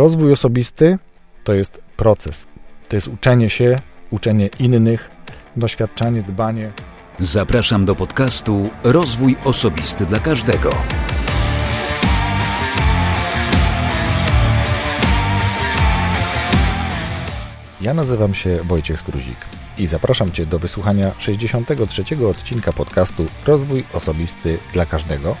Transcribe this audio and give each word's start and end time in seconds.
Rozwój 0.00 0.32
osobisty 0.32 0.98
to 1.44 1.54
jest 1.54 1.82
proces. 1.96 2.46
To 2.88 2.96
jest 2.96 3.08
uczenie 3.08 3.50
się, 3.50 3.76
uczenie 4.10 4.50
innych, 4.58 5.10
doświadczanie, 5.56 6.22
dbanie. 6.22 6.72
Zapraszam 7.18 7.84
do 7.84 7.94
podcastu 7.94 8.70
Rozwój 8.84 9.36
Osobisty 9.44 10.06
dla 10.06 10.18
Każdego. 10.18 10.70
Ja 17.80 17.94
nazywam 17.94 18.34
się 18.34 18.58
Wojciech 18.64 19.00
Struzik 19.00 19.38
i 19.78 19.86
zapraszam 19.86 20.32
Cię 20.32 20.46
do 20.46 20.58
wysłuchania 20.58 21.12
63. 21.18 22.26
odcinka 22.26 22.72
podcastu 22.72 23.26
Rozwój 23.46 23.84
Osobisty 23.92 24.58
dla 24.72 24.86
Każdego, 24.86 25.36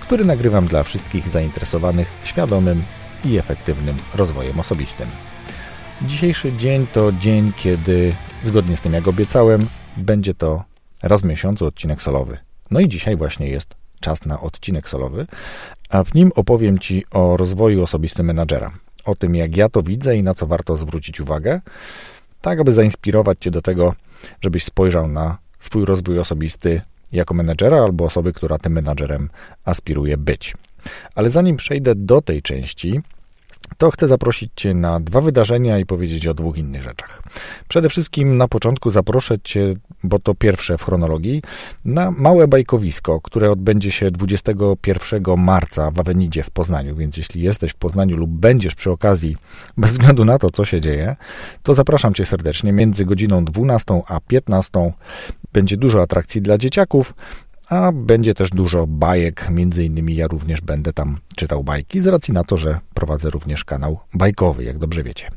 który 0.00 0.24
nagrywam 0.24 0.66
dla 0.66 0.82
wszystkich 0.82 1.28
zainteresowanych 1.28 2.08
świadomym 2.24 2.82
i 3.24 3.38
efektywnym 3.38 3.96
rozwojem 4.14 4.60
osobistym. 4.60 5.08
Dzisiejszy 6.02 6.52
dzień 6.52 6.86
to 6.92 7.12
dzień, 7.12 7.52
kiedy, 7.56 8.14
zgodnie 8.44 8.76
z 8.76 8.80
tym 8.80 8.92
jak 8.92 9.08
obiecałem, 9.08 9.66
będzie 9.96 10.34
to 10.34 10.64
raz 11.02 11.22
w 11.22 11.24
miesiącu 11.24 11.66
odcinek 11.66 12.02
solowy. 12.02 12.38
No 12.70 12.80
i 12.80 12.88
dzisiaj 12.88 13.16
właśnie 13.16 13.48
jest 13.48 13.74
czas 14.00 14.24
na 14.24 14.40
odcinek 14.40 14.88
solowy, 14.88 15.26
a 15.88 16.04
w 16.04 16.14
nim 16.14 16.32
opowiem 16.34 16.78
Ci 16.78 17.04
o 17.10 17.36
rozwoju 17.36 17.82
osobistym 17.82 18.26
menadżera. 18.26 18.70
O 19.04 19.14
tym, 19.14 19.34
jak 19.34 19.56
ja 19.56 19.68
to 19.68 19.82
widzę 19.82 20.16
i 20.16 20.22
na 20.22 20.34
co 20.34 20.46
warto 20.46 20.76
zwrócić 20.76 21.20
uwagę, 21.20 21.60
tak 22.40 22.60
aby 22.60 22.72
zainspirować 22.72 23.38
Cię 23.40 23.50
do 23.50 23.62
tego, 23.62 23.94
żebyś 24.40 24.64
spojrzał 24.64 25.08
na 25.08 25.38
swój 25.58 25.84
rozwój 25.84 26.18
osobisty 26.18 26.80
jako 27.12 27.34
menedżera 27.34 27.82
albo 27.82 28.04
osoby, 28.04 28.32
która 28.32 28.58
tym 28.58 28.72
menadżerem 28.72 29.30
aspiruje 29.64 30.16
być. 30.16 30.54
Ale 31.14 31.30
zanim 31.30 31.56
przejdę 31.56 31.94
do 31.94 32.22
tej 32.22 32.42
części, 32.42 33.00
to 33.78 33.90
chcę 33.90 34.08
zaprosić 34.08 34.50
Cię 34.56 34.74
na 34.74 35.00
dwa 35.00 35.20
wydarzenia 35.20 35.78
i 35.78 35.86
powiedzieć 35.86 36.26
o 36.26 36.34
dwóch 36.34 36.58
innych 36.58 36.82
rzeczach. 36.82 37.22
Przede 37.68 37.88
wszystkim 37.88 38.36
na 38.36 38.48
początku 38.48 38.90
zaproszę 38.90 39.38
Cię, 39.44 39.74
bo 40.02 40.18
to 40.18 40.34
pierwsze 40.34 40.78
w 40.78 40.82
chronologii, 40.82 41.42
na 41.84 42.10
małe 42.10 42.48
bajkowisko, 42.48 43.20
które 43.20 43.50
odbędzie 43.50 43.90
się 43.90 44.10
21 44.10 45.22
marca 45.36 45.90
w 45.90 46.00
Awenidzie 46.00 46.42
w 46.42 46.50
Poznaniu, 46.50 46.96
więc 46.96 47.16
jeśli 47.16 47.42
jesteś 47.42 47.72
w 47.72 47.76
Poznaniu 47.76 48.16
lub 48.16 48.30
będziesz 48.30 48.74
przy 48.74 48.90
okazji, 48.90 49.36
bez 49.76 49.90
względu 49.90 50.24
na 50.24 50.38
to, 50.38 50.50
co 50.50 50.64
się 50.64 50.80
dzieje, 50.80 51.16
to 51.62 51.74
zapraszam 51.74 52.14
Cię 52.14 52.26
serdecznie. 52.26 52.72
Między 52.72 53.04
godziną 53.04 53.44
12 53.44 54.02
a 54.08 54.20
15 54.20 54.92
będzie 55.52 55.76
dużo 55.76 56.02
atrakcji 56.02 56.42
dla 56.42 56.58
dzieciaków, 56.58 57.14
a 57.68 57.92
będzie 57.92 58.34
też 58.34 58.50
dużo 58.50 58.86
bajek, 58.86 59.50
między 59.50 59.84
innymi 59.84 60.16
ja 60.16 60.26
również 60.26 60.60
będę 60.60 60.92
tam 60.92 61.18
czytał 61.36 61.64
bajki, 61.64 62.00
z 62.00 62.06
racji 62.06 62.34
na 62.34 62.44
to, 62.44 62.56
że 62.56 62.78
prowadzę 62.94 63.30
również 63.30 63.64
kanał 63.64 63.98
bajkowy, 64.14 64.64
jak 64.64 64.78
dobrze 64.78 65.02
wiecie. 65.02 65.30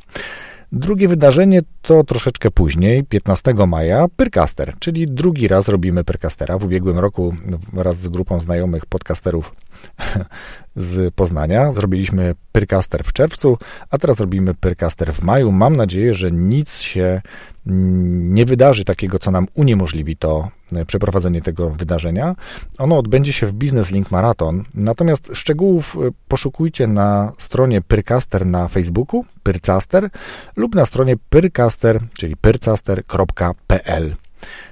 Drugie 0.71 1.07
wydarzenie 1.07 1.61
to 1.81 2.03
troszeczkę 2.03 2.51
później, 2.51 3.03
15 3.03 3.53
maja, 3.67 4.05
Pyrcaster, 4.15 4.73
czyli 4.79 5.07
drugi 5.07 5.47
raz 5.47 5.67
robimy 5.67 6.03
Pyrcastera. 6.03 6.57
W 6.57 6.65
ubiegłym 6.65 6.99
roku 6.99 7.35
wraz 7.73 7.97
z 7.97 8.07
grupą 8.07 8.39
znajomych 8.39 8.85
podcasterów 8.85 9.55
z 10.75 11.13
Poznania 11.13 11.71
zrobiliśmy 11.71 12.35
Pyrcaster 12.51 13.03
w 13.03 13.13
czerwcu, 13.13 13.57
a 13.89 13.97
teraz 13.97 14.19
robimy 14.19 14.53
Pyrcaster 14.53 15.13
w 15.13 15.23
maju. 15.23 15.51
Mam 15.51 15.75
nadzieję, 15.75 16.13
że 16.13 16.31
nic 16.31 16.79
się 16.79 17.21
nie 17.65 18.45
wydarzy 18.45 18.85
takiego, 18.85 19.19
co 19.19 19.31
nam 19.31 19.47
uniemożliwi 19.53 20.17
to 20.17 20.49
e, 20.73 20.85
przeprowadzenie 20.85 21.41
tego 21.41 21.69
wydarzenia. 21.69 22.35
Ono 22.77 22.97
odbędzie 22.97 23.33
się 23.33 23.47
w 23.47 23.53
Business 23.53 23.91
Link 23.91 24.11
Marathon, 24.11 24.63
natomiast 24.73 25.29
szczegółów 25.33 25.97
e, 25.97 26.09
poszukujcie 26.27 26.87
na 26.87 27.31
stronie 27.37 27.81
Pyrcaster 27.81 28.45
na 28.45 28.67
Facebooku, 28.67 29.25
Pyrcaster, 29.43 30.09
lub 30.55 30.75
na 30.75 30.85
stronie 30.85 31.15
pyrcaster, 31.29 31.99
czyli 32.17 32.37
pyrcaster.pl. 32.37 34.15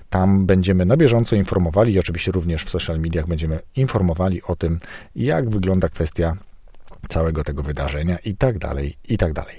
Tam 0.10 0.46
będziemy 0.46 0.86
na 0.86 0.98
bieżąco 0.98 1.36
informowali 1.36 1.94
i 1.94 2.00
oczywiście 2.00 2.32
również 2.32 2.64
w 2.64 2.70
social 2.70 3.00
mediach 3.00 3.28
będziemy 3.28 3.60
informowali 3.76 4.44
o 4.44 4.56
tym, 4.56 4.78
jak 5.16 5.50
wygląda 5.50 5.90
kwestia 5.90 6.38
całego 7.10 7.44
tego 7.44 7.64
wydarzenia 7.64 8.18
i 8.18 8.36
tak 8.36 8.58
dalej, 8.58 8.96
i 9.10 9.18
tak 9.18 9.34
dalej. 9.34 9.56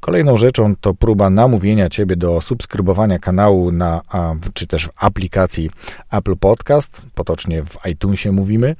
Kolejną 0.00 0.36
rzeczą 0.36 0.76
to 0.76 0.94
próba 0.94 1.30
namówienia 1.30 1.88
Ciebie 1.88 2.16
do 2.16 2.40
subskrybowania 2.40 3.18
kanału 3.18 3.72
na, 3.72 4.02
czy 4.54 4.66
też 4.66 4.86
w 4.86 4.90
aplikacji 4.96 5.70
Apple 6.10 6.36
Podcast, 6.36 7.02
potocznie 7.14 7.62
w 7.62 7.86
iTunesie 7.90 8.32
mówimy, 8.32 8.76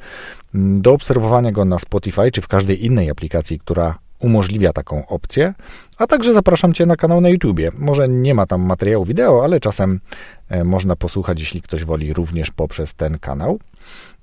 do 0.55 0.93
obserwowania 0.93 1.53
go 1.53 1.65
na 1.65 1.79
Spotify, 1.79 2.31
czy 2.33 2.41
w 2.41 2.49
każdej 2.49 2.85
innej 2.85 3.11
aplikacji, 3.11 3.59
która 3.59 3.99
umożliwia 4.19 4.73
taką 4.73 5.07
opcję, 5.07 5.55
a 5.99 6.07
także 6.07 6.33
zapraszam 6.33 6.75
Cię 6.75 6.87
na 6.87 6.97
kanał 6.97 7.21
na 7.21 7.29
YouTubie. 7.29 7.73
Może 7.79 8.09
nie 8.09 8.35
ma 8.35 8.47
tam 8.47 8.63
materiału 8.63 9.05
wideo, 9.05 9.45
ale 9.45 9.61
czasem 9.61 10.01
e, 10.49 10.65
można 10.65 10.97
posłuchać, 10.97 11.41
jeśli 11.41 11.63
ktoś 11.63 11.85
woli, 11.85 12.13
również 12.13 12.51
poprzez 12.51 12.95
ten 12.95 13.19
kanał. 13.19 13.59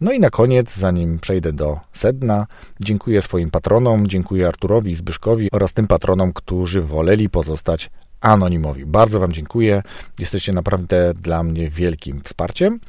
No 0.01 0.11
i 0.11 0.19
na 0.19 0.29
koniec, 0.29 0.75
zanim 0.75 1.19
przejdę 1.19 1.53
do 1.53 1.79
sedna, 1.93 2.47
dziękuję 2.79 3.21
swoim 3.21 3.51
patronom, 3.51 4.07
dziękuję 4.07 4.47
Arturowi, 4.47 4.95
Zbyszkowi 4.95 5.51
oraz 5.51 5.73
tym 5.73 5.87
patronom, 5.87 6.33
którzy 6.33 6.81
woleli 6.81 7.29
pozostać 7.29 7.89
anonimowi. 8.21 8.85
Bardzo 8.85 9.19
Wam 9.19 9.33
dziękuję. 9.33 9.83
Jesteście 10.19 10.53
naprawdę 10.53 11.13
dla 11.13 11.43
mnie 11.43 11.69
wielkim 11.69 12.21
wsparciem. 12.21 12.79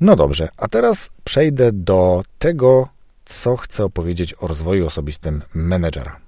No 0.00 0.16
dobrze, 0.16 0.48
a 0.56 0.68
teraz 0.68 1.10
przejdę 1.24 1.72
do 1.72 2.22
tego, 2.38 2.88
co 3.28 3.56
chcę 3.56 3.84
opowiedzieć 3.84 4.34
o 4.40 4.46
rozwoju 4.46 4.86
osobistym 4.86 5.42
menedżera. 5.54 6.20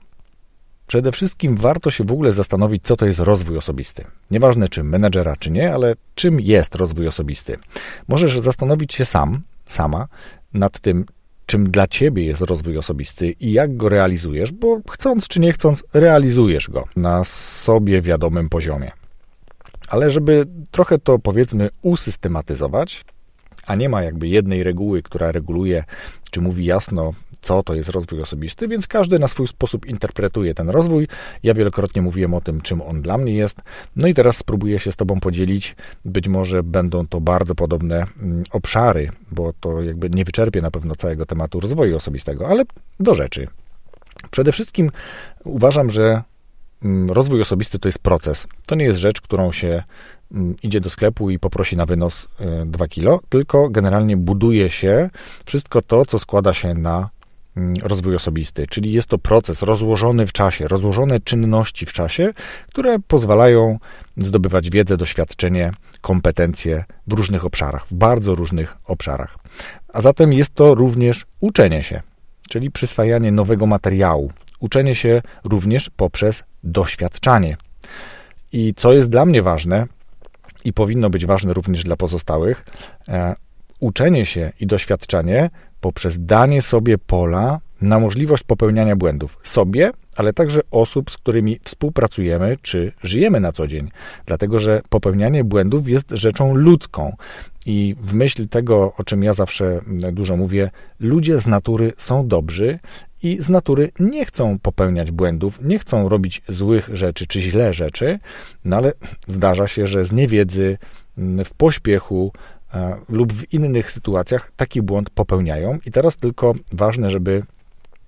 Przede 0.87 1.13
wszystkim 1.13 1.57
warto 1.57 1.91
się 1.91 2.05
w 2.05 2.13
ogóle 2.13 2.33
zastanowić, 2.33 2.83
co 2.83 2.97
to 2.97 3.07
jest 3.07 3.21
rozwój 3.21 3.57
osobisty. 3.57 4.05
Nieważne 4.31 4.69
czy 4.69 4.85
menedżera, 4.85 5.37
czy 5.37 5.51
nie, 5.51 5.75
ale 5.75 5.95
czym 6.15 6.41
jest 6.41 6.75
rozwój 6.75 7.09
osobisty. 7.09 7.59
Możesz 8.09 8.41
zastanowić 8.41 8.95
się 8.95 9.05
sam, 9.05 9.41
sama 9.67 10.09
nad 10.55 10.81
tym, 10.81 11.05
czym 11.47 11.71
dla 11.71 11.87
ciebie 11.87 12.25
jest 12.25 12.41
rozwój 12.41 12.79
osobisty 12.79 13.31
i 13.41 13.53
jak 13.53 13.77
go 13.77 13.89
realizujesz, 13.89 14.53
bo 14.53 14.81
chcąc 14.91 15.29
czy 15.29 15.41
nie 15.41 15.53
chcąc, 15.53 15.85
realizujesz 15.93 16.71
go 16.71 16.85
na 16.97 17.25
sobie 17.25 18.03
wiadomym 18.03 18.49
poziomie. 18.49 18.91
Ale 19.89 20.11
żeby 20.11 20.47
trochę 20.71 20.99
to 20.99 21.19
powiedzmy 21.19 21.71
usystematyzować, 21.83 23.05
a 23.71 23.75
nie 23.75 23.89
ma 23.89 24.03
jakby 24.03 24.29
jednej 24.29 24.63
reguły, 24.63 25.03
która 25.03 25.33
reguluje, 25.33 25.85
czy 26.31 26.41
mówi 26.41 26.65
jasno, 26.65 27.13
co 27.41 27.63
to 27.63 27.75
jest 27.75 27.89
rozwój 27.89 28.23
osobisty, 28.23 28.69
więc 28.69 28.87
każdy 28.87 29.19
na 29.19 29.29
swój 29.29 29.49
sposób 29.49 29.87
interpretuje 29.87 30.55
ten 30.55 30.71
rozwój. 30.71 31.09
Ja 31.43 31.55
wielokrotnie 31.55 32.03
mówiłem 32.03 32.35
o 32.35 32.41
tym, 32.41 32.61
czym 32.61 32.83
on 32.83 33.03
dla 33.03 33.19
mnie 33.19 33.35
jest. 33.35 33.61
No 33.97 34.09
i 34.09 34.15
teraz 34.15 34.37
spróbuję 34.37 34.79
się 34.79 34.93
z 34.93 34.97
Tobą 34.97 35.21
podzielić. 35.21 35.77
Być 36.05 36.29
może 36.29 36.63
będą 36.63 37.07
to 37.07 37.21
bardzo 37.21 37.55
podobne 37.55 38.07
mm, 38.23 38.43
obszary, 38.53 39.11
bo 39.31 39.53
to 39.61 39.83
jakby 39.83 40.11
nie 40.11 40.25
wyczerpie 40.25 40.63
na 40.63 40.71
pewno 40.71 40.97
całego 40.97 41.27
tematu 41.27 41.61
rozwoju 41.61 41.97
osobistego, 41.97 42.49
ale 42.49 42.65
do 43.01 43.15
rzeczy. 43.15 43.47
Przede 44.31 44.53
wszystkim 44.53 44.91
uważam, 45.45 45.91
że 45.91 46.23
mm, 46.83 47.09
rozwój 47.09 47.43
osobisty 47.43 47.79
to 47.79 47.89
jest 47.89 47.99
proces. 47.99 48.47
To 48.67 48.75
nie 48.75 48.85
jest 48.85 48.99
rzecz, 48.99 49.21
którą 49.21 49.53
się 49.53 49.83
idzie 50.63 50.81
do 50.81 50.91
sklepu 50.91 51.31
i 51.31 51.39
poprosi 51.39 51.77
na 51.77 51.87
wynos 51.87 52.29
2 52.67 52.85
e, 52.85 52.89
kilo, 52.89 53.21
tylko 53.29 53.69
generalnie 53.71 54.17
buduje 54.17 54.71
się 54.71 55.11
wszystko 55.45 55.83
to, 55.83 56.07
co 56.07 56.19
składa 56.19 56.55
się 56.55 56.75
na 56.75 57.11
mm, 57.57 57.75
rozwój 57.83 58.17
osobisty, 58.17 58.67
czyli 58.67 58.93
jest 58.93 59.09
to 59.09 59.19
proces 59.19 59.63
rozłożony 59.63 60.27
w 60.27 60.33
czasie, 60.33 60.69
rozłożone 60.69 61.21
czynności 61.21 61.87
w 61.87 61.93
czasie, 61.93 62.33
które 62.69 62.99
pozwalają 62.99 63.79
zdobywać 64.17 64.71
wiedzę, 64.71 64.97
doświadczenie, 64.97 65.73
kompetencje 66.01 66.85
w 67.07 67.13
różnych 67.13 67.45
obszarach, 67.45 67.87
w 67.87 67.95
bardzo 67.95 68.35
różnych 68.35 68.77
obszarach. 68.85 69.39
A 69.93 70.01
zatem 70.01 70.33
jest 70.33 70.55
to 70.55 70.75
również 70.75 71.27
uczenie 71.41 71.83
się, 71.83 72.03
czyli 72.49 72.71
przyswajanie 72.71 73.33
nowego 73.33 73.67
materiału, 73.67 74.33
uczenie 74.61 74.95
się 74.95 75.23
również 75.45 75.91
poprzez 75.97 76.43
doświadczanie. 76.65 77.57
I 78.53 78.75
co 78.75 78.93
jest 78.93 79.11
dla 79.11 79.25
mnie 79.25 79.43
ważne, 79.43 79.87
i 80.65 80.73
powinno 80.73 81.11
być 81.11 81.27
ważne 81.27 81.53
również 81.53 81.85
dla 81.85 81.97
pozostałych, 81.97 82.65
e, 83.09 83.35
uczenie 83.81 84.27
się 84.27 84.53
i 84.61 84.67
doświadczanie 84.67 85.51
poprzez 85.81 86.25
danie 86.25 86.63
sobie 86.63 86.99
pola 86.99 87.61
na 87.81 88.01
możliwość 88.01 88.43
popełniania 88.43 88.97
błędów 88.97 89.39
sobie, 89.43 89.91
ale 90.17 90.33
także 90.33 90.61
osób, 90.71 91.11
z 91.11 91.17
którymi 91.17 91.61
współpracujemy 91.65 92.57
czy 92.63 92.93
żyjemy 93.03 93.41
na 93.41 93.53
co 93.53 93.67
dzień. 93.67 93.91
Dlatego, 94.27 94.59
że 94.59 94.83
popełnianie 94.89 95.45
błędów 95.45 95.89
jest 95.89 96.11
rzeczą 96.11 96.55
ludzką. 96.55 97.17
I 97.67 97.97
w 98.01 98.15
myśl 98.15 98.49
tego, 98.49 98.93
o 98.97 99.05
czym 99.05 99.23
ja 99.23 99.33
zawsze 99.33 99.81
dużo 100.13 100.37
mówię, 100.37 100.71
ludzie 101.01 101.41
z 101.41 101.47
natury 101.47 101.93
są 101.97 102.29
dobrzy 102.29 102.79
i 103.23 103.43
z 103.43 103.49
natury 103.49 103.91
nie 104.01 104.25
chcą 104.25 104.59
popełniać 104.59 105.11
błędów, 105.11 105.59
nie 105.63 105.79
chcą 105.79 106.09
robić 106.09 106.43
złych 106.49 106.91
rzeczy 106.93 107.27
czy 107.27 107.41
źle 107.41 107.75
rzeczy, 107.75 108.19
no 108.65 108.77
ale 108.77 108.93
zdarza 109.29 109.67
się, 109.67 109.87
że 109.87 110.05
z 110.05 110.13
niewiedzy, 110.13 110.79
w 111.45 111.55
pośpiechu 111.55 112.33
e, 112.75 112.97
lub 113.09 113.33
w 113.33 113.53
innych 113.53 113.91
sytuacjach 113.91 114.51
taki 114.57 114.83
błąd 114.83 115.11
popełniają. 115.11 115.79
I 115.87 115.91
teraz 115.91 116.17
tylko 116.17 116.55
ważne, 116.73 117.11
żeby 117.11 117.43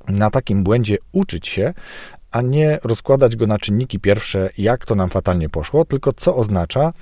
na 0.08 0.30
takim 0.30 0.64
błędzie 0.64 0.96
uczyć 1.12 1.48
się, 1.48 1.74
a 2.30 2.42
nie 2.42 2.78
rozkładać 2.84 3.36
go 3.36 3.46
na 3.46 3.58
czynniki 3.58 4.00
pierwsze, 4.00 4.50
jak 4.58 4.86
to 4.86 4.94
nam 4.94 5.08
fatalnie 5.10 5.48
poszło, 5.48 5.84
tylko 5.84 6.12
co 6.12 6.36
oznacza 6.36 6.92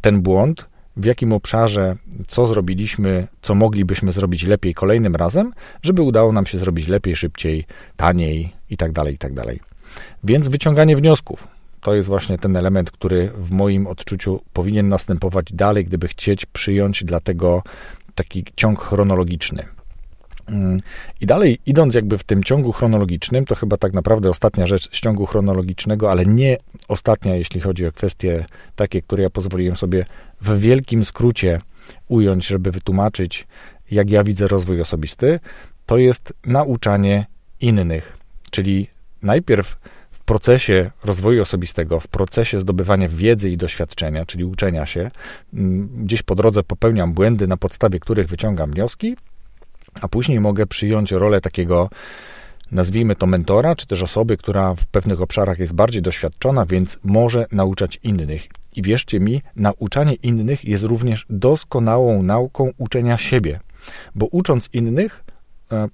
ten 0.00 0.22
błąd, 0.22 0.68
w 0.98 1.04
jakim 1.04 1.32
obszarze, 1.32 1.96
co 2.26 2.46
zrobiliśmy, 2.46 3.26
co 3.42 3.54
moglibyśmy 3.54 4.12
zrobić 4.12 4.46
lepiej 4.46 4.74
kolejnym 4.74 5.16
razem, 5.16 5.52
żeby 5.82 6.02
udało 6.02 6.32
nam 6.32 6.46
się 6.46 6.58
zrobić 6.58 6.88
lepiej, 6.88 7.16
szybciej, 7.16 7.64
taniej 7.96 8.52
itd. 8.70 8.92
Tak 8.92 9.06
itd. 9.06 9.42
Tak 9.44 9.56
Więc 10.24 10.48
wyciąganie 10.48 10.96
wniosków 10.96 11.48
to 11.80 11.94
jest 11.94 12.08
właśnie 12.08 12.38
ten 12.38 12.56
element, 12.56 12.90
który 12.90 13.30
w 13.36 13.50
moim 13.50 13.86
odczuciu 13.86 14.40
powinien 14.52 14.88
następować 14.88 15.52
dalej, 15.52 15.84
gdyby 15.84 16.08
chcieć 16.08 16.46
przyjąć 16.46 17.04
dlatego 17.04 17.62
taki 18.14 18.44
ciąg 18.56 18.82
chronologiczny. 18.82 19.77
Mm, 20.48 20.80
I 21.20 21.26
dalej, 21.26 21.58
idąc 21.66 21.94
jakby 21.94 22.18
w 22.18 22.24
tym 22.24 22.44
ciągu 22.44 22.72
chronologicznym, 22.72 23.44
to 23.44 23.54
chyba 23.54 23.76
tak 23.76 23.92
naprawdę 23.92 24.30
ostatnia 24.30 24.66
rzecz 24.66 24.96
z 24.96 25.00
ciągu 25.00 25.26
chronologicznego, 25.26 26.10
ale 26.10 26.26
nie 26.26 26.56
ostatnia, 26.88 27.36
jeśli 27.36 27.60
chodzi 27.60 27.86
o 27.86 27.92
kwestie 27.92 28.44
takie, 28.76 29.02
które 29.02 29.22
ja 29.22 29.30
pozwoliłem 29.30 29.76
sobie 29.76 30.06
w 30.40 30.58
wielkim 30.58 31.04
skrócie 31.04 31.60
ująć, 32.08 32.46
żeby 32.46 32.70
wytłumaczyć, 32.70 33.46
jak 33.90 34.10
ja 34.10 34.24
widzę 34.24 34.48
rozwój 34.48 34.80
osobisty, 34.80 35.40
to 35.86 35.98
jest 35.98 36.32
nauczanie 36.46 37.26
innych. 37.60 38.18
Czyli 38.50 38.88
najpierw 39.22 39.76
w 40.10 40.20
procesie 40.20 40.90
rozwoju 41.04 41.42
osobistego, 41.42 42.00
w 42.00 42.08
procesie 42.08 42.60
zdobywania 42.60 43.08
wiedzy 43.08 43.50
i 43.50 43.56
doświadczenia, 43.56 44.26
czyli 44.26 44.44
uczenia 44.44 44.86
się, 44.86 45.10
mm, 45.54 45.88
gdzieś 46.04 46.22
po 46.22 46.34
drodze 46.34 46.62
popełniam 46.62 47.12
błędy, 47.12 47.46
na 47.46 47.56
podstawie 47.56 48.00
których 48.00 48.28
wyciągam 48.28 48.70
wnioski, 48.70 49.16
a 50.00 50.08
później 50.08 50.40
mogę 50.40 50.66
przyjąć 50.66 51.12
rolę 51.12 51.40
takiego, 51.40 51.90
nazwijmy 52.72 53.16
to 53.16 53.26
mentora, 53.26 53.74
czy 53.76 53.86
też 53.86 54.02
osoby, 54.02 54.36
która 54.36 54.74
w 54.74 54.86
pewnych 54.86 55.22
obszarach 55.22 55.58
jest 55.58 55.72
bardziej 55.72 56.02
doświadczona, 56.02 56.66
więc 56.66 56.98
może 57.04 57.46
nauczać 57.52 58.00
innych. 58.02 58.48
I 58.76 58.82
wierzcie 58.82 59.20
mi, 59.20 59.42
nauczanie 59.56 60.14
innych 60.14 60.64
jest 60.64 60.84
również 60.84 61.26
doskonałą 61.30 62.22
nauką 62.22 62.70
uczenia 62.78 63.18
siebie, 63.18 63.60
bo 64.14 64.26
ucząc 64.26 64.68
innych, 64.72 65.24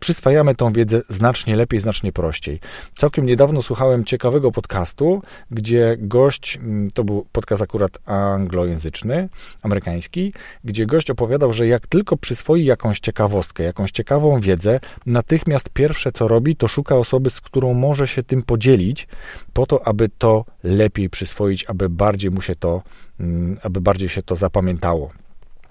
przyswajamy 0.00 0.54
tą 0.54 0.72
wiedzę 0.72 1.02
znacznie 1.08 1.56
lepiej, 1.56 1.80
znacznie 1.80 2.12
prościej. 2.12 2.60
Całkiem 2.94 3.26
niedawno 3.26 3.62
słuchałem 3.62 4.04
ciekawego 4.04 4.52
podcastu, 4.52 5.22
gdzie 5.50 5.96
gość, 5.98 6.56
mm, 6.56 6.90
to 6.90 7.04
był 7.04 7.26
podcast 7.32 7.62
akurat 7.62 7.98
anglojęzyczny, 8.08 9.28
amerykański, 9.62 10.32
gdzie 10.64 10.86
gość 10.86 11.10
opowiadał, 11.10 11.52
że 11.52 11.66
jak 11.66 11.86
tylko 11.86 12.16
przyswoi 12.16 12.64
jakąś 12.64 13.00
ciekawostkę, 13.00 13.62
jakąś 13.62 13.90
ciekawą 13.90 14.40
wiedzę, 14.40 14.80
natychmiast 15.06 15.70
pierwsze 15.70 16.12
co 16.12 16.28
robi, 16.28 16.56
to 16.56 16.68
szuka 16.68 16.96
osoby, 16.96 17.30
z 17.30 17.40
którą 17.40 17.74
może 17.74 18.06
się 18.06 18.22
tym 18.22 18.42
podzielić, 18.42 19.08
po 19.52 19.66
to, 19.66 19.86
aby 19.86 20.08
to 20.18 20.44
lepiej 20.64 21.10
przyswoić, 21.10 21.64
aby 21.68 21.88
bardziej 21.88 22.30
mu 22.30 22.40
się 22.40 22.54
to, 22.56 22.82
mm, 23.20 23.58
aby 23.62 23.80
bardziej 23.80 24.08
się 24.08 24.22
to 24.22 24.36
zapamiętało, 24.36 25.10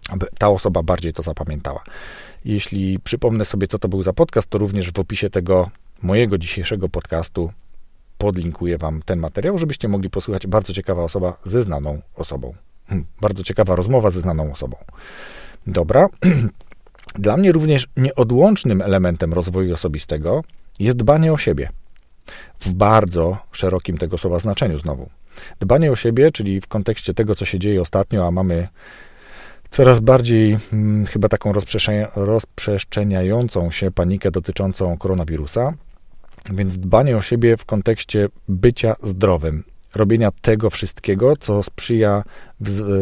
aby 0.10 0.28
ta 0.38 0.50
osoba 0.50 0.84
bardziej 0.84 1.14
to 1.14 1.24
zapamiętała. 1.24 1.84
Jeśli 2.46 3.00
przypomnę 3.00 3.46
sobie, 3.46 3.68
co 3.68 3.80
to 3.80 3.88
był 3.88 4.04
za 4.04 4.14
podcast, 4.14 4.48
to 4.48 4.58
również 4.58 4.92
w 4.92 5.00
opisie 5.00 5.30
tego 5.30 5.70
mojego 6.02 6.38
dzisiejszego 6.38 6.90
podcastu 6.90 7.52
podlinkuję 8.18 8.78
Wam 8.78 9.02
ten 9.06 9.20
materiał, 9.20 9.58
żebyście 9.58 9.88
mogli 9.88 10.10
posłuchać. 10.10 10.48
Bardzo 10.48 10.74
ciekawa 10.74 11.04
osoba 11.04 11.38
ze 11.44 11.62
znaną 11.62 12.02
osobą. 12.16 12.54
Hmm, 12.88 13.06
bardzo 13.22 13.44
ciekawa 13.44 13.76
rozmowa 13.76 14.10
ze 14.10 14.22
znaną 14.22 14.52
osobą. 14.52 14.78
Dobra. 15.68 16.08
Dla 17.16 17.38
mnie 17.38 17.52
również 17.52 17.88
nieodłącznym 17.98 18.82
elementem 18.82 19.34
rozwoju 19.34 19.74
osobistego 19.74 20.44
jest 20.80 20.98
dbanie 20.98 21.34
o 21.34 21.38
siebie. 21.38 21.70
W 22.60 22.74
bardzo 22.74 23.38
szerokim 23.52 23.98
tego 23.98 24.18
słowa 24.18 24.40
znaczeniu 24.40 24.80
znowu. 24.80 25.10
Dbanie 25.60 25.92
o 25.92 25.96
siebie, 25.96 26.32
czyli 26.32 26.62
w 26.62 26.68
kontekście 26.68 27.14
tego, 27.14 27.36
co 27.36 27.46
się 27.46 27.60
dzieje 27.60 27.82
ostatnio, 27.82 28.28
a 28.28 28.32
mamy 28.32 28.68
coraz 29.74 30.00
bardziej 30.00 30.58
hmm, 30.72 31.06
chyba 31.06 31.30
taką 31.30 31.54
rozprzestrzeniającą 32.16 33.72
się 33.72 33.92
panikę 33.92 34.32
dotyczącą 34.32 34.98
koronawirusa, 34.98 35.74
więc 36.52 36.78
dbanie 36.78 37.18
o 37.18 37.22
siebie 37.22 37.58
w 37.58 37.66
kontekście 37.66 38.30
bycia 38.48 38.96
zdrowym, 39.04 39.64
robienia 39.96 40.32
tego 40.42 40.70
wszystkiego, 40.70 41.38
co 41.38 41.64
sprzyja 41.64 42.24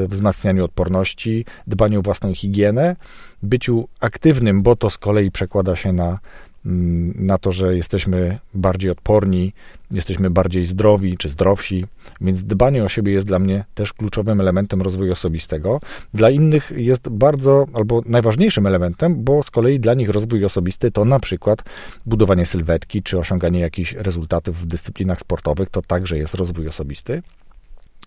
wzmacnianiu 0.07 0.65
odporności, 0.65 1.45
dbaniu 1.67 1.99
o 1.99 2.03
własną 2.03 2.33
higienę, 2.33 2.95
byciu 3.43 3.87
aktywnym, 3.99 4.61
bo 4.61 4.75
to 4.75 4.89
z 4.89 4.97
kolei 4.97 5.31
przekłada 5.31 5.75
się 5.75 5.93
na 5.93 6.05
Mm, 6.05 6.50
na 6.65 7.37
to, 7.37 7.51
że 7.51 7.75
jesteśmy 7.75 8.39
bardziej 8.53 8.91
odporni, 8.91 9.53
jesteśmy 9.91 10.29
bardziej 10.29 10.65
zdrowi 10.65 11.17
czy 11.17 11.29
zdrowsi, 11.29 11.85
więc 12.21 12.43
dbanie 12.43 12.83
o 12.83 12.89
siebie 12.89 13.13
jest 13.13 13.27
dla 13.27 13.39
mnie 13.39 13.65
też 13.73 13.93
kluczowym 13.93 14.41
elementem 14.41 14.81
rozwoju 14.81 15.11
osobistego. 15.11 15.79
Dla 16.13 16.29
innych 16.29 16.71
jest 16.75 17.09
bardzo 17.09 17.65
albo 17.73 18.01
najważniejszym 18.05 18.67
elementem, 18.67 19.23
bo 19.23 19.43
z 19.43 19.51
kolei 19.51 19.79
dla 19.79 19.93
nich 19.93 20.09
rozwój 20.09 20.45
osobisty 20.45 20.91
to 20.91 21.05
na 21.05 21.19
przykład 21.19 21.63
budowanie 22.05 22.45
sylwetki 22.45 23.03
czy 23.03 23.19
osiąganie 23.19 23.59
jakichś 23.59 23.93
rezultatów 23.93 24.57
w 24.57 24.65
dyscyplinach 24.65 25.19
sportowych, 25.19 25.69
to 25.69 25.81
także 25.81 26.17
jest 26.17 26.33
rozwój 26.33 26.67
osobisty. 26.67 27.21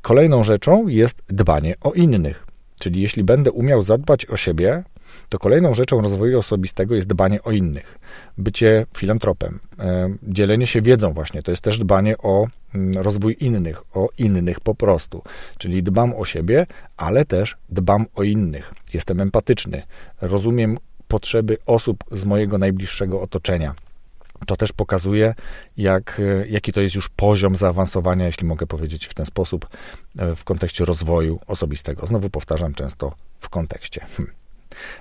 Kolejną 0.03 0.45
rzeczą 0.45 0.89
jest 0.89 1.23
dbanie 1.29 1.75
o 1.81 1.93
innych. 1.93 2.47
Czyli 2.79 3.03
jeśli 3.03 3.25
będę 3.25 3.53
umiał 3.53 3.83
zadbać 3.83 4.27
o 4.27 4.37
siebie, 4.37 4.85
to 5.29 5.39
kolejną 5.39 5.75
rzeczą 5.75 6.01
rozwoju 6.01 6.39
osobistego 6.39 6.95
jest 6.95 7.07
dbanie 7.07 7.43
o 7.43 7.53
innych, 7.53 7.99
bycie 8.39 8.87
filantropem, 8.97 9.61
e, 9.79 10.15
dzielenie 10.23 10.67
się 10.67 10.83
wiedzą 10.83 11.13
właśnie, 11.13 11.43
to 11.43 11.51
jest 11.51 11.63
też 11.63 11.79
dbanie 11.79 12.19
o 12.19 12.47
mm, 12.75 13.03
rozwój 13.03 13.37
innych, 13.41 13.83
o 13.97 14.09
innych 14.19 14.61
po 14.61 14.75
prostu. 14.75 15.23
Czyli 15.59 15.83
dbam 15.83 16.15
o 16.15 16.25
siebie, 16.25 16.67
ale 16.97 17.25
też 17.25 17.57
dbam 17.69 18.07
o 18.15 18.23
innych. 18.23 18.75
Jestem 18.95 19.21
empatyczny, 19.21 19.83
rozumiem 20.21 20.79
potrzeby 21.09 21.57
osób 21.67 22.05
z 22.13 22.25
mojego 22.25 22.59
najbliższego 22.59 23.21
otoczenia. 23.21 23.75
To 24.47 24.57
też 24.57 24.73
pokazuje, 24.73 25.35
jak, 25.77 26.21
e, 26.21 26.49
jaki 26.49 26.73
to 26.73 26.81
jest 26.81 26.95
już 26.95 27.09
poziom 27.09 27.57
zaawansowania, 27.57 28.27
jeśli 28.27 28.47
mogę 28.47 28.67
powiedzieć 28.67 29.07
w 29.07 29.15
ten 29.15 29.27
sposób, 29.27 29.67
e, 30.19 30.37
w 30.37 30.45
kontekście 30.45 30.85
rozwoju 30.85 31.41
osobistego. 31.47 32.07
Znowu 32.07 32.31
powtarzam 32.31 32.75
często 32.75 33.13
w 33.41 33.49
kontekście. 33.49 34.07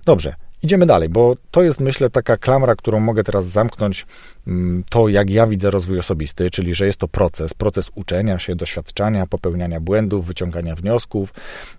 Dobrze, 0.06 0.36
idziemy 0.64 0.86
dalej, 0.86 1.10
bo 1.10 1.36
to 1.52 1.64
jest 1.64 1.80
myślę 1.80 2.10
taka 2.10 2.38
klamra, 2.38 2.76
którą 2.76 3.00
mogę 3.00 3.24
teraz 3.24 3.46
zamknąć, 3.46 4.06
mm, 4.48 4.84
to 4.90 5.08
jak 5.08 5.30
ja 5.30 5.48
widzę 5.48 5.72
rozwój 5.72 6.00
osobisty, 6.00 6.50
czyli 6.50 6.76
że 6.76 6.86
jest 6.86 7.00
to 7.00 7.08
proces, 7.08 7.54
proces 7.54 7.92
uczenia 7.96 8.40
się, 8.40 8.56
doświadczania, 8.56 9.28
popełniania 9.28 9.80
błędów, 9.80 10.26
wyciągania 10.26 10.76
wniosków, 10.76 11.34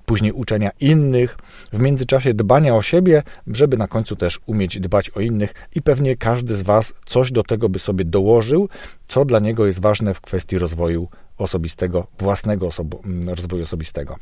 później 0.06 0.32
uczenia 0.32 0.70
innych, 0.80 1.38
w 1.72 1.78
międzyczasie 1.78 2.34
dbania 2.34 2.76
o 2.76 2.82
siebie, 2.82 3.22
żeby 3.46 3.76
na 3.76 3.86
końcu 3.86 4.16
też 4.16 4.40
umieć 4.46 4.80
dbać 4.80 5.10
o 5.10 5.20
innych 5.20 5.54
i 5.74 5.82
pewnie 5.82 6.16
każdy 6.16 6.56
z 6.56 6.62
Was 6.62 6.92
coś 7.04 7.32
do 7.32 7.42
tego 7.42 7.68
by 7.68 7.78
sobie 7.78 8.04
dołożył, 8.04 8.68
co 9.08 9.24
dla 9.24 9.38
niego 9.38 9.66
jest 9.66 9.80
ważne 9.80 10.14
w 10.14 10.20
kwestii 10.20 10.58
rozwoju 10.58 11.08
osobistego, 11.38 12.06
własnego 12.18 12.66
osobo- 12.66 13.04
mm, 13.04 13.28
rozwoju 13.28 13.62
osobistego. 13.62 14.16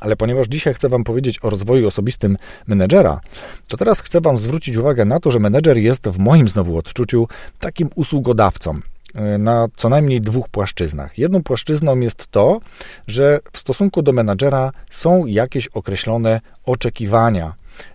Ale 0.00 0.16
ponieważ 0.16 0.46
dzisiaj 0.46 0.74
chcę 0.74 0.88
Wam 0.88 1.04
powiedzieć 1.04 1.38
o 1.42 1.50
rozwoju 1.50 1.88
osobistym 1.88 2.36
menedżera, 2.66 3.20
to 3.68 3.76
teraz 3.76 4.00
chcę 4.00 4.20
Wam 4.20 4.38
zwrócić 4.38 4.76
uwagę 4.76 5.04
na 5.04 5.20
to, 5.20 5.30
że 5.30 5.38
menedżer 5.38 5.78
jest 5.78 6.08
w 6.08 6.18
moim 6.18 6.48
znowu 6.48 6.78
odczuciu 6.78 7.26
takim 7.60 7.90
usługodawcą 7.94 8.80
e, 9.14 9.38
na 9.38 9.68
co 9.76 9.88
najmniej 9.88 10.20
dwóch 10.20 10.48
płaszczyznach. 10.48 11.18
Jedną 11.18 11.42
płaszczyzną 11.42 12.00
jest 12.00 12.26
to, 12.26 12.60
że 13.06 13.40
w 13.52 13.58
stosunku 13.58 14.02
do 14.02 14.12
menadżera 14.12 14.72
są 14.90 15.26
jakieś 15.26 15.68
określone 15.68 16.40
oczekiwania, 16.66 17.54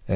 e, 0.09 0.15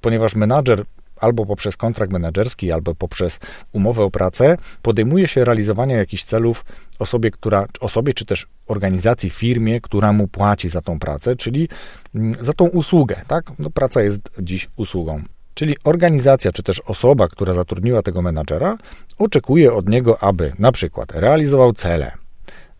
ponieważ 0.00 0.34
menadżer 0.34 0.84
albo 1.20 1.46
poprzez 1.46 1.76
kontrakt 1.76 2.12
menedżerski, 2.12 2.72
albo 2.72 2.94
poprzez 2.94 3.38
umowę 3.72 4.02
o 4.02 4.10
pracę 4.10 4.56
podejmuje 4.82 5.28
się 5.28 5.44
realizowania 5.44 5.96
jakichś 5.96 6.24
celów 6.24 6.64
osobie, 6.98 7.30
która, 7.30 7.66
osobie 7.80 8.14
czy 8.14 8.24
też 8.24 8.46
organizacji, 8.66 9.30
firmie, 9.30 9.80
która 9.80 10.12
mu 10.12 10.28
płaci 10.28 10.68
za 10.68 10.80
tą 10.80 10.98
pracę, 10.98 11.36
czyli 11.36 11.68
mm, 12.14 12.34
za 12.40 12.52
tą 12.52 12.64
usługę. 12.64 13.22
Tak? 13.26 13.52
No, 13.58 13.70
praca 13.70 14.02
jest 14.02 14.20
dziś 14.42 14.68
usługą. 14.76 15.22
Czyli 15.54 15.76
organizacja, 15.84 16.52
czy 16.52 16.62
też 16.62 16.80
osoba, 16.80 17.28
która 17.28 17.54
zatrudniła 17.54 18.02
tego 18.02 18.22
menadżera, 18.22 18.78
oczekuje 19.18 19.72
od 19.72 19.88
niego, 19.88 20.22
aby 20.22 20.52
na 20.58 20.72
przykład 20.72 21.12
realizował 21.12 21.72
cele, 21.72 22.12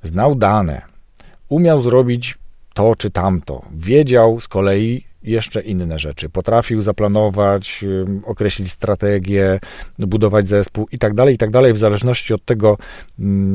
znał 0.03 0.35
dane, 0.35 0.83
umiał 1.49 1.81
zrobić 1.81 2.39
to 2.75 2.95
czy 2.95 3.11
tamto, 3.11 3.63
wiedział 3.73 4.41
z 4.41 4.49
kolei, 4.49 5.06
jeszcze 5.27 5.61
inne 5.61 5.99
rzeczy. 5.99 6.29
Potrafił 6.29 6.83
zaplanować, 6.83 7.85
określić 8.25 8.71
strategię, 8.71 9.61
budować 9.99 10.49
zespół 10.49 10.87
i 10.93 10.99
tak 10.99 11.15
dalej, 11.15 11.35
i 11.35 11.39
tak 11.39 11.51
dalej, 11.51 11.73
w 11.73 11.79
zależności 11.79 12.35
od 12.35 12.45
tego, 12.45 12.79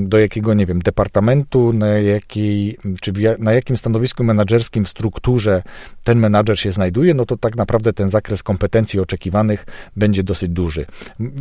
do 0.03 0.19
jakiego, 0.19 0.53
nie 0.53 0.65
wiem, 0.65 0.79
departamentu, 0.79 1.73
na, 1.73 1.87
jakiej, 1.87 2.77
czy 3.01 3.11
na 3.39 3.53
jakim 3.53 3.77
stanowisku 3.77 4.23
menedżerskim 4.23 4.85
w 4.85 4.89
strukturze 4.89 5.63
ten 6.03 6.19
menadżer 6.19 6.59
się 6.59 6.71
znajduje, 6.71 7.13
no 7.13 7.25
to 7.25 7.37
tak 7.37 7.55
naprawdę 7.55 7.93
ten 7.93 8.09
zakres 8.09 8.43
kompetencji 8.43 8.99
oczekiwanych 8.99 9.65
będzie 9.95 10.23
dosyć 10.23 10.49
duży. 10.49 10.85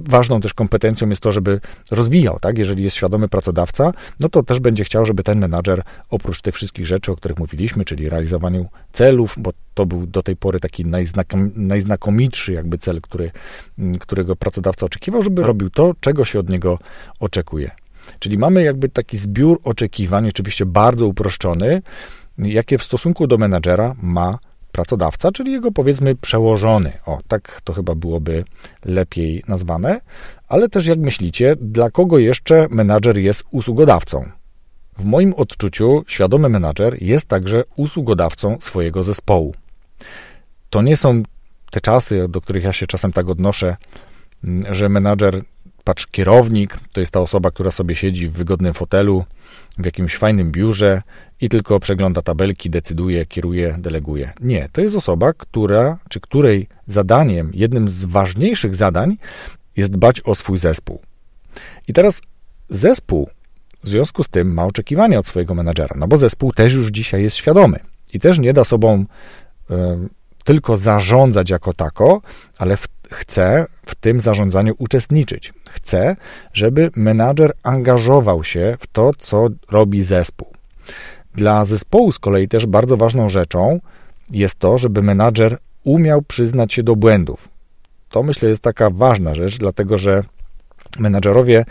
Ważną 0.04 0.40
też 0.40 0.54
kompetencją 0.54 1.08
jest 1.08 1.22
to, 1.22 1.32
żeby 1.32 1.60
rozwijał, 1.90 2.38
tak? 2.40 2.58
Jeżeli 2.58 2.82
jest 2.84 2.96
świadomy 2.96 3.28
pracodawca, 3.28 3.92
no 4.20 4.28
to 4.28 4.42
też 4.42 4.60
będzie 4.60 4.84
chciał, 4.84 5.06
żeby 5.06 5.22
ten 5.22 5.38
menadżer 5.38 5.82
oprócz 6.10 6.40
tych 6.40 6.54
wszystkich 6.54 6.86
rzeczy, 6.86 7.12
o 7.12 7.16
których 7.16 7.38
mówiliśmy, 7.38 7.84
czyli 7.84 8.08
realizowaniu 8.08 8.66
celów, 8.92 9.34
bo 9.38 9.52
to 9.74 9.86
był 9.86 10.06
do 10.06 10.19
tej 10.22 10.36
pory 10.36 10.60
taki 10.60 10.86
najznakom, 10.86 11.50
najznakomitszy 11.56 12.52
jakby 12.52 12.78
cel, 12.78 13.00
który, 13.00 13.30
którego 14.00 14.36
pracodawca 14.36 14.86
oczekiwał, 14.86 15.22
żeby 15.22 15.42
robił 15.42 15.70
to, 15.70 15.94
czego 16.00 16.24
się 16.24 16.38
od 16.38 16.48
niego 16.48 16.78
oczekuje. 17.20 17.70
Czyli 18.18 18.38
mamy 18.38 18.62
jakby 18.62 18.88
taki 18.88 19.18
zbiór 19.18 19.60
oczekiwań, 19.64 20.28
oczywiście 20.28 20.66
bardzo 20.66 21.06
uproszczony, 21.06 21.82
jakie 22.38 22.78
w 22.78 22.82
stosunku 22.82 23.26
do 23.26 23.38
menadżera 23.38 23.94
ma 24.02 24.38
pracodawca, 24.72 25.32
czyli 25.32 25.52
jego 25.52 25.72
powiedzmy 25.72 26.16
przełożony. 26.16 26.92
O, 27.06 27.18
tak 27.28 27.60
to 27.64 27.72
chyba 27.72 27.94
byłoby 27.94 28.44
lepiej 28.84 29.42
nazwane. 29.48 30.00
Ale 30.48 30.68
też 30.68 30.86
jak 30.86 30.98
myślicie, 30.98 31.56
dla 31.60 31.90
kogo 31.90 32.18
jeszcze 32.18 32.66
menadżer 32.70 33.18
jest 33.18 33.44
usługodawcą? 33.50 34.30
W 34.98 35.04
moim 35.04 35.34
odczuciu 35.34 36.04
świadomy 36.06 36.48
menadżer 36.48 37.02
jest 37.02 37.26
także 37.26 37.64
usługodawcą 37.76 38.56
swojego 38.60 39.02
zespołu. 39.02 39.54
To 40.70 40.82
nie 40.82 40.96
są 40.96 41.22
te 41.70 41.80
czasy, 41.80 42.28
do 42.28 42.40
których 42.40 42.64
ja 42.64 42.72
się 42.72 42.86
czasem 42.86 43.12
tak 43.12 43.28
odnoszę, 43.28 43.76
że 44.70 44.88
menadżer, 44.88 45.42
patrz, 45.84 46.06
kierownik 46.06 46.78
to 46.92 47.00
jest 47.00 47.12
ta 47.12 47.20
osoba, 47.20 47.50
która 47.50 47.70
sobie 47.70 47.96
siedzi 47.96 48.28
w 48.28 48.32
wygodnym 48.32 48.74
fotelu, 48.74 49.24
w 49.78 49.84
jakimś 49.84 50.16
fajnym 50.16 50.52
biurze 50.52 51.02
i 51.40 51.48
tylko 51.48 51.80
przegląda 51.80 52.22
tabelki, 52.22 52.70
decyduje, 52.70 53.26
kieruje, 53.26 53.76
deleguje. 53.78 54.32
Nie, 54.40 54.68
to 54.72 54.80
jest 54.80 54.96
osoba, 54.96 55.32
która, 55.32 55.98
czy 56.08 56.20
której 56.20 56.66
zadaniem, 56.86 57.50
jednym 57.54 57.88
z 57.88 58.04
ważniejszych 58.04 58.74
zadań 58.74 59.16
jest 59.76 59.90
dbać 59.90 60.20
o 60.20 60.34
swój 60.34 60.58
zespół. 60.58 61.00
I 61.88 61.92
teraz 61.92 62.22
zespół 62.68 63.30
w 63.84 63.88
związku 63.88 64.24
z 64.24 64.28
tym 64.28 64.54
ma 64.54 64.66
oczekiwania 64.66 65.18
od 65.18 65.26
swojego 65.26 65.54
menadżera, 65.54 65.96
no 65.98 66.08
bo 66.08 66.18
zespół 66.18 66.52
też 66.52 66.74
już 66.74 66.88
dzisiaj 66.88 67.22
jest 67.22 67.36
świadomy 67.36 67.80
i 68.12 68.20
też 68.20 68.38
nie 68.38 68.52
da 68.52 68.64
sobą 68.64 69.04
tylko 70.44 70.76
zarządzać 70.76 71.50
jako 71.50 71.74
tako, 71.74 72.20
ale 72.58 72.76
w, 72.76 72.88
chce 73.10 73.66
w 73.86 73.94
tym 73.94 74.20
zarządzaniu 74.20 74.74
uczestniczyć. 74.78 75.52
Chce, 75.70 76.16
żeby 76.52 76.90
menadżer 76.96 77.52
angażował 77.62 78.44
się 78.44 78.76
w 78.80 78.86
to, 78.86 79.10
co 79.18 79.48
robi 79.70 80.02
zespół. 80.02 80.48
Dla 81.34 81.64
zespołu 81.64 82.12
z 82.12 82.18
kolei 82.18 82.48
też 82.48 82.66
bardzo 82.66 82.96
ważną 82.96 83.28
rzeczą 83.28 83.80
jest 84.30 84.58
to, 84.58 84.78
żeby 84.78 85.02
menadżer 85.02 85.58
umiał 85.84 86.22
przyznać 86.22 86.72
się 86.72 86.82
do 86.82 86.96
błędów. 86.96 87.48
To 88.08 88.22
myślę 88.22 88.48
jest 88.48 88.62
taka 88.62 88.90
ważna 88.90 89.34
rzecz, 89.34 89.58
dlatego 89.58 89.98
że 89.98 90.24
menadżerowie 90.98 91.64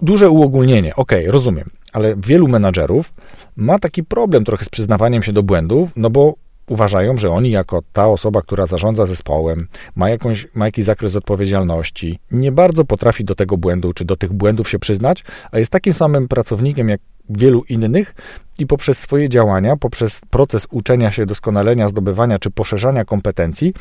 duże 0.00 0.30
uogólnienie, 0.30 0.96
ok, 0.96 1.12
rozumiem, 1.26 1.70
ale 1.92 2.14
wielu 2.16 2.48
menadżerów 2.48 3.14
ma 3.56 3.78
taki 3.78 4.04
problem 4.04 4.44
trochę 4.44 4.64
z 4.64 4.68
przyznawaniem 4.68 5.22
się 5.22 5.32
do 5.32 5.42
błędów, 5.42 5.90
no 5.96 6.10
bo 6.10 6.34
uważają, 6.68 7.16
że 7.16 7.30
oni 7.30 7.50
jako 7.50 7.82
ta 7.92 8.08
osoba, 8.08 8.42
która 8.42 8.66
zarządza 8.66 9.06
zespołem, 9.06 9.68
ma, 9.96 10.10
jakąś, 10.10 10.48
ma 10.54 10.64
jakiś 10.66 10.84
zakres 10.84 11.16
odpowiedzialności, 11.16 12.18
nie 12.30 12.52
bardzo 12.52 12.84
potrafi 12.84 13.24
do 13.24 13.34
tego 13.34 13.56
błędu, 13.56 13.92
czy 13.92 14.04
do 14.04 14.16
tych 14.16 14.32
błędów 14.32 14.68
się 14.68 14.78
przyznać, 14.78 15.24
a 15.50 15.58
jest 15.58 15.72
takim 15.72 15.94
samym 15.94 16.28
pracownikiem 16.28 16.88
jak 16.88 17.00
wielu 17.30 17.62
innych 17.68 18.14
i 18.58 18.66
poprzez 18.66 18.98
swoje 18.98 19.28
działania, 19.28 19.76
poprzez 19.76 20.20
proces 20.30 20.66
uczenia 20.70 21.10
się, 21.10 21.26
doskonalenia, 21.26 21.88
zdobywania 21.88 22.38
czy 22.38 22.50
poszerzania 22.50 23.04
kompetencji, 23.04 23.74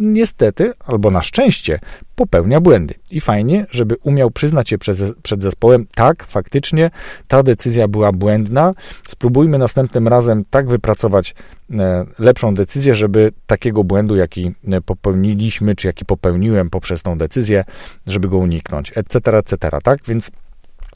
niestety, 0.00 0.72
albo 0.86 1.10
na 1.10 1.22
szczęście, 1.22 1.78
popełnia 2.14 2.60
błędy. 2.60 2.94
I 3.10 3.20
fajnie, 3.20 3.66
żeby 3.70 3.96
umiał 4.02 4.30
przyznać 4.30 4.68
się 4.68 4.78
przed, 4.78 5.42
zespołem, 5.42 5.86
tak, 5.94 6.24
faktycznie 6.24 6.90
ta 7.28 7.42
decyzja 7.42 7.88
była 7.88 8.12
błędna. 8.12 8.74
Spróbujmy 9.08 9.58
następnym 9.58 10.08
razem 10.08 10.44
tak 10.50 10.68
wypracować 10.68 11.34
e, 11.72 12.06
lepszą 12.18 12.54
decyzję, 12.54 12.94
żeby 12.94 13.32
takiego 13.46 13.84
błędu, 13.84 14.16
jaki 14.16 14.54
e, 14.68 14.80
popełniliśmy, 14.80 15.74
czy 15.74 15.86
jaki 15.86 16.04
popełniłem 16.04 16.70
poprzez 16.70 17.02
tą 17.02 17.18
decyzję, 17.18 17.64
żeby 18.06 18.28
go 18.28 18.38
uniknąć, 18.38 18.92
etc., 18.94 19.38
etc., 19.38 19.78
tak? 19.82 19.98
Więc 20.08 20.30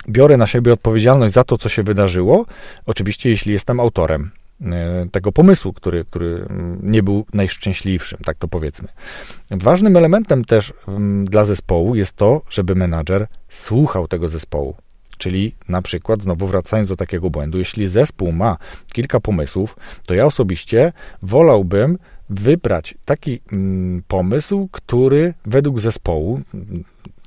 biorę 0.08 0.36
na 0.36 0.46
siebie 0.46 0.72
odpowiedzialność 0.72 1.34
za 1.34 1.44
to, 1.44 1.58
co 1.58 1.68
się 1.68 1.82
wydarzyło, 1.82 2.46
oczywiście 2.86 3.30
jeśli 3.30 3.52
jestem 3.52 3.80
autorem 3.80 4.30
tego 5.12 5.32
pomysłu, 5.32 5.72
który, 5.72 6.04
który 6.04 6.46
nie 6.82 7.02
był 7.02 7.26
najszczęśliwszym, 7.32 8.18
tak 8.24 8.38
to 8.38 8.48
powiedzmy. 8.48 8.88
Ważnym 9.50 9.96
elementem 9.96 10.44
też 10.44 10.72
dla 11.24 11.44
zespołu 11.44 11.94
jest 11.94 12.12
to, 12.12 12.42
żeby 12.50 12.74
menadżer 12.74 13.26
słuchał 13.48 14.08
tego 14.08 14.28
zespołu. 14.28 14.76
Czyli 15.18 15.54
na 15.68 15.82
przykład, 15.82 16.22
znowu 16.22 16.46
wracając 16.46 16.88
do 16.88 16.96
takiego 16.96 17.30
błędu, 17.30 17.58
jeśli 17.58 17.88
zespół 17.88 18.32
ma 18.32 18.56
kilka 18.92 19.20
pomysłów, 19.20 19.76
to 20.06 20.14
ja 20.14 20.26
osobiście 20.26 20.92
wolałbym 21.22 21.98
wybrać 22.30 22.94
taki 23.04 23.40
pomysł, 24.08 24.68
który 24.72 25.34
według 25.46 25.80
zespołu, 25.80 26.40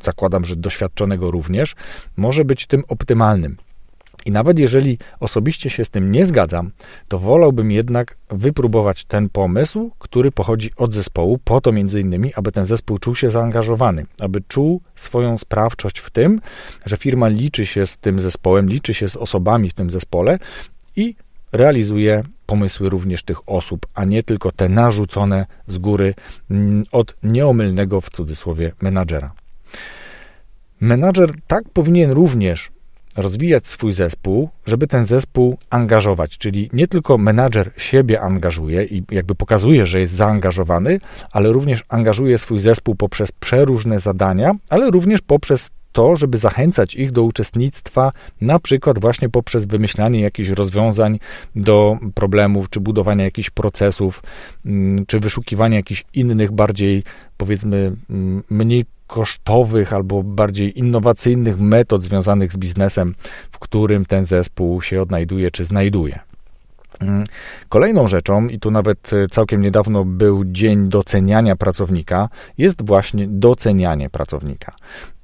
zakładam, 0.02 0.46
że 0.46 0.56
doświadczonego 0.56 1.32
również, 1.32 1.76
może 2.18 2.46
być 2.46 2.68
tym 2.68 2.84
optymalnym. 2.88 3.58
I 4.26 4.32
nawet 4.32 4.60
jeżeli 4.60 4.98
osobiście 5.20 5.70
się 5.70 5.86
z 5.86 5.90
tym 5.90 6.12
nie 6.12 6.26
zgadzam, 6.26 6.72
to 7.08 7.20
wolałbym 7.20 7.72
jednak 7.72 8.18
wypróbować 8.30 9.06
ten 9.06 9.30
pomysł, 9.30 9.92
który 10.00 10.32
pochodzi 10.32 10.72
od 10.78 10.94
zespołu, 10.94 11.40
po 11.44 11.62
to 11.62 11.72
między 11.72 12.02
innymi, 12.02 12.34
aby 12.34 12.52
ten 12.52 12.66
zespół 12.66 12.98
czuł 12.98 13.16
się 13.16 13.32
zaangażowany, 13.32 14.06
aby 14.20 14.42
czuł 14.48 14.82
swoją 14.96 15.38
sprawczość 15.38 16.00
w 16.00 16.10
tym, 16.10 16.40
że 16.86 16.98
firma 16.98 17.28
liczy 17.28 17.66
się 17.66 17.86
z 17.86 17.98
tym 17.98 18.22
zespołem, 18.22 18.70
liczy 18.70 18.94
się 18.94 19.10
z 19.10 19.16
osobami 19.16 19.70
w 19.70 19.74
tym 19.74 19.90
zespole 19.90 20.40
i 20.96 21.16
realizuje 21.52 22.24
pomysły 22.46 22.90
również 22.90 23.24
tych 23.24 23.50
osób, 23.50 23.86
a 23.94 24.06
nie 24.06 24.24
tylko 24.24 24.52
te 24.52 24.70
narzucone 24.70 25.46
z 25.68 25.78
góry 25.78 26.14
mm, 26.52 26.84
od 26.92 27.16
nieomylnego 27.24 28.02
w 28.02 28.10
cudzysłowie 28.10 28.72
menadżera. 28.82 29.34
Menadżer 30.82 31.32
tak 31.48 31.64
powinien 31.70 32.12
również 32.12 32.72
rozwijać 33.18 33.68
swój 33.68 33.94
zespół, 33.94 34.50
żeby 34.66 34.88
ten 34.88 35.06
zespół 35.06 35.58
angażować, 35.70 36.38
czyli 36.38 36.70
nie 36.74 36.88
tylko 36.88 37.18
menadżer 37.18 37.72
siebie 37.78 38.22
angażuje 38.22 38.84
i 38.84 39.04
jakby 39.12 39.36
pokazuje, 39.36 39.86
że 39.86 40.00
jest 40.00 40.14
zaangażowany, 40.14 41.00
ale 41.32 41.52
również 41.52 41.84
angażuje 41.90 42.38
swój 42.38 42.60
zespół 42.60 42.96
poprzez 42.96 43.32
przeróżne 43.32 44.00
zadania, 44.00 44.52
ale 44.70 44.92
również 44.92 45.22
poprzez 45.22 45.70
to, 45.94 46.16
żeby 46.16 46.38
zachęcać 46.38 46.96
ich 46.96 47.12
do 47.12 47.24
uczestnictwa, 47.24 48.12
na 48.42 48.60
przykład 48.60 49.00
właśnie 49.00 49.30
poprzez 49.30 49.66
wymyślanie 49.66 50.22
jakichś 50.22 50.50
rozwiązań 50.50 51.20
do 51.56 51.98
problemów, 52.14 52.70
czy 52.70 52.80
budowania 52.80 53.24
jakichś 53.24 53.50
procesów, 53.50 54.24
mm, 54.66 55.06
czy 55.06 55.20
wyszukiwania 55.20 55.78
jakichś 55.78 56.04
innych, 56.14 56.52
bardziej 56.52 57.04
powiedzmy 57.38 57.96
mm, 58.10 58.44
mniej 58.50 58.86
kosztowych 59.08 59.94
albo 59.94 60.24
bardziej 60.24 60.80
innowacyjnych 60.80 61.60
metod 61.60 62.04
związanych 62.04 62.54
z 62.54 62.58
biznesem, 62.58 63.16
w 63.52 63.60
którym 63.60 64.06
ten 64.06 64.26
zespół 64.26 64.82
się 64.82 65.02
odnajduje 65.02 65.52
czy 65.52 65.66
znajduje. 65.66 66.33
Mm, 67.00 67.24
kolejną 67.70 68.08
rzeczą, 68.08 68.48
i 68.48 68.60
tu 68.60 68.72
nawet 68.72 69.14
e, 69.14 69.28
całkiem 69.28 69.62
niedawno 69.62 70.06
był 70.06 70.46
dzień 70.46 70.90
doceniania 70.90 71.56
pracownika, 71.56 72.30
jest 72.58 72.86
właśnie 72.86 73.28
docenianie 73.28 74.10
pracownika. 74.10 74.76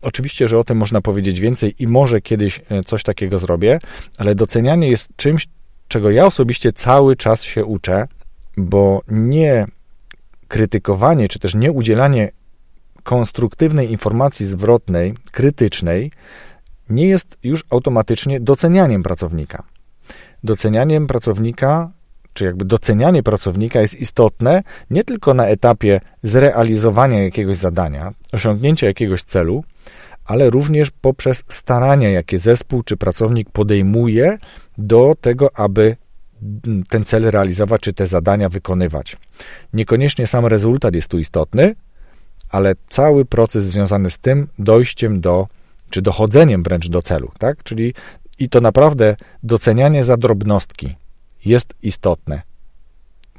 Oczywiście, 0.01 0.47
że 0.47 0.59
o 0.59 0.63
tym 0.63 0.77
można 0.77 1.01
powiedzieć 1.01 1.39
więcej 1.39 1.75
i 1.79 1.87
może 1.87 2.21
kiedyś 2.21 2.61
e, 2.69 2.83
coś 2.83 3.03
takiego 3.03 3.39
zrobię, 3.39 3.79
ale 4.17 4.35
docenianie 4.35 4.89
jest 4.89 5.09
czymś, 5.15 5.47
czego 5.87 6.11
ja 6.11 6.25
osobiście 6.25 6.73
cały 6.73 7.15
czas 7.15 7.43
się 7.43 7.65
uczę, 7.65 8.07
bo 8.57 9.01
nie 9.07 9.67
krytykowanie, 10.47 11.27
czy 11.27 11.39
też 11.39 11.55
nie 11.55 11.71
udzielanie 11.71 12.31
konstruktywnej 13.03 13.91
informacji 13.91 14.45
zwrotnej, 14.45 15.13
krytycznej, 15.31 16.11
nie 16.89 17.07
jest 17.07 17.37
już 17.43 17.63
automatycznie 17.69 18.39
docenianiem 18.39 19.03
pracownika. 19.03 19.63
Docenianiem 20.43 21.07
pracownika, 21.07 21.91
czy 22.33 22.45
jakby 22.45 22.65
docenianie 22.65 23.23
pracownika 23.23 23.81
jest 23.81 23.95
istotne 23.95 24.63
nie 24.89 25.03
tylko 25.03 25.33
na 25.33 25.47
etapie 25.47 25.99
zrealizowania 26.23 27.23
jakiegoś 27.23 27.57
zadania, 27.57 28.13
osiągnięcia 28.31 28.87
jakiegoś 28.87 29.23
celu, 29.23 29.63
ale 30.25 30.49
również 30.49 30.91
poprzez 31.01 31.43
starania, 31.47 32.09
jakie 32.09 32.39
zespół 32.39 32.83
czy 32.83 32.97
pracownik 32.97 33.49
podejmuje 33.49 34.37
do 34.77 35.15
tego, 35.21 35.57
aby 35.57 35.95
ten 36.89 37.03
cel 37.03 37.31
realizować, 37.31 37.81
czy 37.81 37.93
te 37.93 38.07
zadania 38.07 38.49
wykonywać. 38.49 39.17
Niekoniecznie 39.73 40.27
sam 40.27 40.45
rezultat 40.45 40.95
jest 40.95 41.07
tu 41.07 41.19
istotny, 41.19 41.75
ale 42.49 42.75
cały 42.87 43.25
proces 43.25 43.65
związany 43.65 44.09
z 44.09 44.17
tym 44.17 44.47
dojściem 44.59 45.21
do, 45.21 45.47
czy 45.89 46.01
dochodzeniem 46.01 46.63
wręcz 46.63 46.89
do 46.89 47.01
celu, 47.01 47.31
tak? 47.39 47.63
Czyli 47.63 47.93
i 48.39 48.49
to 48.49 48.61
naprawdę 48.61 49.15
docenianie 49.43 50.03
za 50.03 50.17
drobnostki 50.17 50.95
jest 51.45 51.73
istotne. 51.83 52.41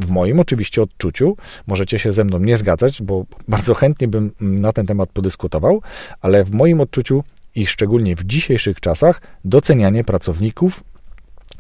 W 0.01 0.11
moim 0.11 0.41
oczywiście 0.41 0.83
odczuciu, 0.83 1.37
możecie 1.67 1.99
się 1.99 2.13
ze 2.13 2.25
mną 2.25 2.39
nie 2.39 2.57
zgadzać, 2.57 3.03
bo 3.03 3.25
bardzo 3.49 3.75
chętnie 3.75 4.09
bym 4.09 4.33
na 4.41 4.73
ten 4.73 4.87
temat 4.87 5.11
podyskutował, 5.11 5.83
ale 6.21 6.45
w 6.45 6.53
moim 6.53 6.81
odczuciu 6.81 7.25
i 7.55 7.67
szczególnie 7.67 8.17
w 8.17 8.25
dzisiejszych 8.25 8.81
czasach 8.81 9.23
docenianie 9.45 10.05
pracowników 10.05 10.85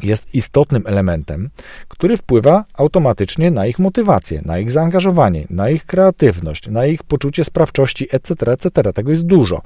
jest 0.03 0.35
istotnym 0.35 0.83
elementem, 0.87 1.51
który 1.89 2.17
wpływa 2.17 2.65
automatycznie 2.75 3.51
na 3.51 3.67
ich 3.67 3.79
motywację, 3.79 4.43
na 4.45 4.59
ich 4.59 4.71
zaangażowanie, 4.71 5.47
na 5.51 5.71
ich 5.71 5.87
kreatywność, 5.87 6.69
na 6.69 6.87
ich 6.87 7.03
poczucie 7.03 7.45
sprawczości, 7.45 8.09
etc., 8.13 8.53
etc. 8.53 8.93
Tego 8.93 9.11
jest 9.11 9.27
dużo. 9.27 9.63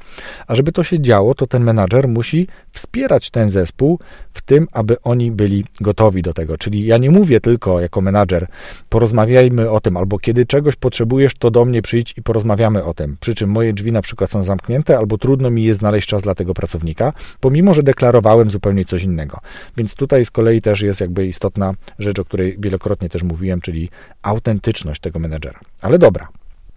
A 0.47 0.54
żeby 0.54 0.73
to 0.73 0.83
się 0.83 1.00
działo, 1.00 1.35
to 1.35 1.47
ten 1.47 1.64
menadżer 1.64 2.09
musi 2.09 2.49
wspierać 2.73 3.31
ten 3.31 3.50
zespół 3.50 3.99
w 4.35 4.43
tym, 4.43 4.69
aby 4.73 4.97
oni 5.02 5.31
byli 5.31 5.64
gotowi 5.81 6.23
do 6.23 6.35
tego. 6.35 6.59
Czyli 6.59 6.87
ja 6.87 6.99
nie 6.99 7.11
mówię 7.11 7.40
tylko 7.40 7.81
jako 7.81 8.00
menadżer, 8.00 8.47
porozmawiajmy 8.88 9.71
o 9.71 9.81
tym, 9.81 9.97
albo 9.97 10.19
kiedy 10.19 10.47
czegoś 10.47 10.76
potrzebujesz, 10.76 11.35
to 11.35 11.50
do 11.50 11.64
mnie 11.64 11.83
przyjdź 11.83 12.14
i 12.16 12.23
porozmawiamy 12.23 12.85
o 12.85 12.95
tym. 12.95 13.16
Przy 13.21 13.35
czym 13.35 13.50
moje 13.50 13.73
drzwi 13.73 13.93
na 13.93 14.02
przykład 14.02 14.31
są 14.31 14.45
zamknięte, 14.45 14.99
albo 14.99 15.19
trudno 15.19 15.50
mi 15.50 15.64
jest 15.64 15.81
znaleźć 15.81 16.09
czas 16.09 16.23
dla 16.23 16.35
tego 16.35 16.54
pracownika, 16.54 17.12
pomimo, 17.40 17.75
że 17.75 17.83
deklarowałem 17.83 18.50
zupełnie 18.50 18.85
coś 18.85 19.02
innego. 19.02 19.40
Więc 19.76 19.95
tutaj 19.95 20.13
z 20.23 20.30
kolei 20.30 20.61
też 20.61 20.80
jest 20.80 21.00
jakby 21.00 21.26
istotna 21.26 21.75
rzecz, 21.99 22.18
o 22.18 22.25
której 22.25 22.56
wielokrotnie 22.59 23.09
też 23.09 23.23
mówiłem, 23.23 23.61
czyli 23.61 23.88
autentyczność 24.23 25.00
tego 25.00 25.18
menedżera. 25.18 25.61
Ale 25.83 25.99
dobra, 25.99 26.28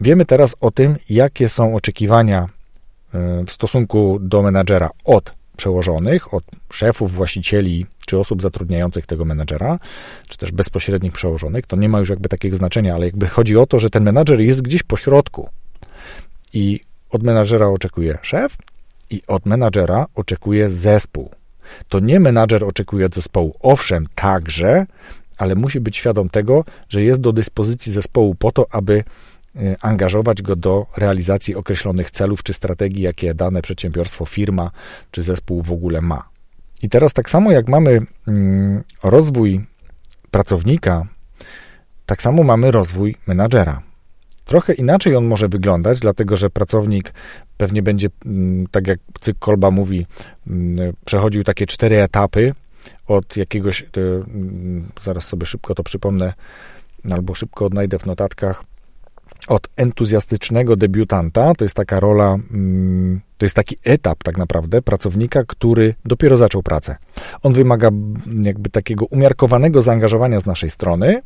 wiemy 0.02 0.26
teraz 0.26 0.56
o 0.60 0.72
tym, 0.72 0.96
jakie 1.10 1.50
są 1.50 1.76
oczekiwania 1.76 2.50
e, 3.14 3.44
w 3.48 3.52
stosunku 3.52 4.18
do 4.22 4.42
menedżera 4.42 4.90
od 5.04 5.34
przełożonych, 5.58 6.34
od 6.34 6.44
szefów, 6.74 7.12
właścicieli 7.12 7.86
czy 8.06 8.20
osób 8.20 8.42
zatrudniających 8.42 9.06
tego 9.06 9.26
menedżera, 9.26 9.80
czy 10.28 10.38
też 10.38 10.52
bezpośrednich 10.52 11.14
przełożonych, 11.14 11.66
to 11.66 11.76
nie 11.76 11.90
ma 11.90 12.00
już 12.00 12.10
jakby 12.10 12.30
takiego 12.30 12.58
znaczenia, 12.58 12.96
ale 12.96 13.06
jakby 13.06 13.28
chodzi 13.28 13.58
o 13.58 13.66
to, 13.66 13.80
że 13.80 13.90
ten 13.90 14.04
menedżer 14.04 14.40
jest 14.40 14.62
gdzieś 14.62 14.84
po 14.84 14.98
środku 14.98 15.50
i 16.54 16.80
od 17.10 17.24
menadżera 17.24 17.68
oczekuje 17.68 18.18
szef 18.22 18.58
i 19.10 19.22
od 19.28 19.46
menadżera 19.46 20.06
oczekuje 20.16 20.70
zespół. 20.70 21.30
To 21.90 22.00
nie 22.00 22.20
menadżer 22.20 22.64
oczekuje 22.64 23.06
od 23.06 23.16
zespołu. 23.16 23.56
Owszem, 23.60 24.08
także, 24.16 24.86
ale 25.38 25.56
musi 25.56 25.80
być 25.80 25.98
świadom 25.98 26.30
tego, 26.30 26.64
że 26.90 27.04
jest 27.04 27.22
do 27.22 27.34
dyspozycji 27.34 27.94
zespołu 27.94 28.36
po 28.36 28.52
to, 28.52 28.66
aby 28.72 29.04
e, 29.56 29.76
angażować 29.82 30.42
go 30.42 30.56
do 30.56 30.86
realizacji 30.98 31.56
określonych 31.56 32.12
celów 32.12 32.44
czy 32.44 32.54
strategii, 32.54 33.02
jakie 33.02 33.34
dane 33.34 33.62
przedsiębiorstwo, 33.62 34.26
firma 34.26 34.72
czy 35.12 35.22
zespół 35.22 35.62
w 35.62 35.72
ogóle 35.72 36.02
ma. 36.02 36.30
I 36.82 36.90
teraz 36.90 37.14
tak 37.14 37.30
samo 37.30 37.52
jak 37.52 37.68
mamy 37.68 38.02
mm, 38.28 38.84
rozwój 39.04 39.66
pracownika, 40.32 41.08
tak 42.06 42.22
samo 42.22 42.44
mamy 42.44 42.72
rozwój 42.72 43.16
menadżera. 43.28 43.87
Trochę 44.48 44.74
inaczej 44.74 45.16
on 45.16 45.26
może 45.26 45.48
wyglądać, 45.48 46.00
dlatego 46.00 46.38
że 46.38 46.50
pracownik 46.50 47.14
pewnie 47.58 47.84
będzie, 47.84 48.10
mm, 48.26 48.68
tak 48.72 48.88
jak 48.88 49.00
cykl 49.22 49.40
Kolba 49.40 49.72
mówi, 49.72 50.06
mm, 50.48 50.94
przechodził 51.06 51.44
takie 51.44 51.66
cztery 51.66 52.02
etapy 52.02 52.54
od 53.08 53.38
jakiegoś, 53.38 53.86
mm, 53.98 54.90
zaraz 55.04 55.26
sobie 55.26 55.46
szybko 55.46 55.76
to 55.76 55.84
przypomnę, 55.84 56.34
albo 57.12 57.36
szybko 57.36 57.66
odnajdę 57.66 58.00
w 58.00 58.06
notatkach, 58.06 58.64
od 59.48 59.68
entuzjastycznego 59.76 60.76
debiutanta, 60.76 61.54
to 61.56 61.66
jest 61.66 61.76
taka 61.76 62.00
rola, 62.00 62.38
to 63.38 63.46
jest 63.46 63.56
taki 63.56 63.78
etap 63.84 64.24
tak 64.24 64.38
naprawdę 64.38 64.82
pracownika, 64.82 65.44
który 65.44 65.96
dopiero 66.06 66.38
zaczął 66.38 66.64
pracę. 66.64 66.96
On 67.44 67.54
wymaga 67.54 67.90
jakby 68.42 68.70
takiego 68.70 69.06
umiarkowanego 69.06 69.82
zaangażowania 69.82 70.40
z 70.40 70.46
naszej 70.46 70.70
strony, 70.70 71.22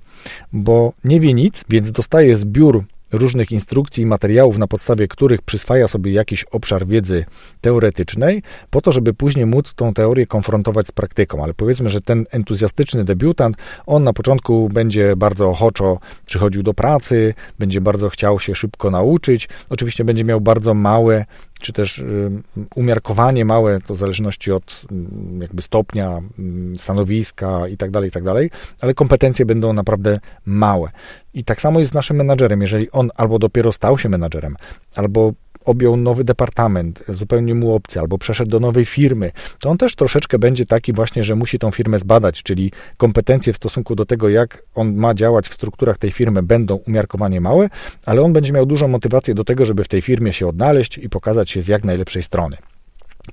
bo 0.53 0.93
nie 1.03 1.19
wie 1.19 1.33
nic, 1.33 1.63
więc 1.69 1.91
dostaje 1.91 2.35
zbiór 2.35 2.83
różnych 3.11 3.51
instrukcji 3.51 4.03
i 4.03 4.05
materiałów, 4.05 4.57
na 4.57 4.67
podstawie 4.67 5.07
których 5.07 5.41
przyswaja 5.41 5.87
sobie 5.87 6.11
jakiś 6.11 6.43
obszar 6.43 6.87
wiedzy 6.87 7.25
teoretycznej, 7.61 8.43
po 8.69 8.81
to, 8.81 8.91
żeby 8.91 9.13
później 9.13 9.45
móc 9.45 9.73
tą 9.73 9.93
teorię 9.93 10.25
konfrontować 10.25 10.87
z 10.87 10.91
praktyką. 10.91 11.43
Ale 11.43 11.53
powiedzmy, 11.53 11.89
że 11.89 12.01
ten 12.01 12.25
entuzjastyczny 12.31 13.03
debiutant, 13.03 13.57
on 13.85 14.03
na 14.03 14.13
początku 14.13 14.69
będzie 14.69 15.15
bardzo 15.15 15.49
ochoczo 15.49 15.99
przychodził 16.25 16.63
do 16.63 16.73
pracy, 16.73 17.33
będzie 17.59 17.81
bardzo 17.81 18.09
chciał 18.09 18.39
się 18.39 18.55
szybko 18.55 18.91
nauczyć, 18.91 19.49
oczywiście 19.69 20.03
będzie 20.03 20.23
miał 20.23 20.41
bardzo 20.41 20.73
małe 20.73 21.25
czy 21.61 21.73
też 21.73 21.99
y, 21.99 22.31
umiarkowanie 22.75 23.45
małe, 23.45 23.79
to 23.81 23.93
w 23.93 23.97
zależności 23.97 24.51
od 24.51 24.81
mm, 24.91 25.41
jakby 25.41 25.61
stopnia, 25.61 26.21
mm, 26.39 26.75
stanowiska 26.75 27.67
i 27.67 27.77
tak 27.77 27.91
dalej, 27.91 28.09
i 28.09 28.11
tak 28.11 28.23
dalej, 28.23 28.49
ale 28.81 28.93
kompetencje 28.93 29.45
będą 29.45 29.73
naprawdę 29.73 30.19
małe. 30.45 30.89
I 31.33 31.43
tak 31.43 31.61
samo 31.61 31.79
jest 31.79 31.91
z 31.91 31.93
naszym 31.93 32.17
menadżerem. 32.17 32.61
Jeżeli 32.61 32.91
on 32.91 33.09
albo 33.15 33.39
dopiero 33.39 33.71
stał 33.71 33.97
się 33.97 34.09
menadżerem, 34.09 34.55
albo 34.95 35.33
objął 35.65 35.97
nowy 35.97 36.23
departament, 36.23 37.03
zupełnie 37.09 37.55
mu 37.55 37.75
obcy, 37.75 37.99
albo 37.99 38.17
przeszedł 38.17 38.51
do 38.51 38.59
nowej 38.59 38.85
firmy, 38.85 39.31
to 39.59 39.69
on 39.69 39.77
też 39.77 39.95
troszeczkę 39.95 40.39
będzie 40.39 40.65
taki 40.65 40.93
właśnie, 40.93 41.23
że 41.23 41.35
musi 41.35 41.59
tą 41.59 41.71
firmę 41.71 41.99
zbadać, 41.99 42.43
czyli 42.43 42.71
kompetencje 42.97 43.53
w 43.53 43.55
stosunku 43.55 43.95
do 43.95 44.05
tego, 44.05 44.29
jak 44.29 44.63
on 44.75 44.95
ma 44.95 45.13
działać 45.13 45.49
w 45.49 45.53
strukturach 45.53 45.97
tej 45.97 46.11
firmy, 46.11 46.43
będą 46.43 46.75
umiarkowanie 46.75 47.41
małe, 47.41 47.69
ale 48.05 48.21
on 48.21 48.33
będzie 48.33 48.53
miał 48.53 48.65
dużą 48.65 48.87
motywację 48.87 49.35
do 49.35 49.43
tego, 49.43 49.65
żeby 49.65 49.83
w 49.83 49.87
tej 49.87 50.01
firmie 50.01 50.33
się 50.33 50.47
odnaleźć 50.47 50.97
i 50.97 51.09
pokazać 51.09 51.49
się 51.49 51.61
z 51.61 51.67
jak 51.67 51.83
najlepszej 51.83 52.23
strony. 52.23 52.57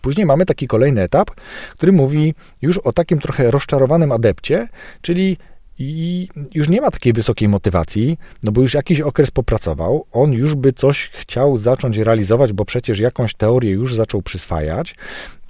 Później 0.01 0.27
mamy 0.27 0.47
taki 0.47 0.67
kolejny 0.67 1.03
etap, 1.03 1.31
który 1.71 1.93
mówi 1.93 2.35
już 2.63 2.79
o 2.79 2.93
takim 2.93 3.19
trochę 3.19 3.51
rozczarowanym 3.51 4.13
adepcie, 4.13 4.69
czyli 5.01 5.37
i 5.79 6.29
już 6.55 6.69
nie 6.69 6.81
ma 6.81 6.91
takiej 6.91 7.13
wysokiej 7.13 7.49
motywacji, 7.49 8.19
no 8.43 8.53
bo 8.53 8.61
już 8.61 8.75
jakiś 8.75 9.01
okres 9.01 9.31
popracował, 9.31 10.07
on 10.13 10.33
już 10.33 10.55
by 10.55 10.73
coś 10.73 11.09
chciał 11.09 11.59
zacząć 11.59 11.99
realizować, 11.99 12.53
bo 12.53 12.65
przecież 12.65 12.99
jakąś 12.99 13.35
teorię 13.35 13.71
już 13.71 13.95
zaczął 13.95 14.23
przyswajać. 14.23 14.95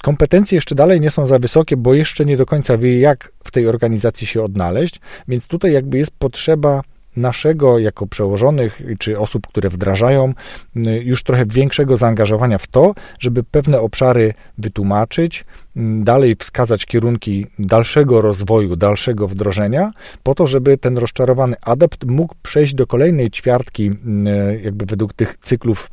Kompetencje 0.02 0.56
jeszcze 0.56 0.74
dalej 0.74 1.00
nie 1.00 1.10
są 1.10 1.26
za 1.26 1.38
wysokie, 1.38 1.76
bo 1.76 1.94
jeszcze 1.94 2.24
nie 2.24 2.36
do 2.36 2.46
końca 2.46 2.78
wie, 2.78 3.00
jak 3.00 3.32
w 3.44 3.50
tej 3.50 3.66
organizacji 3.66 4.26
się 4.26 4.42
odnaleźć, 4.42 5.00
więc 5.28 5.46
tutaj 5.46 5.72
jakby 5.72 5.98
jest 5.98 6.10
potrzeba 6.10 6.82
naszego 7.18 7.78
jako 7.78 8.06
przełożonych 8.06 8.82
czy 8.98 9.18
osób, 9.18 9.46
które 9.46 9.68
wdrażają, 9.68 10.34
y, 10.76 10.80
już 11.04 11.22
trochę 11.22 11.46
większego 11.46 11.96
zaangażowania 11.96 12.58
w 12.58 12.66
to, 12.66 12.94
żeby 13.18 13.42
pewne 13.42 13.80
obszary 13.80 14.34
wytłumaczyć, 14.58 15.44
mm, 15.76 16.04
dalej 16.04 16.36
wskazać 16.38 16.86
kierunki 16.86 17.46
dalszego 17.58 18.20
rozwoju, 18.20 18.76
dalszego 18.76 19.28
wdrożenia, 19.28 19.92
po 20.22 20.34
to, 20.34 20.46
żeby 20.46 20.78
ten 20.78 20.98
rozczarowany 20.98 21.56
adept 21.62 22.04
mógł 22.04 22.34
przejść 22.42 22.74
do 22.74 22.86
kolejnej 22.86 23.30
ćwiartki, 23.30 23.90
y, 23.90 24.60
jakby 24.64 24.86
według 24.86 25.12
tych 25.12 25.38
cyklów 25.40 25.90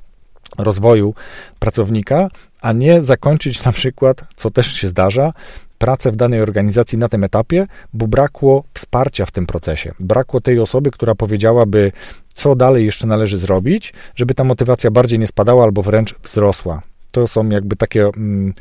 rozwoju 0.57 1.13
pracownika, 1.59 2.29
a 2.61 2.71
nie 2.71 3.03
zakończyć 3.03 3.63
na 3.63 3.71
przykład, 3.71 4.23
co 4.35 4.51
też 4.51 4.73
się 4.73 4.87
zdarza, 4.87 5.33
pracę 5.77 6.11
w 6.11 6.15
danej 6.15 6.41
organizacji 6.41 6.97
na 6.97 7.09
tym 7.09 7.23
etapie, 7.23 7.67
bo 7.93 8.07
brakło 8.07 8.63
wsparcia 8.73 9.25
w 9.25 9.31
tym 9.31 9.45
procesie. 9.45 9.93
Brakło 9.99 10.41
tej 10.41 10.59
osoby, 10.59 10.91
która 10.91 11.15
powiedziałaby, 11.15 11.91
co 12.33 12.55
dalej 12.55 12.85
jeszcze 12.85 13.07
należy 13.07 13.37
zrobić, 13.37 13.93
żeby 14.15 14.33
ta 14.33 14.43
motywacja 14.43 14.91
bardziej 14.91 15.19
nie 15.19 15.27
spadała 15.27 15.63
albo 15.63 15.83
wręcz 15.83 16.15
wzrosła. 16.23 16.81
To 17.11 17.27
są 17.27 17.49
jakby 17.49 17.75
takie, 17.75 18.05
mm, 18.05 18.53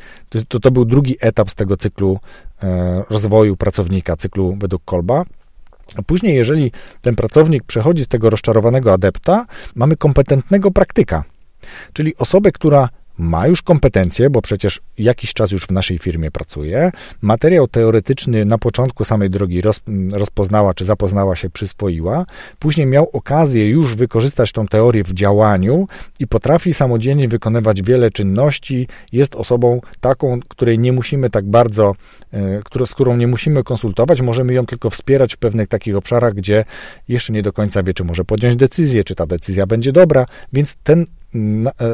to, 0.49 0.61
to 0.61 0.71
był 0.71 0.85
drugi 0.85 1.17
etap 1.21 1.51
z 1.51 1.55
tego 1.55 1.77
cyklu 1.77 2.19
e, 2.63 3.03
rozwoju 3.11 3.57
pracownika, 3.57 4.17
cyklu 4.17 4.57
według 4.61 4.83
Kolba. 4.85 5.25
A 5.97 6.03
później, 6.03 6.35
jeżeli 6.35 6.73
ten 7.03 7.17
pracownik 7.17 7.65
przechodzi 7.65 8.05
z 8.05 8.09
tego 8.09 8.31
rozczarowanego 8.31 8.93
adepta, 8.93 9.47
mamy 9.75 9.97
kompetentnego 9.97 10.71
praktyka, 10.71 11.25
czyli 11.93 12.17
osobę, 12.17 12.53
która 12.53 12.89
ma 13.19 13.47
już 13.47 13.63
kompetencje, 13.63 14.31
bo 14.31 14.43
przecież 14.43 14.81
jakiś 14.99 15.35
czas 15.35 15.51
już 15.51 15.67
w 15.67 15.71
naszej 15.71 15.99
firmie 15.99 16.31
pracuje. 16.31 16.93
Materiał 17.21 17.67
teoretyczny 17.67 18.45
na 18.45 18.59
początku 18.59 19.05
samej 19.05 19.31
drogi 19.31 19.61
roz, 19.61 19.81
rozpoznała 20.13 20.75
czy 20.75 20.85
zapoznała 20.85 21.37
się, 21.37 21.51
przyswoiła. 21.51 22.27
Później 22.59 22.87
miał 22.87 23.09
okazję 23.13 23.69
już 23.69 23.95
wykorzystać 23.95 24.53
tą 24.53 24.67
teorię 24.67 25.05
w 25.05 25.13
działaniu 25.13 25.87
i 26.21 26.27
potrafi 26.27 26.75
samodzielnie 26.75 27.29
wykonywać 27.29 27.83
wiele 27.83 28.11
czynności. 28.11 28.89
Jest 29.13 29.35
osobą 29.35 29.81
taką, 30.01 30.41
której 30.49 30.79
nie 30.79 30.93
musimy 30.93 31.31
tak 31.31 31.45
bardzo, 31.45 31.95
e, 32.33 32.87
z 32.87 32.95
którą 32.95 33.17
nie 33.17 33.27
musimy 33.27 33.63
konsultować, 33.63 34.21
możemy 34.21 34.55
ją 34.55 34.67
tylko 34.67 34.91
wspierać 34.91 35.35
w 35.35 35.39
pewnych 35.39 35.69
takich 35.69 35.97
obszarach, 35.97 36.35
gdzie 36.35 36.65
jeszcze 37.09 37.33
nie 37.33 37.43
do 37.43 37.53
końca 37.53 37.83
wie, 37.83 37.95
czy 37.95 38.05
może 38.05 38.25
podjąć 38.25 38.57
decyzję, 38.57 39.05
czy 39.05 39.15
ta 39.15 39.27
decyzja 39.27 39.67
będzie 39.67 39.93
dobra, 39.93 40.27
więc 40.53 40.77
ten 40.83 41.07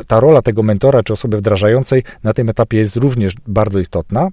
ta 0.07 0.20
rola 0.20 0.42
tego 0.42 0.62
mentora 0.62 1.03
czy 1.03 1.12
osoby 1.12 1.38
wdrażającej 1.38 2.03
na 2.24 2.33
tym 2.33 2.48
etapie 2.48 2.79
jest 2.79 2.96
również 2.96 3.35
bardzo 3.46 3.79
istotna. 3.79 4.29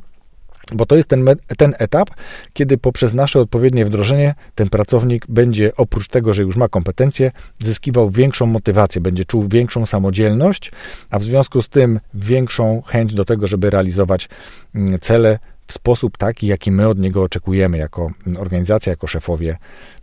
Bo 0.74 0.86
to 0.86 0.96
jest 0.96 1.10
ten, 1.10 1.26
ten 1.58 1.74
etap, 1.80 2.10
kiedy 2.54 2.78
poprzez 2.78 3.14
nasze 3.14 3.40
odpowiednie 3.40 3.86
wdrożenie 3.86 4.36
ten 4.56 4.70
pracownik 4.70 5.26
będzie 5.30 5.76
oprócz 5.76 6.08
tego, 6.08 6.34
że 6.34 6.44
już 6.44 6.56
ma 6.56 6.70
kompetencje, 6.70 7.32
zyskiwał 7.60 8.10
większą 8.10 8.46
motywację, 8.46 9.02
będzie 9.02 9.26
czuł 9.26 9.48
większą 9.48 9.86
samodzielność, 9.86 10.72
a 11.10 11.20
w 11.20 11.24
związku 11.24 11.62
z 11.62 11.70
tym 11.70 12.00
większą 12.14 12.82
chęć 12.82 13.14
do 13.14 13.26
tego, 13.26 13.48
żeby 13.48 13.70
realizować 13.70 14.30
mm, 14.76 15.00
cele 15.00 15.40
w 15.68 15.74
sposób 15.74 16.18
taki, 16.18 16.48
jaki 16.48 16.72
my 16.72 16.88
od 16.88 17.00
niego 17.00 17.24
oczekujemy, 17.24 17.78
jako 17.78 18.12
organizacja, 18.40 18.90
jako 18.90 19.08
szefowie, 19.08 19.58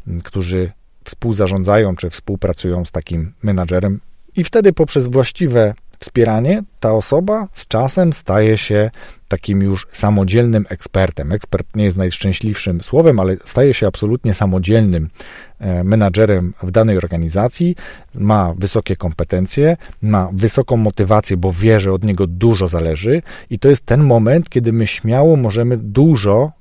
mm, 0.07 0.21
którzy 0.21 0.73
współzarządzają 1.05 1.97
czy 1.97 2.11
współpracują 2.11 2.85
z 2.85 2.91
takim 2.91 3.33
menadżerem. 3.43 4.01
I 4.37 4.45
wtedy 4.45 4.73
poprzez 4.73 5.09
właściwe 5.09 5.75
wspieranie, 5.99 6.63
ta 6.81 6.93
osoba 6.93 7.49
z 7.53 7.67
czasem 7.67 8.13
staje 8.13 8.59
się 8.59 8.91
takim 9.29 9.63
już 9.63 9.87
samodzielnym 9.93 10.65
ekspertem. 10.69 11.33
Ekspert 11.33 11.77
nie 11.77 11.85
jest 11.85 11.97
najszczęśliwszym 11.97 12.81
słowem, 12.81 13.21
ale 13.21 13.37
staje 13.45 13.75
się 13.75 13.87
absolutnie 13.87 14.35
samodzielnym 14.35 15.09
e, 15.59 15.85
menadżerem 15.85 16.55
w 16.63 16.71
danej 16.71 16.97
organizacji, 16.99 17.77
ma 18.15 18.55
wysokie 18.59 18.97
kompetencje, 18.97 19.77
ma 20.03 20.29
wysoką 20.33 20.77
motywację, 20.77 21.37
bo 21.37 21.53
wie, 21.53 21.81
że 21.81 21.93
od 21.93 22.05
niego 22.05 22.27
dużo 22.27 22.69
zależy 22.69 23.23
i 23.51 23.59
to 23.59 23.69
jest 23.69 23.87
ten 23.87 24.05
moment, 24.05 24.49
kiedy 24.49 24.73
my 24.73 24.87
śmiało 24.87 25.37
możemy 25.37 25.77
dużo, 25.77 26.53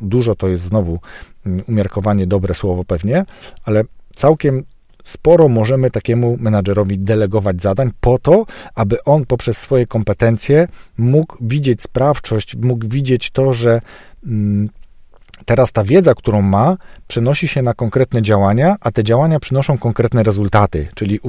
dużo 0.00 0.34
to 0.34 0.48
jest 0.48 0.62
znowu 0.62 0.98
mm, 1.46 1.64
umiarkowanie 1.68 2.26
dobre 2.26 2.54
słowo 2.54 2.84
pewnie, 2.84 3.24
ale 3.64 3.84
całkiem 4.16 4.64
sporo 5.04 5.48
możemy 5.48 5.90
takiemu 5.90 6.36
menadżerowi 6.40 6.98
delegować 6.98 7.62
zadań 7.62 7.90
po 8.00 8.18
to, 8.18 8.46
aby 8.74 9.04
on 9.04 9.26
poprzez 9.26 9.58
swoje 9.58 9.86
kompetencje 9.86 10.68
mógł 10.98 11.36
widzieć 11.40 11.82
sprawczość, 11.82 12.56
mógł 12.56 12.88
widzieć 12.88 13.30
to, 13.30 13.52
że 13.52 13.80
mm, 14.26 14.68
teraz 15.44 15.72
ta 15.72 15.84
wiedza, 15.84 16.14
którą 16.14 16.42
ma, 16.42 16.76
przenosi 17.06 17.48
się 17.48 17.62
na 17.62 17.74
konkretne 17.74 18.22
działania, 18.22 18.76
a 18.80 18.90
te 18.90 19.04
działania 19.04 19.40
przynoszą 19.40 19.78
konkretne 19.78 20.22
rezultaty, 20.22 20.88
czyli 20.94 21.20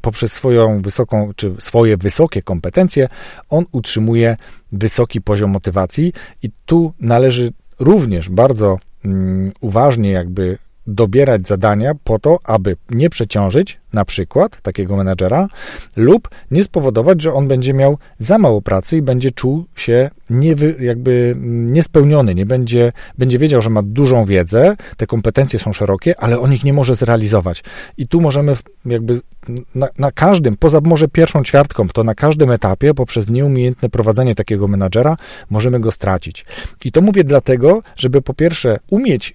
poprzez 0.00 0.32
swoją 0.32 0.82
wysoką, 0.82 1.30
czy 1.36 1.54
swoje 1.58 1.96
wysokie 1.96 2.42
kompetencje, 2.42 3.08
on 3.48 3.64
utrzymuje 3.72 4.36
wysoki 4.72 5.20
poziom 5.20 5.50
motywacji 5.50 6.12
i 6.42 6.50
tu 6.66 6.92
należy 7.00 7.52
również 7.78 8.28
bardzo 8.30 8.78
mm, 9.04 9.52
uważnie 9.60 10.10
jakby 10.10 10.58
dobierać 10.86 11.48
zadania 11.48 11.92
po 12.04 12.18
to, 12.18 12.38
aby 12.44 12.76
nie 12.90 13.10
przeciążyć 13.10 13.80
na 13.92 14.04
przykład 14.04 14.62
takiego 14.62 14.96
menadżera 14.96 15.48
lub 15.96 16.28
nie 16.50 16.64
spowodować, 16.64 17.22
że 17.22 17.32
on 17.32 17.48
będzie 17.48 17.74
miał 17.74 17.98
za 18.18 18.38
mało 18.38 18.62
pracy 18.62 18.96
i 18.96 19.02
będzie 19.02 19.30
czuł 19.30 19.64
się 19.76 20.10
niewy, 20.30 20.76
jakby 20.80 21.34
niespełniony, 21.40 22.34
nie 22.34 22.46
będzie, 22.46 22.92
będzie 23.18 23.38
wiedział, 23.38 23.62
że 23.62 23.70
ma 23.70 23.82
dużą 23.82 24.24
wiedzę, 24.24 24.76
te 24.96 25.06
kompetencje 25.06 25.58
są 25.58 25.72
szerokie, 25.72 26.20
ale 26.20 26.40
on 26.40 26.52
ich 26.52 26.64
nie 26.64 26.72
może 26.72 26.94
zrealizować. 26.94 27.64
I 27.98 28.08
tu 28.08 28.20
możemy 28.20 28.56
jakby 28.86 29.20
na, 29.74 29.88
na 29.98 30.10
każdym, 30.10 30.56
poza 30.56 30.80
może 30.84 31.08
pierwszą 31.08 31.44
ćwiartką, 31.44 31.88
to 31.88 32.04
na 32.04 32.14
każdym 32.14 32.50
etapie 32.50 32.94
poprzez 32.94 33.30
nieumiejętne 33.30 33.88
prowadzenie 33.88 34.34
takiego 34.34 34.68
menadżera 34.68 35.16
możemy 35.50 35.80
go 35.80 35.92
stracić. 35.92 36.44
I 36.84 36.92
to 36.92 37.00
mówię 37.00 37.24
dlatego, 37.24 37.82
żeby 37.96 38.22
po 38.22 38.34
pierwsze 38.34 38.78
umieć 38.90 39.34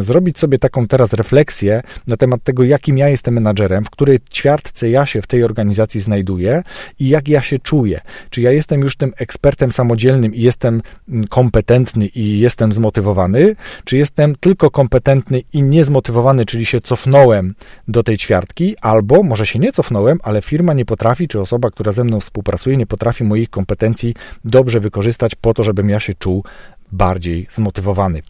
zrobić 0.00 0.38
sobie 0.38 0.58
taką 0.58 0.86
teraz 0.86 1.12
refleksję 1.12 1.82
na 2.06 2.16
temat 2.16 2.42
tego, 2.44 2.64
jakim 2.64 2.98
ja 2.98 3.08
jestem 3.08 3.34
menadżerem, 3.34 3.84
w 3.84 3.90
której 3.90 4.18
ćwiartce 4.32 4.90
ja 4.90 5.06
się 5.06 5.22
w 5.22 5.26
tej 5.26 5.44
organizacji 5.44 6.00
znajduję 6.00 6.62
i 6.98 7.08
jak 7.08 7.28
ja 7.28 7.42
się 7.42 7.58
czuję. 7.58 8.00
Czy 8.30 8.42
ja 8.42 8.52
jestem 8.52 8.80
już 8.80 8.96
tym 8.96 9.12
ekspertem 9.18 9.72
samodzielnym 9.72 10.34
i 10.34 10.40
jestem 10.40 10.82
mm, 11.08 11.26
kompetentny 11.26 12.06
i 12.06 12.38
jestem 12.38 12.72
zmotywowany, 12.72 13.56
czy 13.84 13.96
jestem 13.96 14.34
tylko 14.40 14.70
kompetentny 14.70 15.42
i 15.52 15.62
niezmotywowany, 15.62 16.46
czyli 16.46 16.66
się 16.66 16.80
cofnąłem 16.80 17.54
do 17.88 18.02
tej 18.02 18.18
ćwiartki, 18.18 18.76
albo 18.80 19.22
może 19.22 19.46
się 19.46 19.58
nie 19.58 19.72
cofnąłem, 19.72 20.18
ale 20.22 20.42
firma 20.42 20.72
nie 20.72 20.84
potrafi, 20.84 21.28
czy 21.28 21.40
osoba, 21.40 21.70
która 21.70 21.92
ze 21.92 22.04
mną 22.04 22.20
współpracuje, 22.20 22.76
nie 22.76 22.86
potrafi 22.86 23.24
moich 23.24 23.50
kompetencji 23.50 24.14
dobrze 24.44 24.80
wykorzystać 24.80 25.34
po 25.34 25.54
to, 25.54 25.62
żebym 25.62 25.90
ja 25.90 26.00
się 26.00 26.14
czuł 26.14 26.44
bardziej 26.92 27.46
zmotywowany. 27.50 28.22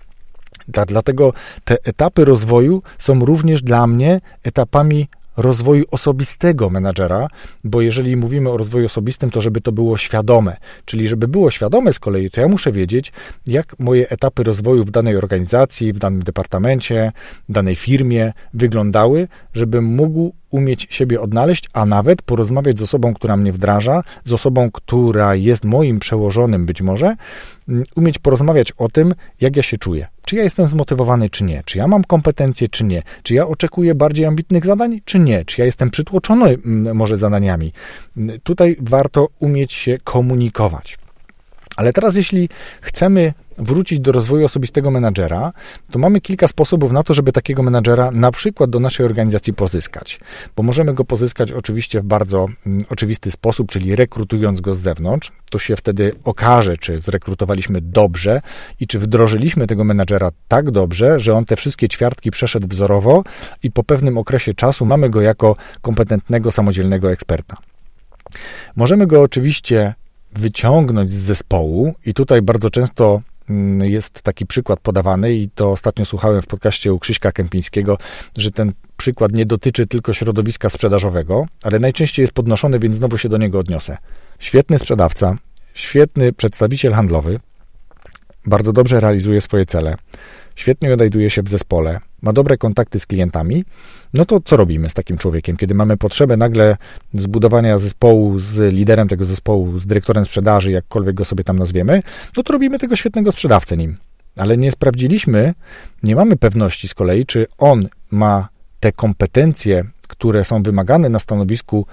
Dlatego 0.69 1.33
te 1.65 1.77
etapy 1.85 2.25
rozwoju 2.25 2.83
są 2.99 3.25
również 3.25 3.63
dla 3.63 3.87
mnie 3.87 4.21
etapami 4.43 5.09
rozwoju 5.37 5.85
osobistego 5.91 6.71
menadżera, 6.71 7.29
bo 7.65 7.81
jeżeli 7.81 8.17
mówimy 8.17 8.51
o 8.51 8.57
rozwoju 8.57 8.87
osobistym, 8.87 9.31
to 9.31 9.41
żeby 9.41 9.61
to 9.61 9.73
było 9.73 9.97
świadome. 9.97 10.57
Czyli 10.85 11.09
żeby 11.09 11.29
było 11.29 11.51
świadome 11.51 11.93
z 11.93 11.99
kolei, 11.99 12.31
to 12.31 12.41
ja 12.41 12.49
muszę 12.49 12.73
wiedzieć, 12.73 13.13
jak 13.47 13.79
moje 13.79 14.09
etapy 14.09 14.43
rozwoju 14.43 14.85
w 14.85 14.91
danej 14.91 15.17
organizacji, 15.17 15.93
w 15.93 15.99
danym 15.99 16.23
departamencie, 16.23 17.13
danej 17.49 17.77
firmie 17.77 18.33
wyglądały, 18.55 19.29
żebym 19.55 19.85
mógł 19.85 20.33
umieć 20.51 20.87
siebie 20.91 21.21
odnaleźć, 21.21 21.69
a 21.73 21.87
nawet 21.87 22.23
porozmawiać 22.23 22.79
z 22.79 22.83
osobą, 22.83 23.15
która 23.15 23.37
mnie 23.37 23.53
wdraża, 23.53 24.03
z 24.25 24.33
osobą, 24.33 24.71
która 24.71 25.35
jest 25.35 25.65
moim 25.65 25.99
przełożonym 25.99 26.67
być 26.67 26.83
może, 26.83 27.17
mm, 27.69 27.83
umieć 27.97 28.19
porozmawiać 28.19 28.73
o 28.73 28.89
tym, 28.89 29.15
jak 29.41 29.57
ja 29.57 29.63
się 29.63 29.79
czuję. 29.79 30.12
Czy 30.27 30.37
ja 30.37 30.43
jestem 30.43 30.67
zmotywowany, 30.67 31.31
czy 31.31 31.45
nie? 31.45 31.63
Czy 31.65 31.79
ja 31.79 31.87
mam 31.87 32.05
kompetencje, 32.05 32.69
czy 32.69 32.85
nie? 32.85 33.03
Czy 33.23 33.35
ja 33.35 33.47
oczekuję 33.47 33.95
bardziej 33.95 34.27
ambitnych 34.27 34.65
zadań, 34.67 35.01
czy 35.05 35.19
nie? 35.19 35.45
Czy 35.45 35.61
ja 35.61 35.65
jestem 35.65 35.91
przytłoczony 35.91 36.59
mm, 36.67 36.97
może 36.97 37.19
zadaniami? 37.19 37.73
Mm, 38.17 38.41
tutaj 38.41 38.77
warto 38.81 39.29
umieć 39.39 39.73
się 39.73 39.99
komunikować. 40.05 40.99
Ale 41.77 41.93
teraz, 41.93 42.17
jeśli 42.17 42.49
chcemy 42.81 43.33
wrócić 43.59 44.01
do 44.01 44.13
rozwoju 44.13 44.45
osobistego 44.45 44.91
menadżera, 44.91 45.53
to 45.91 45.99
mamy 45.99 46.21
kilka 46.21 46.49
sposobów 46.49 46.93
na 46.93 47.03
to, 47.03 47.15
żeby 47.15 47.33
takiego 47.33 47.63
menadżera 47.63 48.11
na 48.11 48.31
przykład 48.31 48.71
do 48.71 48.81
naszej 48.81 49.07
organizacji 49.07 49.55
pozyskać. 49.55 50.21
Bo 50.57 50.63
możemy 50.63 50.95
go 50.95 51.05
pozyskać 51.05 51.53
oczywiście 51.53 52.01
w 52.01 52.05
bardzo 52.05 52.47
mm, 52.67 52.81
oczywisty 52.91 53.31
sposób, 53.31 53.71
czyli 53.71 53.97
rekrutując 53.97 54.61
go 54.61 54.75
z 54.75 54.79
zewnątrz. 54.79 55.33
To 55.51 55.59
się 55.59 55.77
wtedy 55.77 56.13
okaże, 56.25 56.77
czy 56.77 56.99
zrekrutowaliśmy 56.99 57.81
dobrze 57.81 58.41
i 58.81 58.87
czy 58.87 58.99
wdrożyliśmy 58.99 59.67
tego 59.67 59.85
menadżera 59.85 60.31
tak 60.49 60.71
dobrze, 60.71 61.21
że 61.21 61.35
on 61.35 61.45
te 61.45 61.57
wszystkie 61.57 61.89
ćwiartki 61.89 62.31
przeszedł 62.31 62.69
wzorowo 62.69 63.25
i 63.63 63.71
po 63.71 63.85
pewnym 63.85 64.19
okresie 64.19 64.55
czasu 64.55 64.87
mamy 64.87 65.11
go 65.11 65.21
jako 65.21 65.57
kompetentnego, 65.81 66.53
samodzielnego 66.53 67.13
eksperta. 67.13 67.57
Możemy 68.77 69.07
go 69.07 69.23
oczywiście 69.23 69.95
wyciągnąć 70.33 71.13
z 71.13 71.17
zespołu, 71.17 71.95
i 72.07 72.15
tutaj 72.15 72.43
bardzo 72.43 72.71
często 72.71 73.23
mm, 73.51 73.91
jest 73.91 74.23
taki 74.23 74.47
przykład 74.47 74.81
podawany, 74.81 75.35
i 75.35 75.51
to 75.51 75.71
ostatnio 75.71 76.05
słuchałem 76.05 76.43
w 76.43 76.47
podcaście 76.47 76.93
u 76.93 76.99
Krzyśka 76.99 77.33
Kępińskiego, 77.33 77.99
że 78.39 78.51
ten 78.51 78.73
przykład 78.97 79.33
nie 79.33 79.47
dotyczy 79.47 79.87
tylko 79.87 80.13
środowiska 80.13 80.71
sprzedażowego, 80.71 81.47
ale 81.63 81.79
najczęściej 81.79 82.23
jest 82.23 82.33
podnoszony, 82.33 82.79
więc 82.79 82.97
znowu 82.97 83.19
się 83.19 83.29
do 83.29 83.39
niego 83.39 83.59
odniosę. 83.59 83.97
Świetny 84.39 84.79
sprzedawca, 84.79 85.37
świetny 85.75 86.33
przedstawiciel 86.33 86.93
handlowy, 86.93 87.41
bardzo 88.47 88.73
dobrze 88.73 89.01
realizuje 89.01 89.41
swoje 89.41 89.67
cele, 89.67 89.95
świetnie 90.55 90.93
odnajduje 90.93 91.31
się 91.31 91.43
w 91.43 91.49
zespole, 91.49 92.01
ma 92.23 92.33
dobre 92.33 92.57
kontakty 92.57 93.01
z 93.01 93.07
klientami, 93.07 93.65
no 94.15 94.25
to 94.25 94.41
co 94.41 94.57
robimy 94.57 94.91
z 94.91 94.95
takim 94.95 95.19
człowiekiem, 95.19 95.57
kiedy 95.57 95.75
mamy 95.75 95.97
potrzebę 95.97 96.37
nagle 96.37 96.77
zbudowania 97.13 97.79
zespołu 97.79 98.39
z 98.39 98.75
liderem 98.75 99.09
tego 99.09 99.25
zespołu, 99.25 99.79
z 99.79 99.87
dyrektorem 99.87 100.25
sprzedaży, 100.25 100.71
jakkolwiek 100.71 101.15
go 101.15 101.25
sobie 101.25 101.45
tam 101.45 101.59
nazwiemy, 101.59 102.03
no 102.37 102.43
to 102.43 102.53
robimy 102.53 102.79
tego 102.79 102.97
świetnego 102.97 103.33
sprzedawcę 103.33 103.77
nim. 103.77 103.97
Ale 104.37 104.57
nie 104.57 104.73
sprawdziliśmy, 104.73 105.55
nie 106.03 106.17
mamy 106.17 106.37
pewności 106.37 106.89
z 106.89 106.95
kolei, 106.95 107.27
czy 107.27 107.47
on 107.59 107.89
ma 108.11 108.49
te 108.81 108.93
kompetencje, 108.93 109.85
które 110.09 110.45
są 110.45 110.63
wymagane 110.63 111.09
na 111.09 111.19
stanowisku 111.19 111.87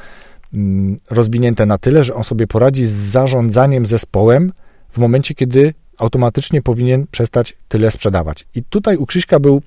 mm, 0.54 0.98
rozwinięte 1.10 1.66
na 1.66 1.78
tyle, 1.78 2.04
że 2.04 2.14
on 2.14 2.24
sobie 2.24 2.48
poradzi 2.48 2.86
z 2.88 2.92
zarządzaniem 2.92 3.86
zespołem 3.86 4.52
w 4.90 4.98
momencie, 4.98 5.36
kiedy 5.36 5.74
automatycznie 5.98 6.62
powinien 6.62 7.08
przestać 7.12 7.58
tyle 7.68 7.92
sprzedawać. 7.92 8.46
I 8.56 8.64
tutaj 8.64 8.98
u 8.98 9.06
Krzyśka 9.06 9.40
był 9.40 9.62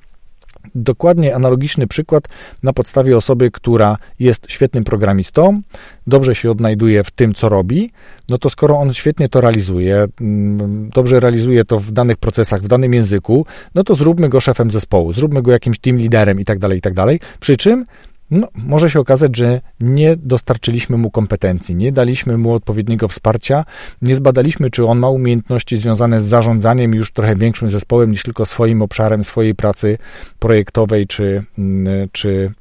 dokładnie 0.75 1.35
analogiczny 1.35 1.87
przykład 1.87 2.29
na 2.62 2.73
podstawie 2.73 3.17
osoby, 3.17 3.51
która 3.51 3.97
jest 4.19 4.51
świetnym 4.51 4.85
programistą, 4.85 5.62
dobrze 6.07 6.35
się 6.35 6.51
odnajduje 6.51 7.05
w 7.05 7.11
tym, 7.11 7.35
co 7.35 7.49
robi, 7.49 7.93
no 8.29 8.38
to 8.38 8.51
skoro 8.51 8.79
on 8.79 8.95
świetnie 8.95 9.29
to 9.29 9.41
realizuje, 9.41 10.07
mm, 10.21 10.91
dobrze 10.95 11.21
realizuje 11.21 11.65
to 11.65 11.81
w 11.81 11.91
danych 11.91 12.17
procesach, 12.17 12.62
w 12.62 12.69
danym 12.69 12.95
języku, 12.95 13.47
no 13.75 13.85
to 13.85 13.95
zróbmy 13.95 14.29
go 14.29 14.41
szefem 14.41 14.71
zespołu, 14.71 15.12
zróbmy 15.12 15.43
go 15.43 15.53
jakimś 15.53 15.79
team 15.79 15.97
liderem 15.97 16.41
i 16.41 16.45
tak 16.45 16.59
dalej, 16.59 16.79
i 16.79 16.81
tak 16.81 16.95
dalej. 16.95 17.21
Przy 17.41 17.57
czym 17.57 17.85
no, 18.33 18.49
może 18.55 18.90
się 18.90 19.01
okazać, 19.01 19.37
że 19.37 19.61
nie 19.81 20.16
dostarczyliśmy 20.16 20.97
mu 20.97 21.11
kompetencji, 21.11 21.75
nie 21.75 21.92
daliśmy 21.92 22.38
mu 22.38 22.53
odpowiedniego 22.53 23.09
wsparcia, 23.09 23.64
nie 24.03 24.14
zbadaliśmy, 24.14 24.71
czy 24.71 24.87
on 24.87 24.99
ma 24.99 25.09
umiejętności 25.09 25.77
związane 25.77 26.21
z 26.21 26.25
zarządzaniem 26.25 26.95
już 26.95 27.12
trochę 27.12 27.37
większym 27.37 27.71
zespołem 27.71 28.11
niż 28.11 28.23
tylko 28.23 28.47
swoim 28.47 28.83
obszarem 28.83 29.25
swojej 29.25 29.55
pracy 29.55 29.99
projektowej 30.38 31.07
czy, 31.07 31.45
mm, 31.59 32.09
czy, 32.12 32.53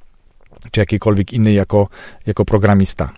czy 0.71 0.79
jakiejkolwiek 0.79 1.33
innej 1.33 1.55
jako, 1.55 1.87
jako 2.25 2.45
programista. 2.45 3.09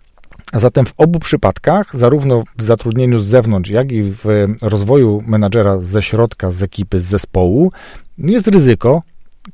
A 0.52 0.60
zatem 0.60 0.86
w 0.86 0.94
obu 0.98 1.20
przypadkach, 1.20 1.98
zarówno 1.98 2.44
w 2.58 2.64
zatrudnieniu 2.64 3.20
z 3.20 3.26
zewnątrz, 3.26 3.70
jak 3.70 3.92
i 3.92 4.04
w 4.04 4.26
rozwoju 4.62 5.24
menadżera 5.28 5.78
ze 5.82 6.02
środka, 6.02 6.52
z 6.52 6.64
ekipy, 6.64 7.02
z 7.02 7.06
zespołu, 7.06 7.72
jest 8.18 8.48
ryzyko, 8.48 9.02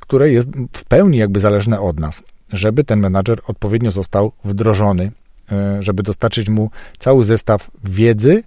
które 0.00 0.30
jest 0.30 0.48
w 0.72 0.84
pełni 0.84 1.18
jakby 1.18 1.40
zależne 1.40 1.80
od 1.80 2.00
nas, 2.00 2.22
żeby 2.52 2.84
ten 2.84 3.00
menadżer 3.00 3.38
odpowiednio 3.46 3.90
został 3.90 4.32
wdrożony, 4.44 5.12
e, 5.52 5.82
żeby 5.82 6.02
dostarczyć 6.02 6.48
mu 6.48 6.70
cały 6.98 7.24
zestaw 7.24 7.70
wiedzy, 7.84 8.42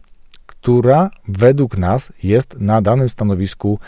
która 0.46 1.10
według 1.28 1.78
nas 1.78 2.14
jest 2.24 2.60
na 2.60 2.82
danym 2.82 3.10
stanowisku 3.10 3.80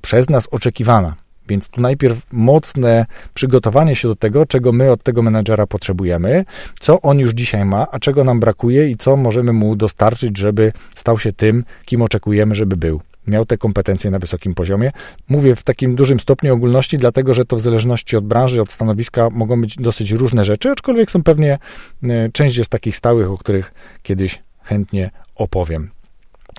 przez 0.00 0.30
nas 0.30 0.46
oczekiwana. 0.50 1.14
Więc 1.48 1.68
tu 1.68 1.80
najpierw 1.80 2.32
mocne 2.32 3.06
przygotowanie 3.34 3.96
się 3.96 4.08
do 4.08 4.16
tego, 4.16 4.46
czego 4.46 4.72
my 4.72 4.90
od 4.90 5.02
tego 5.02 5.22
menedżera 5.22 5.66
potrzebujemy, 5.66 6.44
co 6.80 7.00
on 7.00 7.18
już 7.18 7.32
dzisiaj 7.32 7.64
ma, 7.64 7.86
a 7.90 7.98
czego 7.98 8.24
nam 8.24 8.40
brakuje 8.40 8.90
i 8.90 8.96
co 8.96 9.16
możemy 9.16 9.52
mu 9.52 9.76
dostarczyć, 9.76 10.38
żeby 10.38 10.72
stał 10.96 11.18
się 11.18 11.32
tym, 11.32 11.64
kim 11.84 12.02
oczekujemy, 12.02 12.54
żeby 12.54 12.76
był 12.76 13.00
miał 13.30 13.46
te 13.46 13.58
kompetencje 13.58 14.10
na 14.10 14.18
wysokim 14.18 14.54
poziomie. 14.54 14.90
Mówię 15.28 15.56
w 15.56 15.62
takim 15.62 15.94
dużym 15.94 16.20
stopniu 16.20 16.54
ogólności, 16.54 16.98
dlatego 16.98 17.34
że 17.34 17.44
to 17.44 17.56
w 17.56 17.60
zależności 17.60 18.16
od 18.16 18.26
branży, 18.26 18.62
od 18.62 18.72
stanowiska 18.72 19.30
mogą 19.30 19.60
być 19.60 19.76
dosyć 19.76 20.10
różne 20.10 20.44
rzeczy, 20.44 20.70
aczkolwiek 20.70 21.10
są 21.10 21.22
pewnie 21.22 21.58
e, 22.02 22.28
część 22.32 22.56
jest 22.56 22.70
takich 22.70 22.96
stałych, 22.96 23.30
o 23.30 23.38
których 23.38 23.72
kiedyś 24.02 24.42
chętnie 24.62 25.10
opowiem. 25.34 25.90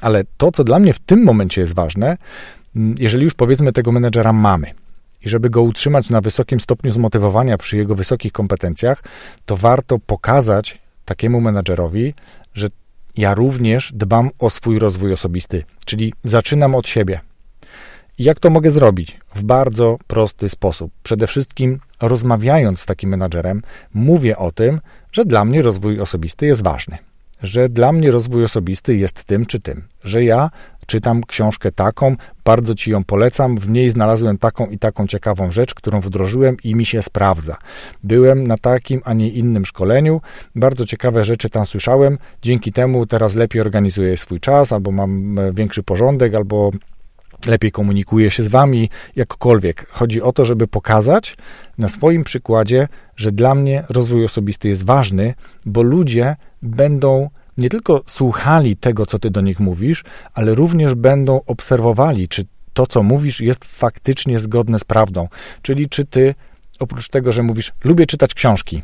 Ale 0.02 0.24
to, 0.38 0.52
co 0.52 0.64
dla 0.64 0.80
mnie 0.80 0.94
w 0.94 1.00
tym 1.00 1.24
momencie 1.24 1.62
jest 1.62 1.74
ważne, 1.74 2.18
jeżeli 3.00 3.24
już 3.24 3.34
powiedzmy 3.34 3.74
tego 3.74 3.92
menedżera 3.92 4.34
mamy 4.34 4.72
i 5.26 5.30
żeby 5.30 5.50
go 5.50 5.62
utrzymać 5.62 6.10
na 6.10 6.22
wysokim 6.22 6.60
stopniu 6.60 6.92
zmotywowania 6.92 7.58
przy 7.58 7.78
jego 7.78 7.96
wysokich 7.96 8.32
kompetencjach, 8.32 9.04
to 9.46 9.58
warto 9.58 10.00
pokazać 10.00 10.82
takiemu 11.06 11.42
menedżerowi, 11.42 12.06
że 12.06 12.14
ja 13.22 13.34
również 13.34 13.92
dbam 13.94 14.30
o 14.40 14.50
swój 14.50 14.80
rozwój 14.80 15.14
osobisty, 15.14 15.64
czyli 15.86 16.14
zaczynam 16.24 16.76
od 16.76 16.88
siebie. 16.88 17.20
Jak 18.18 18.40
to 18.40 18.50
mogę 18.50 18.72
zrobić? 18.72 19.20
W 19.36 19.44
bardzo 19.44 19.98
prosty 20.08 20.50
sposób. 20.50 20.92
Przede 21.04 21.28
wszystkim 21.28 21.80
rozmawiając 22.02 22.80
z 22.80 22.86
takim 22.86 23.10
menadżerem, 23.10 23.62
mówię 23.94 24.38
o 24.38 24.52
tym, 24.52 24.82
że 25.12 25.26
dla 25.26 25.46
mnie 25.46 25.62
rozwój 25.62 26.00
osobisty 26.00 26.46
jest 26.46 26.64
ważny 26.64 26.98
że 27.44 27.70
dla 27.70 27.92
mnie 27.92 28.12
rozwój 28.12 28.44
osobisty 28.44 28.96
jest 28.96 29.24
tym 29.24 29.46
czy 29.46 29.60
tym, 29.60 29.88
że 30.04 30.24
ja 30.24 30.50
czytam 30.86 31.24
książkę 31.24 31.72
taką, 31.72 32.16
bardzo 32.46 32.76
ci 32.76 32.92
ją 32.92 33.04
polecam, 33.04 33.58
w 33.58 33.70
niej 33.70 33.90
znalazłem 33.90 34.38
taką 34.38 34.66
i 34.66 34.78
taką 34.78 35.08
ciekawą 35.08 35.52
rzecz, 35.52 35.74
którą 35.74 36.02
wdrożyłem 36.02 36.58
i 36.64 36.76
mi 36.76 36.86
się 36.86 37.02
sprawdza. 37.02 37.58
Byłem 38.04 38.48
na 38.48 38.58
takim, 38.58 39.02
a 39.06 39.14
nie 39.14 39.30
innym 39.30 39.66
szkoleniu, 39.66 40.22
bardzo 40.56 40.86
ciekawe 40.86 41.24
rzeczy 41.24 41.50
tam 41.50 41.66
słyszałem, 41.66 42.18
dzięki 42.42 42.74
temu 42.74 43.06
teraz 43.06 43.36
lepiej 43.36 43.62
organizuję 43.62 44.18
swój 44.18 44.40
czas, 44.40 44.72
albo 44.72 44.92
mam 44.92 45.40
e, 45.40 45.54
większy 45.54 45.84
porządek, 45.84 46.36
albo 46.36 46.72
lepiej 47.48 47.72
komunikuję 47.72 48.32
się 48.32 48.44
z 48.44 48.48
wami, 48.48 48.90
jakkolwiek. 49.16 49.88
Chodzi 49.90 50.22
o 50.22 50.34
to, 50.34 50.46
żeby 50.46 50.68
pokazać 50.68 51.38
na 51.78 51.88
swoim 51.88 52.24
przykładzie, 52.24 52.88
że 53.16 53.32
dla 53.32 53.56
mnie 53.56 53.84
rozwój 53.90 54.26
osobisty 54.26 54.68
jest 54.68 54.86
ważny, 54.86 55.34
bo 55.66 55.82
ludzie 55.82 56.36
będą 56.62 57.30
nie 57.58 57.70
tylko 57.70 58.04
słuchali 58.08 58.78
tego, 58.78 59.06
co 59.06 59.20
ty 59.20 59.30
do 59.30 59.42
nich 59.42 59.60
mówisz, 59.60 60.04
ale 60.34 60.56
również 60.56 60.96
będą 60.96 61.42
obserwowali, 61.46 62.28
czy 62.28 62.46
to, 62.74 62.88
co 62.88 63.04
mówisz, 63.04 63.42
jest 63.42 63.66
faktycznie 63.66 64.40
zgodne 64.40 64.80
z 64.80 64.84
prawdą. 64.84 65.28
Czyli 65.62 65.90
czy 65.90 66.06
ty, 66.06 66.36
oprócz 66.80 67.10
tego, 67.10 67.32
że 67.32 67.44
mówisz, 67.44 67.72
lubię 67.84 68.06
czytać 68.06 68.34
książki, 68.34 68.84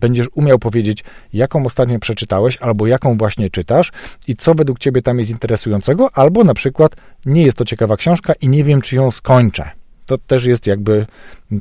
będziesz 0.00 0.26
umiał 0.34 0.58
powiedzieć, 0.58 1.04
jaką 1.32 1.64
ostatnio 1.64 1.98
przeczytałeś, 1.98 2.56
albo 2.56 2.86
jaką 2.86 3.16
właśnie 3.16 3.50
czytasz 3.50 3.92
i 4.28 4.36
co 4.36 4.54
według 4.54 4.78
ciebie 4.78 5.02
tam 5.02 5.18
jest 5.18 5.30
interesującego, 5.30 6.08
albo 6.14 6.44
na 6.44 6.54
przykład 6.54 6.96
nie 7.26 7.42
jest 7.42 7.58
to 7.58 7.64
ciekawa 7.64 7.96
książka 7.96 8.32
i 8.40 8.48
nie 8.48 8.64
wiem, 8.64 8.80
czy 8.80 8.96
ją 8.96 9.10
skończę. 9.10 9.81
To 10.12 10.18
też 10.18 10.44
jest 10.44 10.66
jakby 10.66 11.06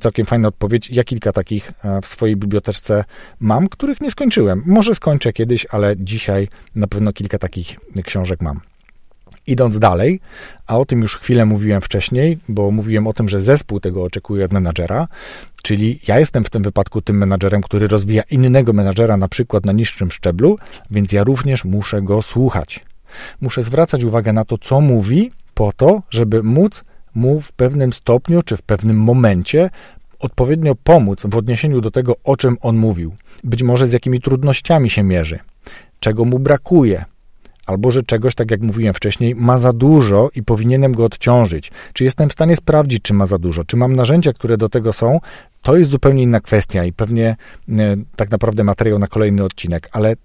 całkiem 0.01 0.25
fajna 0.25 0.47
odpowiedź. 0.47 0.89
Ja 0.89 1.03
kilka 1.03 1.31
takich 1.31 1.71
e, 1.83 2.01
w 2.01 2.05
swojej 2.05 2.35
biblioteczce 2.35 3.03
mam, 3.39 3.67
których 3.67 4.01
nie 4.01 4.11
skończyłem. 4.11 4.63
Może 4.65 4.95
skończę 4.95 5.33
kiedyś, 5.33 5.67
ale 5.69 5.95
dzisiaj 5.97 6.47
na 6.75 6.87
pewno 6.87 7.13
kilka 7.13 7.37
takich 7.37 7.79
książek 8.03 8.41
mam. 8.41 8.59
Idąc 9.47 9.79
dalej, 9.79 10.19
a 10.67 10.77
o 10.77 10.85
tym 10.85 11.01
już 11.01 11.17
chwilę 11.17 11.45
mówiłem 11.45 11.81
wcześniej, 11.81 12.39
bo 12.47 12.71
mówiłem 12.71 13.07
o 13.07 13.13
tym, 13.13 13.29
że 13.29 13.39
zespół 13.39 13.79
tego 13.79 14.03
oczekuje 14.03 14.45
od 14.45 14.53
menadżera, 14.53 15.07
czyli 15.63 15.99
ja 16.07 16.19
jestem 16.19 16.43
w 16.43 16.49
tym 16.49 16.63
wypadku 16.63 17.01
tym 17.01 17.17
menadżerem, 17.17 17.61
który 17.61 17.87
rozwija 17.87 18.23
innego 18.31 18.73
menadżera 18.73 19.17
na 19.17 19.27
przykład 19.27 19.65
na 19.65 19.71
niższym 19.71 20.11
szczeblu, 20.11 20.57
więc 20.91 21.11
ja 21.11 21.23
również 21.23 21.65
muszę 21.65 22.01
go 22.01 22.21
słuchać. 22.21 22.85
Muszę 23.41 23.63
zwracać 23.63 24.03
uwagę 24.03 24.33
na 24.33 24.45
to, 24.45 24.57
co 24.57 24.81
mówi, 24.81 25.31
po 25.53 25.71
to, 25.71 26.01
żeby 26.09 26.43
móc 26.43 26.83
mu 27.15 27.41
w 27.41 27.51
pewnym 27.51 27.93
stopniu 27.93 28.41
czy 28.41 28.57
w 28.57 28.61
pewnym 28.61 28.97
momencie 28.97 29.69
odpowiednio 30.19 30.75
pomóc 30.75 31.23
w 31.25 31.35
odniesieniu 31.35 31.81
do 31.81 31.91
tego, 31.91 32.15
o 32.23 32.37
czym 32.37 32.57
on 32.61 32.77
mówił. 32.77 33.15
Być 33.43 33.63
może 33.63 33.87
z 33.87 33.93
jakimi 33.93 34.21
trudnościami 34.21 34.89
się 34.89 35.03
mierzy, 35.03 35.39
czego 35.99 36.25
mu 36.25 36.39
brakuje, 36.39 37.05
albo 37.65 37.91
że 37.91 38.03
czegoś, 38.03 38.35
tak 38.35 38.51
jak 38.51 38.61
mówiłem 38.61 38.93
wcześniej, 38.93 39.35
ma 39.35 39.57
za 39.57 39.73
dużo 39.73 40.29
i 40.35 40.43
powinienem 40.43 40.91
go 40.91 41.05
odciążyć. 41.05 41.71
Czy 41.93 42.03
jestem 42.03 42.29
w 42.29 42.33
stanie 42.33 42.55
sprawdzić, 42.55 43.01
czy 43.03 43.13
ma 43.13 43.25
za 43.25 43.37
dużo, 43.37 43.63
czy 43.63 43.77
mam 43.77 43.95
narzędzia, 43.95 44.33
które 44.33 44.57
do 44.57 44.69
tego 44.69 44.93
są, 44.93 45.19
to 45.61 45.77
jest 45.77 45.91
zupełnie 45.91 46.23
inna 46.23 46.39
kwestia 46.39 46.85
i 46.85 46.93
pewnie 46.93 47.35
e, 47.69 47.95
tak 48.15 48.31
naprawdę 48.31 48.63
materiał 48.63 48.99
na 48.99 49.07
kolejny 49.07 49.43
odcinek, 49.43 49.89
ale 49.91 50.15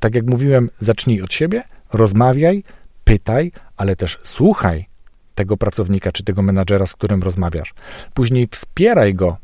tak 0.00 0.14
jak 0.14 0.26
mówiłem, 0.26 0.70
zacznij 0.78 1.22
od 1.22 1.32
siebie, 1.32 1.62
rozmawiaj, 1.92 2.62
pytaj, 3.04 3.52
ale 3.76 3.96
też 3.96 4.18
słuchaj 4.24 4.89
tego 5.34 5.56
pracownika 5.56 6.12
czy 6.12 6.24
tego 6.24 6.42
menadżera, 6.42 6.86
z 6.86 6.92
którym 6.92 7.22
rozmawiasz. 7.22 7.74
Później 8.14 8.48
wspieraj 8.50 9.14
go 9.14 9.36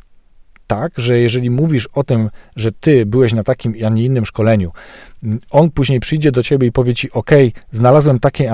tak, 0.67 0.93
że 0.97 1.19
jeżeli 1.19 1.51
mówisz 1.51 1.87
o 1.87 2.05
tym, 2.05 2.31
że 2.57 2.73
ty 2.73 3.07
byłeś 3.07 3.33
na 3.33 3.43
takim, 3.43 3.75
a 3.87 3.89
nie 3.89 4.05
innym 4.05 4.27
szkoleniu, 4.27 4.73
on 5.51 5.71
później 5.71 6.01
przyjdzie 6.01 6.33
do 6.33 6.43
ciebie 6.43 6.67
i 6.67 6.73
powie 6.73 6.95
ci, 6.95 7.13
ok, 7.13 7.31
znalazłem 7.71 8.21
takie, 8.21 8.53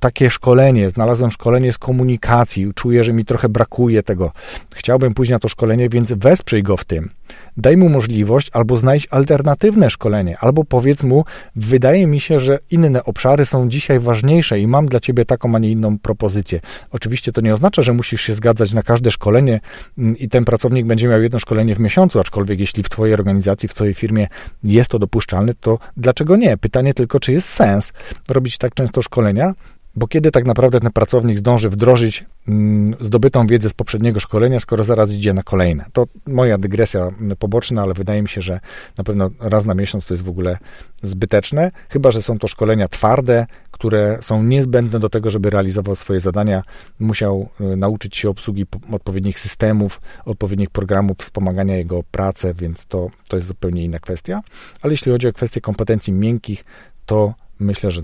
takie 0.00 0.30
szkolenie, 0.30 0.90
znalazłem 0.90 1.30
szkolenie 1.30 1.72
z 1.72 1.78
komunikacji, 1.78 2.70
czuję, 2.74 3.04
że 3.04 3.12
mi 3.12 3.24
trochę 3.24 3.48
brakuje 3.48 4.02
tego, 4.02 4.32
chciałbym 4.74 5.14
pójść 5.14 5.32
na 5.32 5.38
to 5.38 5.48
szkolenie, 5.48 5.88
więc 5.88 6.12
wesprzyj 6.12 6.62
go 6.62 6.76
w 6.76 6.84
tym. 6.84 7.10
Daj 7.56 7.76
mu 7.76 7.88
możliwość 7.88 8.50
albo 8.52 8.76
znajdź 8.76 9.08
alternatywne 9.10 9.90
szkolenie, 9.90 10.38
albo 10.38 10.64
powiedz 10.64 11.02
mu, 11.02 11.24
wydaje 11.56 12.06
mi 12.06 12.20
się, 12.20 12.40
że 12.40 12.58
inne 12.70 13.04
obszary 13.04 13.46
są 13.46 13.68
dzisiaj 13.68 14.00
ważniejsze 14.00 14.58
i 14.58 14.66
mam 14.66 14.86
dla 14.86 15.00
ciebie 15.00 15.24
taką, 15.24 15.54
a 15.54 15.58
nie 15.58 15.70
inną 15.70 15.98
propozycję. 15.98 16.60
Oczywiście 16.90 17.32
to 17.32 17.40
nie 17.40 17.54
oznacza, 17.54 17.82
że 17.82 17.92
musisz 17.92 18.22
się 18.22 18.34
zgadzać 18.34 18.72
na 18.72 18.82
każde 18.82 19.10
szkolenie 19.10 19.60
mm, 19.98 20.16
i 20.16 20.28
ten 20.28 20.44
pracownik 20.44 20.86
będzie 20.86 21.08
miał 21.08 21.22
jedno 21.22 21.38
szkolenie 21.38 21.74
w 21.74 21.80
miesiącu, 21.80 22.20
aczkolwiek 22.20 22.60
jeśli 22.60 22.82
w 22.82 22.88
twojej 22.88 23.14
organizacji, 23.14 23.68
w 23.68 23.74
twojej 23.74 23.94
firmie 23.94 24.28
jest 24.64 24.90
to 24.90 24.98
dopuszczalne, 24.98 25.54
to 25.60 25.78
dlaczego 25.96 26.36
nie? 26.36 26.56
Pytanie 26.56 26.94
tylko, 26.94 27.20
czy 27.20 27.32
jest 27.32 27.48
sens 27.48 27.92
robić 28.28 28.58
tak 28.58 28.74
często 28.74 29.02
szkolenia, 29.02 29.54
bo 29.98 30.08
kiedy 30.08 30.30
tak 30.30 30.44
naprawdę 30.44 30.80
ten 30.80 30.92
pracownik 30.92 31.38
zdąży 31.38 31.70
wdrożyć 31.70 32.24
mm, 32.48 32.94
zdobytą 33.00 33.46
wiedzę 33.46 33.68
z 33.70 33.74
poprzedniego 33.74 34.20
szkolenia, 34.20 34.60
skoro 34.60 34.84
zaraz 34.84 35.12
idzie 35.12 35.32
na 35.32 35.42
kolejne? 35.42 35.84
To 35.92 36.06
moja 36.26 36.58
dygresja 36.58 37.08
poboczna, 37.38 37.82
ale 37.82 37.94
wydaje 37.94 38.22
mi 38.22 38.28
się, 38.28 38.42
że 38.42 38.60
na 38.98 39.04
pewno 39.04 39.28
raz 39.40 39.64
na 39.64 39.74
miesiąc 39.74 40.06
to 40.06 40.14
jest 40.14 40.24
w 40.24 40.28
ogóle 40.28 40.58
zbyteczne, 41.02 41.70
chyba 41.88 42.10
że 42.10 42.22
są 42.22 42.38
to 42.38 42.48
szkolenia 42.48 42.88
twarde, 42.88 43.46
które 43.70 44.18
są 44.20 44.42
niezbędne 44.42 44.98
do 44.98 45.08
tego, 45.08 45.30
żeby 45.30 45.50
realizował 45.50 45.96
swoje 45.96 46.20
zadania. 46.20 46.62
Musiał 46.98 47.48
y, 47.60 47.76
nauczyć 47.76 48.16
się 48.16 48.28
obsługi 48.28 48.66
odpowiednich 48.92 49.38
systemów, 49.38 50.00
odpowiednich 50.24 50.70
programów 50.70 51.18
wspomagania 51.18 51.76
jego 51.76 52.02
pracy, 52.02 52.54
więc 52.58 52.86
to, 52.86 53.08
to 53.28 53.36
jest 53.36 53.48
zupełnie 53.48 53.84
inna 53.84 53.98
kwestia. 53.98 54.42
Ale 54.82 54.92
jeśli 54.92 55.12
chodzi 55.12 55.28
o 55.28 55.32
kwestie 55.32 55.60
kompetencji 55.60 56.12
miękkich, 56.12 56.64
to 57.06 57.34
myślę, 57.60 57.90
że 57.90 58.02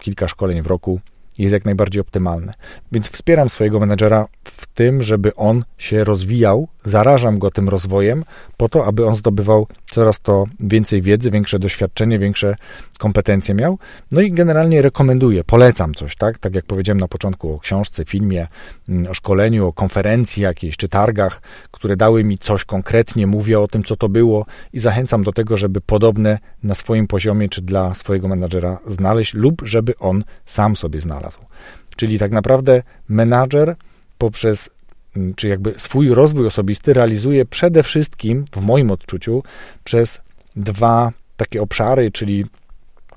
kilka 0.00 0.28
szkoleń 0.28 0.62
w 0.62 0.66
roku 0.66 1.00
jest 1.38 1.52
jak 1.52 1.64
najbardziej 1.64 2.00
optymalne. 2.00 2.54
Więc 2.92 3.10
wspieram 3.10 3.48
swojego 3.48 3.80
menedżera 3.80 4.26
w 4.44 4.66
tym, 4.66 5.02
żeby 5.02 5.34
on 5.34 5.64
się 5.78 6.04
rozwijał, 6.04 6.68
zarażam 6.84 7.38
go 7.38 7.50
tym 7.50 7.68
rozwojem, 7.68 8.24
po 8.56 8.68
to, 8.68 8.86
aby 8.86 9.06
on 9.06 9.14
zdobywał 9.14 9.66
coraz 9.86 10.20
to 10.20 10.44
więcej 10.60 11.02
wiedzy, 11.02 11.30
większe 11.30 11.58
doświadczenie, 11.58 12.18
większe 12.18 12.56
kompetencje 12.98 13.54
miał. 13.54 13.78
No 14.10 14.20
i 14.20 14.32
generalnie 14.32 14.82
rekomenduję, 14.82 15.44
polecam 15.44 15.94
coś, 15.94 16.16
tak? 16.16 16.38
Tak 16.38 16.54
jak 16.54 16.64
powiedziałem 16.64 17.00
na 17.00 17.08
początku 17.08 17.54
o 17.54 17.58
książce, 17.58 18.04
filmie, 18.04 18.48
mm, 18.88 19.10
o 19.10 19.14
szkoleniu, 19.14 19.66
o 19.66 19.72
konferencji 19.72 20.42
jakiejś, 20.42 20.76
czy 20.76 20.88
targach, 20.88 21.42
które 21.70 21.96
dały 21.96 22.24
mi 22.24 22.38
coś 22.38 22.64
konkretnie, 22.64 23.26
mówię 23.26 23.60
o 23.60 23.68
tym, 23.68 23.84
co 23.84 23.96
to 23.96 24.08
było 24.08 24.46
i 24.72 24.78
zachęcam 24.78 25.22
do 25.22 25.32
tego, 25.32 25.56
żeby 25.56 25.80
podobne 25.80 26.38
na 26.62 26.74
swoim 26.74 27.06
poziomie, 27.06 27.48
czy 27.48 27.62
dla 27.62 27.94
swojego 27.94 28.28
menadżera 28.28 28.78
znaleźć 28.86 29.34
lub 29.34 29.62
żeby 29.64 29.92
on 29.98 30.24
sam 30.46 30.76
sobie 30.76 31.00
znalazł. 31.00 31.23
Czyli 31.96 32.18
tak 32.18 32.32
naprawdę 32.32 32.82
menadżer 33.08 33.76
poprzez 34.18 34.70
mm, 35.16 35.34
czy 35.34 35.48
jakby 35.48 35.74
swój 35.78 36.08
rozwój 36.08 36.46
osobisty 36.46 36.92
realizuje 36.92 37.44
przede 37.44 37.82
wszystkim, 37.82 38.44
w 38.52 38.60
moim 38.60 38.90
odczuciu, 38.90 39.42
przez 39.84 40.20
dwa 40.56 41.12
takie 41.36 41.62
obszary, 41.62 42.10
czyli 42.10 42.44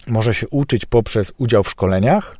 może 0.07 0.33
się 0.33 0.47
uczyć 0.47 0.85
poprzez 0.85 1.33
udział 1.37 1.63
w 1.63 1.69
szkoleniach, 1.69 2.37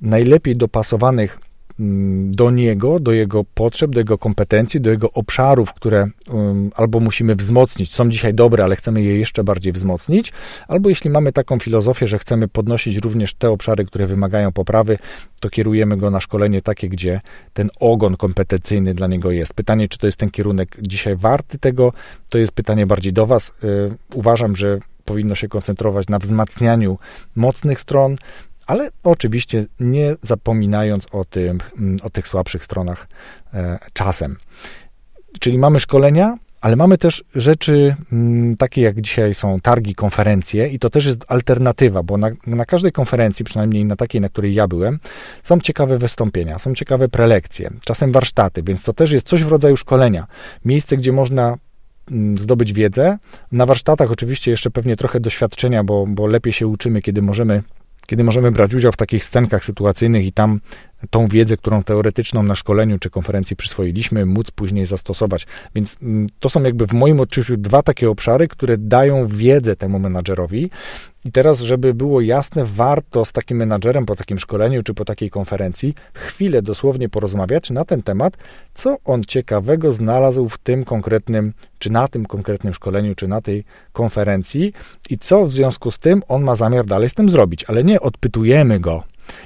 najlepiej 0.00 0.56
dopasowanych 0.56 1.38
do 1.78 2.50
niego, 2.50 3.00
do 3.00 3.12
jego 3.12 3.44
potrzeb, 3.54 3.90
do 3.90 4.00
jego 4.00 4.18
kompetencji, 4.18 4.80
do 4.80 4.90
jego 4.90 5.10
obszarów, 5.12 5.74
które 5.74 6.06
um, 6.28 6.70
albo 6.74 7.00
musimy 7.00 7.34
wzmocnić, 7.34 7.94
są 7.94 8.08
dzisiaj 8.08 8.34
dobre, 8.34 8.64
ale 8.64 8.76
chcemy 8.76 9.02
je 9.02 9.18
jeszcze 9.18 9.44
bardziej 9.44 9.72
wzmocnić, 9.72 10.32
albo 10.68 10.88
jeśli 10.88 11.10
mamy 11.10 11.32
taką 11.32 11.58
filozofię, 11.58 12.06
że 12.06 12.18
chcemy 12.18 12.48
podnosić 12.48 12.96
również 12.96 13.34
te 13.34 13.50
obszary, 13.50 13.84
które 13.84 14.06
wymagają 14.06 14.52
poprawy, 14.52 14.98
to 15.40 15.50
kierujemy 15.50 15.96
go 15.96 16.10
na 16.10 16.20
szkolenie 16.20 16.62
takie, 16.62 16.88
gdzie 16.88 17.20
ten 17.52 17.70
ogon 17.80 18.16
kompetencyjny 18.16 18.94
dla 18.94 19.06
niego 19.06 19.30
jest. 19.30 19.54
Pytanie, 19.54 19.88
czy 19.88 19.98
to 19.98 20.06
jest 20.06 20.18
ten 20.18 20.30
kierunek 20.30 20.76
dzisiaj 20.82 21.16
warty 21.16 21.58
tego, 21.58 21.92
to 22.30 22.38
jest 22.38 22.52
pytanie 22.52 22.86
bardziej 22.86 23.12
do 23.12 23.26
Was. 23.26 23.52
Yy, 23.62 23.96
uważam, 24.14 24.56
że 24.56 24.78
powinno 25.04 25.34
się 25.34 25.48
koncentrować 25.48 26.08
na 26.08 26.18
wzmacnianiu 26.18 26.98
mocnych 27.36 27.80
stron, 27.80 28.16
ale 28.66 28.90
oczywiście 29.02 29.64
nie 29.80 30.16
zapominając 30.22 31.06
o, 31.12 31.24
tym, 31.24 31.58
mm, 31.78 31.96
o 32.02 32.10
tych 32.10 32.28
słabszych 32.28 32.64
stronach 32.64 33.08
e, 33.54 33.78
czasem. 33.92 34.36
Czyli 35.40 35.58
mamy 35.58 35.80
szkolenia, 35.80 36.38
ale 36.64 36.76
mamy 36.76 36.98
też 36.98 37.24
rzeczy 37.34 37.96
mm, 38.12 38.56
takie 38.56 38.82
jak 38.82 39.00
dzisiaj 39.00 39.34
są 39.34 39.60
targi, 39.60 39.94
konferencje 39.94 40.68
i 40.68 40.78
to 40.78 40.90
też 40.90 41.06
jest 41.06 41.24
alternatywa, 41.28 42.02
bo 42.02 42.16
na, 42.16 42.30
na, 42.46 42.64
każdej 42.64 42.92
konferencji, 42.92 43.44
przynajmniej 43.44 43.84
na 43.84 43.96
takiej, 43.96 44.20
na 44.20 44.28
której 44.28 44.54
ja 44.54 44.68
byłem, 44.68 44.98
są 45.42 45.60
ciekawe 45.60 45.98
wystąpienia, 45.98 46.58
są 46.58 46.74
ciekawe 46.74 47.08
prelekcje, 47.08 47.70
czasem 47.84 48.12
warsztaty, 48.12 48.62
więc 48.62 48.82
to 48.82 48.92
też 48.92 49.12
jest 49.12 49.26
coś 49.26 49.44
w 49.44 49.48
rodzaju 49.48 49.76
szkolenia. 49.76 50.26
Miejsce, 50.64 50.96
gdzie 50.96 51.12
można 51.12 51.56
mm, 52.10 52.38
zdobyć 52.38 52.72
wiedzę. 52.72 53.18
Na 53.52 53.66
warsztatach 53.66 54.10
oczywiście 54.10 54.50
jeszcze 54.50 54.70
pewnie 54.70 54.96
trochę 54.96 55.20
doświadczenia, 55.20 55.84
bo, 55.84 56.06
bo 56.08 56.26
lepiej 56.26 56.52
się 56.52 56.66
uczymy, 56.66 57.02
kiedy 57.02 57.22
możemy 57.22 57.62
kiedy 58.06 58.24
możemy 58.24 58.52
brać 58.52 58.74
udział 58.74 58.92
w 58.92 58.96
takich 58.96 59.24
scenkach 59.24 59.64
sytuacyjnych 59.64 60.26
i 60.26 60.32
tam 60.32 60.60
tą 61.10 61.28
wiedzę, 61.28 61.56
którą 61.56 61.82
teoretyczną 61.82 62.42
na 62.42 62.54
szkoleniu 62.54 62.98
czy 62.98 63.10
konferencji 63.10 63.56
przyswoiliśmy, 63.56 64.26
móc 64.26 64.50
później 64.50 64.86
zastosować. 64.86 65.46
Więc 65.74 65.96
mm, 66.02 66.26
to 66.40 66.48
są 66.48 66.62
jakby 66.62 66.86
w 66.86 66.92
moim 66.92 67.20
odczuciu 67.20 67.56
dwa 67.56 67.82
takie 67.82 68.10
obszary, 68.10 68.48
które 68.48 68.78
dają 68.78 69.26
wiedzę 69.26 69.76
temu 69.76 69.98
menadżerowi. 69.98 70.70
I 71.24 71.32
teraz, 71.32 71.60
żeby 71.60 71.94
było 71.94 72.20
jasne, 72.20 72.64
warto 72.64 73.24
z 73.24 73.32
takim 73.32 73.58
menadżerem 73.58 74.06
po 74.06 74.16
takim 74.16 74.38
szkoleniu 74.38 74.82
czy 74.82 74.94
po 74.94 75.04
takiej 75.04 75.30
konferencji 75.30 75.94
chwilę 76.14 76.62
dosłownie 76.62 77.08
porozmawiać 77.08 77.70
na 77.70 77.84
ten 77.84 78.02
temat, 78.02 78.36
co 78.74 78.96
on 79.04 79.24
ciekawego 79.24 79.92
znalazł 79.92 80.48
w 80.48 80.58
tym 80.58 80.84
konkretnym, 80.84 81.52
czy 81.78 81.90
na 81.90 82.08
tym 82.08 82.26
konkretnym 82.26 82.74
szkoleniu, 82.74 83.14
czy 83.14 83.28
na 83.28 83.40
tej 83.40 83.64
konferencji 83.92 84.72
i 85.10 85.18
co 85.18 85.46
w 85.46 85.50
związku 85.50 85.90
z 85.90 85.98
tym 85.98 86.22
on 86.28 86.42
ma 86.42 86.56
zamiar 86.56 86.86
dalej 86.86 87.10
z 87.10 87.14
tym 87.14 87.28
zrobić. 87.28 87.64
Ale 87.64 87.84
nie 87.84 88.00
odpytujemy 88.00 88.80
go, 88.80 89.02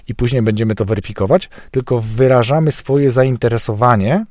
i 0.08 0.14
później 0.14 0.42
będziemy 0.42 0.74
to 0.74 0.84
weryfikować, 0.84 1.50
tylko 1.70 2.00
wyrażamy 2.00 2.72
swoje 2.72 3.10
zainteresowanie, 3.10 4.24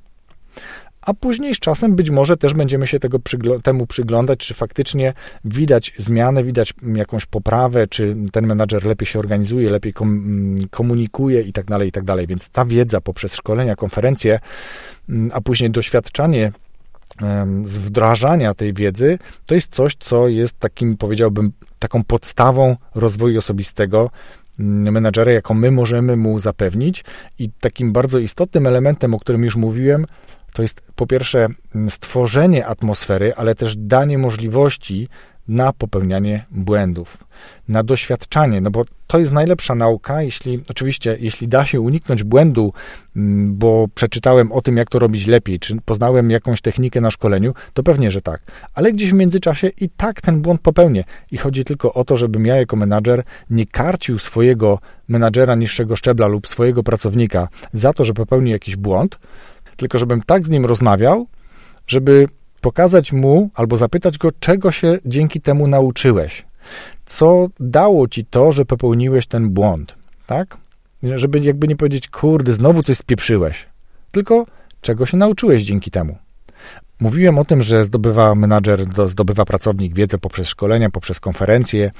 a 1.01 1.13
później 1.13 1.55
z 1.55 1.60
czasem 1.60 1.95
być 1.95 2.10
może 2.10 2.38
też 2.38 2.53
będziemy 2.53 2.88
się 2.88 2.99
tego 2.99 3.19
temu 3.63 3.88
przyglądać, 3.88 4.39
czy 4.39 4.53
faktycznie 4.53 5.13
widać 5.45 5.93
zmianę, 5.97 6.43
widać 6.43 6.73
jakąś 6.95 7.25
poprawę, 7.25 7.88
czy 7.88 8.15
ten 8.31 8.47
menadżer 8.47 8.86
lepiej 8.86 9.05
się 9.05 9.19
organizuje, 9.19 9.69
lepiej 9.69 9.93
kom 9.93 10.10
mm, 10.10 10.67
komunikuje 10.69 11.41
i 11.41 11.53
tak 11.53 11.65
dalej, 11.65 11.89
i 11.89 11.91
tak 11.91 12.03
dalej. 12.03 12.27
Więc 12.27 12.49
ta 12.49 12.65
wiedza 12.65 13.01
poprzez 13.01 13.36
szkolenia, 13.36 13.75
konferencje, 13.75 14.39
mm, 15.10 15.31
a 15.33 15.41
później 15.41 15.71
doświadczanie 15.71 16.51
z 17.63 17.77
wdrażania 17.77 18.53
tej 18.53 18.73
wiedzy, 18.73 19.19
to 19.45 19.55
jest 19.55 19.75
coś, 19.75 19.95
co 19.99 20.27
jest 20.27 20.60
takim, 20.60 20.97
powiedziałbym, 20.97 21.51
taką 21.79 22.03
podstawą 22.03 22.75
rozwoju 22.95 23.39
osobistego, 23.39 24.10
menadżera, 24.58 25.32
jaką 25.32 25.54
my 25.54 25.72
możemy 25.72 26.17
mu 26.17 26.39
zapewnić. 26.39 27.04
I 27.39 27.50
takim 27.50 27.93
bardzo 27.93 28.20
istotnym 28.20 28.67
elementem, 28.67 29.13
o 29.13 29.20
którym 29.20 29.43
już 29.43 29.56
mówiłem, 29.56 30.06
to 30.54 30.62
jest 30.62 30.82
po 30.96 31.08
pierwsze 31.08 31.48
stworzenie 31.89 32.67
atmosfery, 32.67 33.36
ale 33.36 33.56
też 33.56 33.76
danie 33.78 34.17
możliwości 34.17 35.08
na 35.47 35.73
popełnianie 35.73 36.45
błędów, 36.51 37.23
na 37.67 37.83
doświadczanie, 37.83 38.62
no 38.62 38.71
bo 38.71 38.86
to 39.07 39.19
jest 39.19 39.31
najlepsza 39.31 39.75
nauka, 39.75 40.21
jeśli 40.21 40.62
oczywiście, 40.69 41.17
jeśli 41.19 41.47
da 41.47 41.65
się 41.65 41.81
uniknąć 41.81 42.23
błędu, 42.23 42.73
mm, 43.15 43.55
bo 43.57 43.88
przeczytałem 43.95 44.51
o 44.51 44.62
tym, 44.62 44.77
jak 44.77 44.89
to 44.89 44.99
robić 44.99 45.27
lepiej, 45.27 45.60
czy 45.60 45.77
poznałem 45.86 46.31
jakąś 46.31 46.62
technikę 46.62 47.01
na 47.01 47.12
szkoleniu, 47.12 47.53
to 47.73 47.83
pewnie, 47.83 48.12
że 48.12 48.21
tak. 48.21 48.41
Ale 48.73 48.93
gdzieś 48.93 49.12
w 49.12 49.13
międzyczasie 49.13 49.71
i 49.81 49.89
tak 49.89 50.21
ten 50.21 50.41
błąd 50.41 50.62
popełnię. 50.62 51.03
I 51.31 51.38
chodzi 51.38 51.63
tylko 51.63 51.93
o 51.93 52.03
to, 52.03 52.17
żebym 52.17 52.45
ja 52.45 52.55
jako 52.55 52.75
menadżer 52.75 53.23
nie 53.49 53.65
karcił 53.65 54.19
swojego 54.19 54.79
menadżera 55.07 55.55
niższego 55.55 55.95
szczebla 55.95 56.27
lub 56.27 56.47
swojego 56.47 56.83
pracownika 56.83 57.47
za 57.73 57.93
to, 57.93 58.05
że 58.05 58.13
popełni 58.13 58.51
jakiś 58.51 58.75
błąd, 58.75 59.19
tylko 59.77 59.99
żebym 59.99 60.21
tak 60.21 60.43
z 60.43 60.49
nim 60.49 60.65
rozmawiał, 60.65 61.27
żeby 61.88 62.27
pokazać 62.67 63.13
mu 63.13 63.49
albo 63.56 63.77
zapytać 63.77 64.17
go, 64.17 64.32
czego 64.39 64.71
się 64.71 64.97
dzięki 65.06 65.41
temu 65.41 65.67
nauczyłeś. 65.67 66.45
Co 67.06 67.47
dało 67.60 68.08
ci 68.08 68.25
to, 68.25 68.51
że 68.51 68.65
popełniłeś 68.65 69.27
ten 69.27 69.49
błąd, 69.49 69.95
tak? 70.25 70.58
Żeby 71.03 71.39
jakby 71.39 71.67
nie 71.67 71.75
powiedzieć, 71.75 72.10
kurde, 72.10 72.53
znowu 72.53 72.84
coś 72.84 72.97
spieprzyłeś, 72.97 73.65
tylko 74.12 74.45
czego 74.82 75.06
się 75.06 75.17
nauczyłeś 75.17 75.63
dzięki 75.63 75.91
temu. 75.91 76.17
Mówiłem 76.99 77.39
o 77.39 77.45
tym, 77.45 77.62
że 77.62 77.86
zdobywa 77.86 78.36
menadżer, 78.36 78.86
zdobywa 79.07 79.45
pracownik 79.45 79.95
wiedzę 79.95 80.17
poprzez 80.17 80.47
szkolenia, 80.47 80.89
poprzez 80.89 81.19
konferencje 81.19 81.91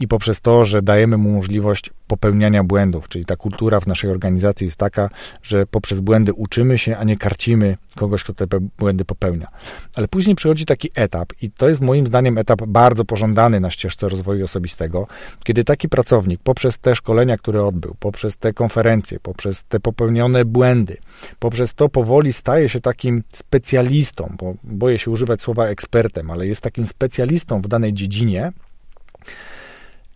i 0.00 0.08
poprzez 0.08 0.40
to, 0.40 0.64
że 0.64 0.82
dajemy 0.82 1.16
mu 1.16 1.30
możliwość 1.30 1.90
popełniania 2.06 2.64
błędów. 2.64 3.08
Czyli 3.08 3.24
ta 3.24 3.36
kultura 3.36 3.80
w 3.80 3.86
naszej 3.86 4.10
organizacji 4.10 4.64
jest 4.64 4.76
taka, 4.76 5.08
że 5.42 5.66
poprzez 5.66 6.00
błędy 6.00 6.32
uczymy 6.32 6.78
się, 6.78 6.96
a 6.96 7.04
nie 7.04 7.16
karcimy 7.16 7.76
kogoś, 7.96 8.24
kto 8.24 8.46
te 8.46 8.46
błędy 8.78 9.04
popełnia. 9.04 9.48
Ale 9.96 10.08
później 10.08 10.36
przychodzi 10.36 10.66
taki 10.66 10.90
etap, 10.94 11.32
i 11.42 11.50
to 11.50 11.68
jest 11.68 11.80
moim 11.80 12.06
zdaniem 12.06 12.38
etap 12.38 12.62
bardzo 12.66 13.04
pożądany 13.04 13.60
na 13.60 13.70
ścieżce 13.70 14.08
rozwoju 14.08 14.44
osobistego, 14.44 15.06
kiedy 15.44 15.64
taki 15.64 15.88
pracownik 15.88 16.40
poprzez 16.42 16.78
te 16.78 16.94
szkolenia, 16.94 17.38
które 17.38 17.64
odbył, 17.64 17.96
poprzez 18.00 18.36
te 18.36 18.52
konferencje, 18.52 19.20
poprzez 19.20 19.64
te 19.64 19.80
popełnione 19.80 20.44
błędy, 20.44 20.96
poprzez 21.38 21.74
to 21.74 21.88
powoli 21.88 22.32
staje 22.32 22.68
się 22.68 22.80
takim 22.80 23.22
specjalistą, 23.32 24.34
bo 24.44 24.54
boję 24.64 24.98
się 24.98 25.10
używać 25.10 25.42
słowa 25.42 25.66
ekspertem, 25.66 26.30
ale 26.30 26.46
jest 26.46 26.60
takim 26.60 26.86
specjalistą 26.86 27.62
w 27.62 27.68
danej 27.68 27.92
dziedzinie. 27.92 28.52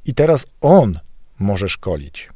I 0.05 0.15
teraz 0.15 0.47
on 0.61 0.99
może 1.39 1.69
szkolić. 1.69 2.29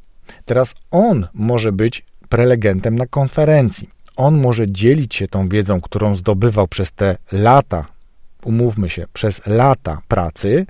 Teraz 0.45 0.75
on 0.91 1.29
może 1.35 1.73
być 1.73 2.07
prelegentem 2.29 2.95
na 2.95 3.07
konferencji. 3.07 3.89
On 4.17 4.41
może 4.41 4.67
dzielić 4.67 5.15
się 5.15 5.29
tą 5.29 5.49
wiedzą, 5.49 5.81
którą 5.81 6.15
zdobywał 6.15 6.69
przez 6.69 6.93
te 6.93 7.17
lata, 7.33 7.87
umówmy 8.45 8.91
się, 8.91 9.07
przez 9.13 9.47
lata 9.47 10.01
pracy, 10.09 10.67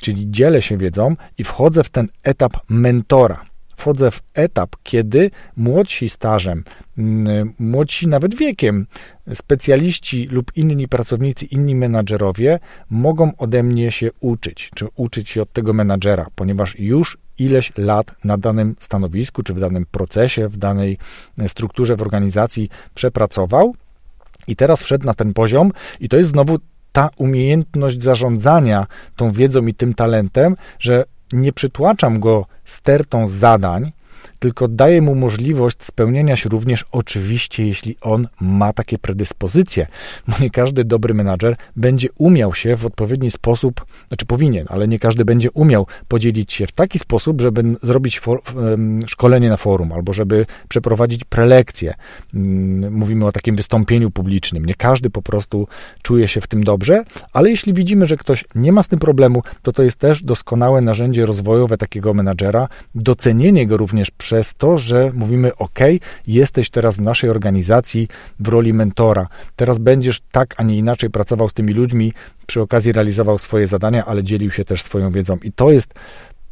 czyli 0.00 0.30
dzielę 0.30 0.62
się 0.62 0.76
wiedzą 0.76 1.16
i 1.38 1.44
wchodzę 1.44 1.84
w 1.84 1.88
ten 1.90 2.08
etap 2.22 2.52
mentora 2.68 3.44
wchodzę 3.76 4.10
w 4.10 4.22
etap, 4.34 4.76
kiedy 4.82 5.30
młodsi 5.56 6.08
stażem, 6.08 6.64
mm, 6.98 7.52
młodsi 7.58 8.08
nawet 8.08 8.34
wiekiem, 8.34 8.86
specjaliści 9.34 10.28
lub 10.30 10.56
inni 10.56 10.88
pracownicy, 10.88 11.44
inni 11.44 11.74
menadżerowie 11.74 12.58
mogą 12.90 13.32
ode 13.38 13.62
mnie 13.62 13.90
się 13.90 14.10
uczyć, 14.20 14.70
czy 14.74 14.86
uczyć 14.96 15.30
się 15.30 15.42
od 15.42 15.52
tego 15.52 15.72
menadżera, 15.72 16.26
ponieważ 16.34 16.78
już 16.78 17.18
ileś 17.38 17.72
lat 17.76 18.14
na 18.24 18.38
danym 18.38 18.76
stanowisku, 18.80 19.42
czy 19.42 19.54
w 19.54 19.60
danym 19.60 19.86
procesie, 19.90 20.48
w 20.48 20.56
danej 20.56 20.98
strukturze 21.46 21.96
w 21.96 22.02
organizacji 22.02 22.68
przepracował 22.94 23.74
i 24.46 24.56
teraz 24.56 24.82
wszedł 24.82 25.06
na 25.06 25.14
ten 25.14 25.34
poziom 25.34 25.72
i 26.00 26.08
to 26.08 26.16
jest 26.16 26.30
znowu 26.30 26.58
ta 26.92 27.10
umiejętność 27.16 28.02
zarządzania 28.02 28.86
tą 29.16 29.32
wiedzą 29.32 29.66
i 29.66 29.74
tym 29.74 29.94
talentem, 29.94 30.56
że 30.78 31.04
nie 31.32 31.52
przytłaczam 31.52 32.20
go 32.20 32.46
stertą 32.64 33.28
zadań, 33.28 33.92
tylko 34.38 34.68
daje 34.68 35.02
mu 35.02 35.14
możliwość 35.14 35.82
spełnienia 35.82 36.36
się 36.36 36.48
również 36.48 36.84
oczywiście, 36.92 37.66
jeśli 37.66 37.96
on 38.00 38.28
ma 38.40 38.72
takie 38.72 38.98
predyspozycje, 38.98 39.86
bo 40.28 40.34
nie 40.40 40.50
każdy 40.50 40.84
dobry 40.84 41.14
menadżer 41.14 41.56
będzie 41.76 42.08
umiał 42.18 42.54
się 42.54 42.76
w 42.76 42.86
odpowiedni 42.86 43.30
sposób, 43.30 43.86
znaczy 44.08 44.26
powinien, 44.26 44.66
ale 44.68 44.88
nie 44.88 44.98
każdy 44.98 45.24
będzie 45.24 45.50
umiał 45.50 45.86
podzielić 46.08 46.52
się 46.52 46.66
w 46.66 46.72
taki 46.72 46.98
sposób, 46.98 47.40
żeby 47.40 47.62
zrobić 47.82 48.20
for, 48.20 48.40
szkolenie 49.06 49.48
na 49.48 49.56
forum 49.56 49.92
albo 49.92 50.12
żeby 50.12 50.46
przeprowadzić 50.68 51.24
prelekcję. 51.24 51.94
Mm, 52.34 52.94
mówimy 52.94 53.26
o 53.26 53.32
takim 53.32 53.56
wystąpieniu 53.56 54.10
publicznym. 54.10 54.64
Nie 54.64 54.74
każdy 54.74 55.10
po 55.10 55.22
prostu 55.22 55.68
czuje 56.02 56.28
się 56.28 56.40
w 56.40 56.46
tym 56.46 56.64
dobrze, 56.64 57.04
ale 57.32 57.50
jeśli 57.50 57.72
widzimy, 57.72 58.06
że 58.06 58.16
ktoś 58.16 58.44
nie 58.54 58.72
ma 58.72 58.82
z 58.82 58.88
tym 58.88 58.98
problemu, 58.98 59.42
to 59.62 59.72
to 59.72 59.82
jest 59.82 59.98
też 59.98 60.22
doskonałe 60.22 60.80
narzędzie 60.80 61.26
rozwojowe 61.26 61.78
takiego 61.78 62.14
menadżera, 62.14 62.68
docenienie 62.94 63.66
go 63.66 63.76
również 63.76 64.10
poprzez 64.26 64.54
to, 64.54 64.78
że 64.78 65.10
mówimy: 65.14 65.56
OK, 65.56 65.78
jesteś 66.26 66.70
teraz 66.70 66.96
w 66.96 67.00
naszej 67.00 67.30
organizacji 67.30 68.08
w 68.40 68.48
roli 68.48 68.72
mentora. 68.72 69.28
Teraz 69.56 69.78
będziesz 69.78 70.20
tak, 70.32 70.54
a 70.56 70.62
nie 70.62 70.76
inaczej 70.76 71.10
pracował 71.10 71.48
z 71.48 71.52
tymi 71.52 71.72
ludźmi, 71.72 72.12
przy 72.46 72.60
okazji 72.60 72.92
realizował 72.92 73.38
swoje 73.38 73.66
zadania, 73.66 74.04
ale 74.04 74.24
dzielił 74.24 74.50
się 74.50 74.64
też 74.64 74.82
swoją 74.82 75.10
wiedzą. 75.10 75.36
I 75.42 75.52
to 75.52 75.70
jest 75.70 75.94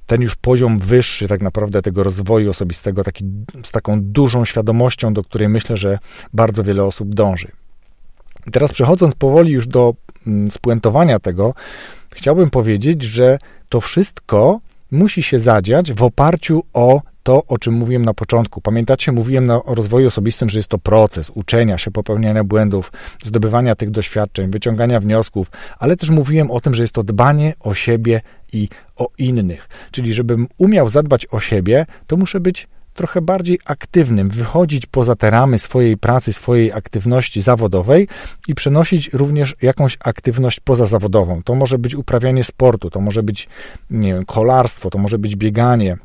ten 0.06 0.22
już 0.22 0.34
poziom 0.34 0.78
wyższy 0.78 1.28
tak 1.28 1.42
naprawdę 1.42 1.82
tego 1.82 2.02
rozwoju 2.02 2.50
osobistego, 2.50 3.04
taki, 3.04 3.24
z 3.64 3.70
taką 3.70 4.02
dużą 4.02 4.44
świadomością, 4.44 5.14
do 5.14 5.24
której 5.24 5.48
myślę, 5.48 5.76
że 5.76 5.98
bardzo 6.32 6.62
wiele 6.62 6.84
osób 6.84 7.14
dąży. 7.14 7.48
I 8.46 8.50
teraz 8.50 8.72
przechodząc 8.72 9.14
powoli 9.14 9.52
już 9.52 9.66
do 9.66 9.94
mm, 10.26 10.50
spuentowania 10.50 11.18
tego, 11.18 11.54
chciałbym 12.14 12.50
powiedzieć, 12.50 13.02
że 13.02 13.38
to 13.68 13.80
wszystko 13.80 14.60
musi 14.90 15.22
się 15.22 15.38
zadziać 15.38 15.92
w 15.92 16.02
oparciu 16.02 16.62
o 16.72 17.00
to, 17.24 17.42
o 17.48 17.58
czym 17.58 17.74
mówiłem 17.74 18.04
na 18.04 18.14
początku. 18.14 18.60
Pamiętacie, 18.60 19.12
mówiłem 19.12 19.46
na, 19.46 19.64
o 19.64 19.74
rozwoju 19.74 20.08
osobistym, 20.08 20.50
że 20.50 20.58
jest 20.58 20.68
to 20.68 20.78
proces 20.78 21.30
uczenia 21.30 21.78
się, 21.78 21.90
popełniania 21.90 22.44
błędów, 22.44 22.92
zdobywania 23.24 23.74
tych 23.74 23.90
doświadczeń, 23.90 24.50
wyciągania 24.50 25.00
wniosków, 25.00 25.50
ale 25.78 25.96
też 25.96 26.10
mówiłem 26.10 26.50
o 26.50 26.60
tym, 26.60 26.74
że 26.74 26.82
jest 26.82 26.94
to 26.94 27.02
dbanie 27.02 27.54
o 27.60 27.74
siebie 27.74 28.20
i 28.52 28.68
o 28.96 29.08
innych. 29.18 29.68
Czyli, 29.90 30.14
żebym 30.14 30.46
umiał 30.58 30.88
zadbać 30.88 31.26
o 31.30 31.40
siebie, 31.40 31.86
to 32.06 32.16
muszę 32.16 32.40
być 32.40 32.68
trochę 32.94 33.20
bardziej 33.20 33.58
aktywnym, 33.64 34.28
wychodzić 34.28 34.86
poza 34.86 35.16
te 35.16 35.30
ramy 35.30 35.58
swojej 35.58 35.96
pracy, 35.96 36.32
swojej 36.32 36.72
aktywności 36.72 37.40
zawodowej 37.40 38.08
i 38.48 38.54
przenosić 38.54 39.10
również 39.12 39.56
jakąś 39.62 39.98
aktywność 40.04 40.60
pozazawodową. 40.60 41.42
To 41.42 41.54
może 41.54 41.78
być 41.78 41.94
uprawianie 41.94 42.44
sportu, 42.44 42.90
to 42.90 43.00
może 43.00 43.22
być 43.22 43.48
nie 43.90 44.14
wiem, 44.14 44.24
kolarstwo, 44.24 44.90
to 44.90 44.98
może 44.98 45.18
być 45.18 45.36
bieganie, 45.36 45.96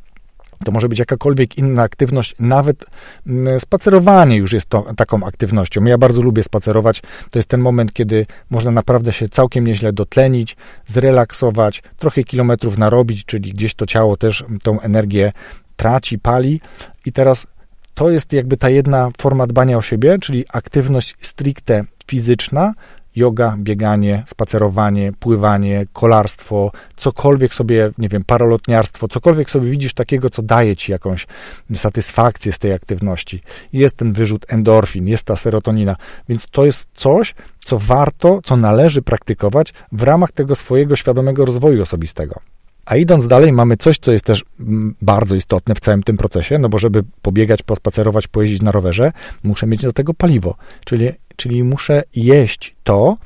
to 0.65 0.71
może 0.71 0.89
być 0.89 0.99
jakakolwiek 0.99 1.57
inna 1.57 1.81
aktywność, 1.81 2.35
nawet 2.39 2.85
mm, 3.27 3.59
spacerowanie 3.59 4.37
już 4.37 4.53
jest 4.53 4.69
to, 4.69 4.85
taką 4.97 5.23
aktywnością. 5.23 5.85
Ja 5.85 5.97
bardzo 5.97 6.21
lubię 6.21 6.43
spacerować. 6.43 7.01
To 7.31 7.39
jest 7.39 7.49
ten 7.49 7.61
moment, 7.61 7.93
kiedy 7.93 8.25
można 8.49 8.71
naprawdę 8.71 9.11
się 9.11 9.29
całkiem 9.29 9.67
nieźle 9.67 9.93
dotlenić, 9.93 10.57
zrelaksować, 10.85 11.83
trochę 11.97 12.23
kilometrów 12.23 12.77
narobić, 12.77 13.25
czyli 13.25 13.53
gdzieś 13.53 13.73
to 13.73 13.85
ciało 13.85 14.17
też 14.17 14.43
tą 14.63 14.79
energię 14.81 15.31
traci, 15.75 16.19
pali. 16.19 16.61
I 17.05 17.11
teraz 17.11 17.47
to 17.93 18.09
jest 18.09 18.33
jakby 18.33 18.57
ta 18.57 18.69
jedna 18.69 19.09
forma 19.17 19.47
dbania 19.47 19.77
o 19.77 19.81
siebie, 19.81 20.17
czyli 20.21 20.45
aktywność 20.53 21.15
stricte 21.21 21.83
fizyczna, 22.07 22.73
yoga, 23.15 23.55
bieganie, 23.57 24.23
spacerowanie, 24.27 25.11
pływanie, 25.19 25.85
kolarstwo, 25.93 26.71
cokolwiek 26.95 27.53
sobie, 27.53 27.89
nie 27.97 28.09
wiem, 28.09 28.23
paralotniarstwo, 28.23 29.07
cokolwiek 29.07 29.49
sobie 29.49 29.69
widzisz 29.69 29.93
takiego, 29.93 30.29
co 30.29 30.41
daje 30.41 30.75
ci 30.75 30.91
jakąś 30.91 31.27
satysfakcję 31.73 32.51
z 32.51 32.59
tej 32.59 32.73
aktywności. 32.73 33.41
Jest 33.73 33.97
ten 33.97 34.13
wyrzut 34.13 34.45
endorfin, 34.53 35.07
jest 35.07 35.23
ta 35.23 35.35
serotonina, 35.35 35.95
więc 36.29 36.47
to 36.47 36.65
jest 36.65 36.87
coś, 36.93 37.35
co 37.59 37.79
warto, 37.79 38.39
co 38.43 38.57
należy 38.57 39.01
praktykować 39.01 39.73
w 39.91 40.03
ramach 40.03 40.31
tego 40.31 40.55
swojego 40.55 40.95
świadomego 40.95 41.45
rozwoju 41.45 41.81
osobistego. 41.83 42.39
A 42.85 42.95
idąc 42.95 43.27
dalej, 43.27 43.51
mamy 43.51 43.77
coś, 43.77 43.97
co 43.99 44.11
jest 44.11 44.25
też 44.25 44.43
mm, 44.59 44.95
bardzo 45.01 45.35
istotne 45.35 45.75
w 45.75 45.79
całym 45.79 46.03
tym 46.03 46.17
procesie, 46.17 46.59
no 46.59 46.69
bo 46.69 46.79
żeby 46.79 47.03
pobiegać, 47.21 47.63
pospacerować, 47.63 48.27
pojeździć 48.27 48.61
na 48.61 48.71
rowerze, 48.71 49.11
muszę 49.43 49.67
mieć 49.67 49.81
do 49.81 49.93
tego 49.93 50.13
paliwo, 50.13 50.55
czyli, 50.85 51.11
czyli 51.35 51.63
muszę 51.63 52.03
jeść 52.15 52.75
to, 52.83 53.17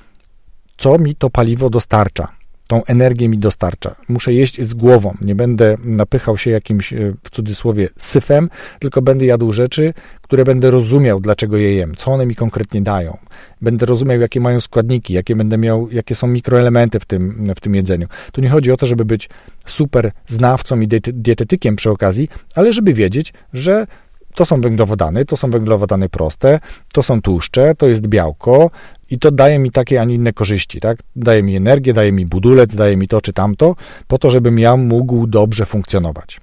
co 0.78 0.98
mi 0.98 1.16
to 1.16 1.30
paliwo 1.30 1.70
dostarcza 1.70 2.43
tą 2.68 2.86
energię 2.86 3.30
mi 3.30 3.38
dostarcza. 3.38 3.96
Muszę 4.08 4.34
jeść 4.34 4.62
z 4.62 4.74
głową, 4.74 5.14
nie 5.22 5.36
będę 5.36 5.78
napychał 5.84 6.38
się 6.38 6.52
jakimś, 6.52 6.94
e, 6.94 7.14
w 7.24 7.30
cudzysłowie, 7.30 7.90
syfem, 7.98 8.50
tylko 8.80 9.02
będę 9.02 9.26
jadł 9.26 9.54
rzeczy, 9.54 9.94
które 10.22 10.44
będę 10.44 10.72
rozumiał, 10.72 11.20
dlaczego 11.20 11.58
je 11.58 11.76
jem, 11.76 11.96
co 11.96 12.12
one 12.12 12.26
mi 12.26 12.36
konkretnie 12.36 12.82
dają. 12.82 13.18
Będę 13.62 13.86
rozumiał, 13.86 14.20
jakie 14.20 14.40
mają 14.40 14.60
składniki, 14.60 15.14
jakie 15.14 15.36
będę 15.36 15.58
miał, 15.58 15.90
jakie 15.92 16.16
są 16.16 16.28
mikroelementy 16.28 17.00
w 17.00 17.06
tym, 17.06 17.54
w 17.56 17.60
tym 17.60 17.76
jedzeniu. 17.76 18.08
Tu 18.32 18.42
nie 18.42 18.50
chodzi 18.50 18.72
o 18.72 18.78
to, 18.78 18.86
żeby 18.86 19.06
być 19.06 19.30
super 19.66 20.12
znawcą 20.28 20.80
i 20.80 20.88
dietetykiem 21.14 21.76
przy 21.76 21.90
okazji, 21.90 22.30
ale 22.56 22.74
żeby 22.74 22.94
wiedzieć, 22.94 23.34
że 23.54 23.88
to 24.36 24.46
są 24.46 24.62
węglowodany, 24.62 25.26
to 25.26 25.38
są 25.38 25.50
węglowodany 25.50 26.10
proste, 26.10 26.60
to 26.94 27.04
są 27.04 27.22
tłuszcze, 27.22 27.76
to 27.76 27.88
jest 27.88 28.08
białko 28.08 28.70
i 29.10 29.20
to 29.20 29.32
daje 29.32 29.60
mi 29.60 29.72
takie, 29.72 30.02
a 30.02 30.04
nie 30.04 30.16
inne 30.16 30.34
korzyści, 30.34 30.80
tak? 30.80 30.98
Daje 31.16 31.44
mi 31.44 31.56
energię, 31.56 31.94
daje 31.94 32.12
mi 32.12 32.26
budulec, 32.26 32.76
daje 32.76 32.98
mi 32.98 33.08
to 33.08 33.22
czy 33.22 33.34
tamto, 33.34 33.76
po 34.08 34.18
to, 34.18 34.30
żebym 34.30 34.60
ja 34.60 34.78
mógł 34.78 35.28
dobrze 35.28 35.66
funkcjonować. 35.66 36.42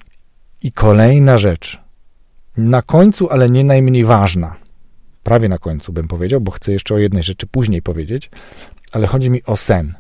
I 0.63 0.73
kolejna 0.73 1.39
rzecz, 1.39 1.81
na 2.57 2.83
końcu, 2.83 3.31
ale 3.31 3.51
nie 3.51 3.65
najmniej 3.65 4.05
ważna, 4.05 4.57
prawie 5.23 5.49
na 5.49 5.59
końcu 5.59 5.93
bym 5.93 6.09
powiedział, 6.09 6.41
bo 6.41 6.51
chcę 6.51 6.73
jeszcze 6.73 6.95
o 6.95 6.99
jednej 6.99 7.23
rzeczy 7.23 7.47
później 7.47 7.83
powiedzieć, 7.83 8.31
ale 8.93 9.07
chodzi 9.07 9.31
mi 9.31 9.45
o 9.45 9.57
sen. 9.57 9.95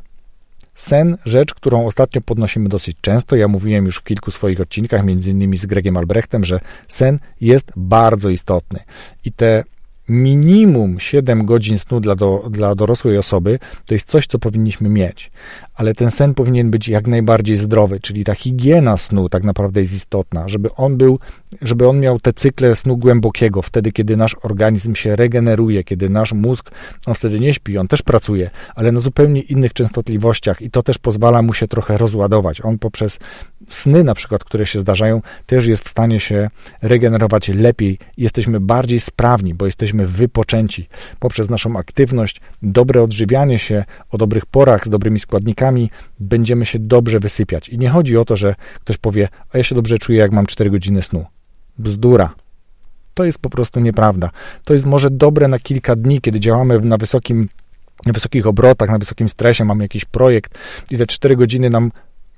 Sen, 0.81 1.16
rzecz, 1.24 1.55
którą 1.55 1.87
ostatnio 1.87 2.20
podnosimy 2.20 2.68
dosyć 2.68 2.97
często. 3.01 3.37
Ja 3.37 3.49
mówiłem 3.49 3.87
już 3.87 3.97
w 3.97 4.03
kilku 4.03 4.31
swoich 4.31 4.61
odcinkach, 4.61 5.05
między 5.05 5.31
innymi 5.31 5.57
z 5.57 5.66
Gregiem 5.66 5.97
Albrechtem, 5.97 6.45
że 6.45 6.61
sen 6.89 7.18
jest 7.41 7.72
bardzo 7.76 8.31
istotny. 8.31 8.81
I 9.24 9.33
te 9.33 9.64
minimum 10.11 11.01
7 11.01 11.45
godzin 11.45 11.79
snu 11.79 12.01
dla, 12.01 12.15
do, 12.15 12.49
dla 12.51 12.75
dorosłej 12.75 13.19
osoby 13.19 13.59
to 13.87 13.95
jest 13.95 14.09
coś, 14.09 14.27
co 14.27 14.39
powinniśmy 14.39 14.89
mieć. 14.89 15.31
Ale 15.75 15.95
ten 15.95 16.11
sen 16.11 16.35
powinien 16.35 16.71
być 16.71 16.89
jak 16.89 17.07
najbardziej 17.07 17.57
zdrowy, 17.57 18.01
czyli 18.01 18.25
ta 18.25 18.35
higiena 18.35 18.97
snu 18.97 19.29
tak 19.29 19.45
naprawdę 19.45 19.81
jest 19.81 19.95
istotna, 19.95 20.49
żeby 20.49 20.75
on 20.77 20.97
był, 20.97 21.19
żeby 21.63 21.89
on 21.89 22.01
miał 22.01 22.21
te 22.21 22.33
cykle 22.33 22.77
snu 22.77 22.97
głębokiego, 22.97 23.63
wtedy, 23.63 23.93
kiedy 23.93 24.17
nasz 24.17 24.37
organizm 24.43 24.95
się 24.95 25.17
regeneruje, 25.17 25.85
kiedy 25.85 26.09
nasz 26.09 26.33
mózg, 26.33 26.71
on 27.07 27.15
wtedy 27.15 27.41
nie 27.41 27.55
śpi, 27.55 27.79
on 27.79 27.89
też 27.89 28.03
pracuje, 28.03 28.51
ale 28.75 28.93
na 28.93 29.01
zupełnie 29.01 29.41
innych 29.41 29.73
częstotliwościach 29.73 30.63
i 30.63 30.71
to 30.71 30.83
też 30.83 30.99
pozwala 30.99 31.43
mu 31.43 31.53
się 31.53 31.69
trochę 31.69 31.99
rozładować. 31.99 32.61
On 32.65 32.79
poprzez 32.79 33.19
sny 33.71 34.05
na 34.05 34.14
przykład, 34.14 34.45
które 34.45 34.66
się 34.66 34.81
zdarzają, 34.81 35.23
też 35.47 35.66
jest 35.66 35.85
w 35.85 35.89
stanie 35.89 36.21
się 36.21 36.51
regenerować 36.83 37.49
lepiej. 37.49 37.99
Jesteśmy 38.16 38.61
bardziej 38.61 39.01
sprawni, 39.01 39.55
bo 39.55 39.66
jesteśmy 39.66 40.07
wypoczęci. 40.07 40.89
Poprzez 41.18 41.51
naszą 41.51 41.77
aktywność, 41.77 42.41
dobre 42.62 43.03
odżywianie 43.03 43.59
się 43.59 43.85
o 44.11 44.18
dobrych 44.18 44.47
porach, 44.47 44.87
z 44.87 44.89
dobrymi 44.89 45.21
składnikami, 45.21 45.91
będziemy 46.21 46.66
się 46.66 46.79
dobrze 46.79 47.21
wysypiać. 47.21 47.68
I 47.68 47.79
nie 47.79 47.89
chodzi 47.89 48.16
o 48.16 48.25
to, 48.25 48.37
że 48.37 48.55
ktoś 48.81 48.97
powie, 48.97 49.29
a 49.53 49.59
ja 49.59 49.64
się 49.64 49.75
dobrze 49.75 49.99
czuję, 49.99 50.18
jak 50.18 50.33
mam 50.33 50.47
4 50.47 50.71
godziny 50.71 51.03
snu. 51.03 51.27
Bzdura. 51.79 52.35
To 53.14 53.25
jest 53.25 53.39
po 53.39 53.51
prostu 53.51 53.81
nieprawda. 53.81 54.31
To 54.64 54.73
jest 54.73 54.87
może 54.87 55.11
dobre 55.11 55.49
na 55.49 55.59
kilka 55.59 55.97
dni, 55.97 56.21
kiedy 56.21 56.41
działamy 56.41 56.81
na 56.81 56.97
wysokim 56.97 57.49
na 58.07 58.12
wysokich 58.12 58.47
obrotach, 58.47 58.91
na 58.91 58.99
wysokim 58.99 59.29
stresie, 59.29 59.64
mamy 59.64 59.85
jakiś 59.85 60.05
projekt 60.05 60.59
i 60.91 60.99
te 60.99 61.07
4 61.07 61.37
godziny 61.37 61.71
nam 61.71 61.93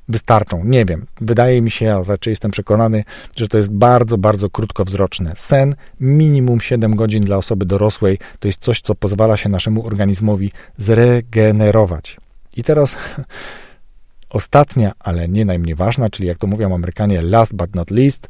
wystarczą. 0.08 0.64
Nie 0.64 0.84
wiem. 0.84 1.06
Wydaje 1.20 1.62
mi 1.62 1.70
się, 1.70 1.92
a 1.94 2.04
raczej 2.04 2.32
jestem 2.32 2.50
przekonany, 2.50 3.04
że 3.36 3.48
to 3.48 3.58
jest 3.58 3.72
bardzo, 3.72 4.18
bardzo 4.18 4.50
krótkowzroczne. 4.50 5.32
Sen 5.36 5.74
minimum 6.00 6.60
7 6.60 6.96
godzin 6.96 7.22
dla 7.22 7.36
osoby 7.36 7.66
dorosłej 7.66 8.18
to 8.38 8.48
jest 8.48 8.60
coś, 8.60 8.80
co 8.80 8.94
pozwala 8.94 9.36
się 9.36 9.48
naszemu 9.48 9.86
organizmowi 9.86 10.52
zregenerować. 10.76 12.16
I 12.56 12.62
teraz 12.62 12.96
ostatnia, 14.30 14.92
ale 14.98 15.28
nie 15.28 15.44
najmniej 15.44 15.74
ważna, 15.74 16.10
czyli 16.10 16.28
jak 16.28 16.38
to 16.38 16.46
mówią 16.46 16.74
Amerykanie, 16.74 17.22
last 17.22 17.54
but 17.54 17.74
not 17.74 17.90
least, 17.90 18.28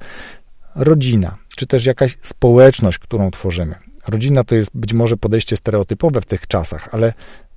rodzina, 0.75 1.37
czy 1.57 1.67
też 1.67 1.87
jakaś 1.87 2.17
społeczność, 2.23 2.99
którą 2.99 3.31
tworzymy. 3.31 3.75
Rodzina 4.09 4.45
to 4.45 4.55
jest 4.55 4.71
być 4.75 4.93
może 4.93 5.17
podejście 5.17 5.57
stereotypowe 5.57 6.21
w 6.21 6.27
tych 6.27 6.47
czasach, 6.47 6.89
ale 6.93 7.13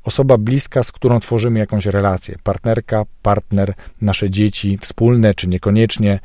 osoba 0.05 0.37
bliska, 0.37 0.83
z 0.83 0.91
którą 0.91 1.19
tworzymy 1.19 1.59
jakąś 1.59 1.85
relację. 1.85 2.35
Partnerka, 2.43 3.03
partner, 3.21 3.73
nasze 4.01 4.29
dzieci, 4.29 4.77
wspólne 4.77 5.33
czy 5.33 5.47
niekoniecznie. 5.47 6.19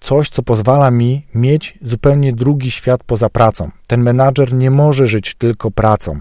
Coś, 0.00 0.28
co 0.28 0.42
pozwala 0.42 0.90
mi 0.90 1.26
mieć 1.34 1.78
zupełnie 1.82 2.32
drugi 2.32 2.70
świat 2.70 3.04
poza 3.04 3.28
pracą. 3.28 3.70
Ten 3.86 4.02
menadżer 4.02 4.52
nie 4.52 4.70
może 4.70 5.06
żyć 5.06 5.34
tylko 5.34 5.70
pracą. 5.70 6.20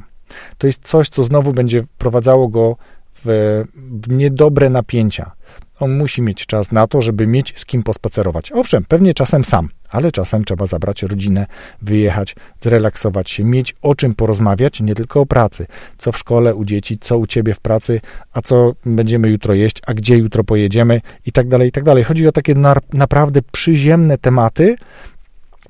To 0.57 0.67
jest 0.67 0.87
coś, 0.87 1.09
co 1.09 1.23
znowu 1.23 1.53
będzie 1.53 1.83
wprowadzało 1.83 2.47
go 2.47 2.77
w, 3.13 3.63
w 4.01 4.09
niedobre 4.09 4.69
napięcia. 4.69 5.31
On 5.79 5.97
musi 5.97 6.21
mieć 6.21 6.45
czas 6.45 6.71
na 6.71 6.87
to, 6.87 7.01
żeby 7.01 7.27
mieć 7.27 7.59
z 7.59 7.65
kim 7.65 7.83
pospacerować. 7.83 8.51
Owszem, 8.51 8.85
pewnie 8.87 9.13
czasem 9.13 9.43
sam, 9.43 9.69
ale 9.89 10.11
czasem 10.11 10.45
trzeba 10.45 10.65
zabrać 10.65 11.03
rodzinę, 11.03 11.45
wyjechać, 11.81 12.35
zrelaksować 12.59 13.31
się, 13.31 13.43
mieć 13.43 13.75
o 13.81 13.95
czym 13.95 14.15
porozmawiać, 14.15 14.81
nie 14.81 14.95
tylko 14.95 15.21
o 15.21 15.25
pracy. 15.25 15.65
Co 15.97 16.11
w 16.11 16.17
szkole 16.17 16.55
u 16.55 16.65
dzieci, 16.65 16.97
co 17.01 17.17
u 17.17 17.27
ciebie 17.27 17.53
w 17.53 17.59
pracy, 17.59 18.01
a 18.33 18.41
co 18.41 18.73
będziemy 18.85 19.29
jutro 19.29 19.53
jeść, 19.53 19.81
a 19.87 19.93
gdzie 19.93 20.17
jutro 20.17 20.43
pojedziemy 20.43 21.01
i 21.25 21.31
tak 21.31 21.47
dalej, 21.47 21.69
i 21.69 21.71
tak 21.71 21.83
dalej. 21.83 22.03
Chodzi 22.03 22.27
o 22.27 22.31
takie 22.31 22.55
na, 22.55 22.75
naprawdę 22.93 23.41
przyziemne 23.51 24.17
tematy, 24.17 24.75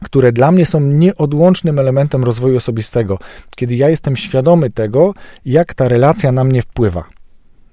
które 0.03 0.31
dla 0.31 0.51
mnie 0.51 0.65
są 0.65 0.79
nieodłącznym 0.79 1.79
elementem 1.79 2.23
rozwoju 2.23 2.57
osobistego, 2.57 3.19
kiedy 3.55 3.75
ja 3.75 3.89
jestem 3.89 4.15
świadomy 4.15 4.69
tego, 4.69 5.13
jak 5.45 5.73
ta 5.73 5.87
relacja 5.87 6.31
na 6.31 6.43
mnie 6.43 6.61
wpływa. 6.61 7.03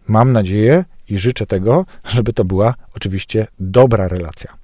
Mam 0.07 0.32
nadzieję 0.32 0.84
i 1.09 1.18
życzę 1.18 1.47
tego, 1.47 1.86
żeby 2.05 2.32
to 2.32 2.45
była 2.45 2.74
oczywiście 2.97 3.47
dobra 3.61 4.09
relacja. 4.09 4.62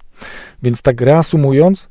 Więc 0.62 0.83
tak 0.83 1.01
reasumując, 1.01 1.89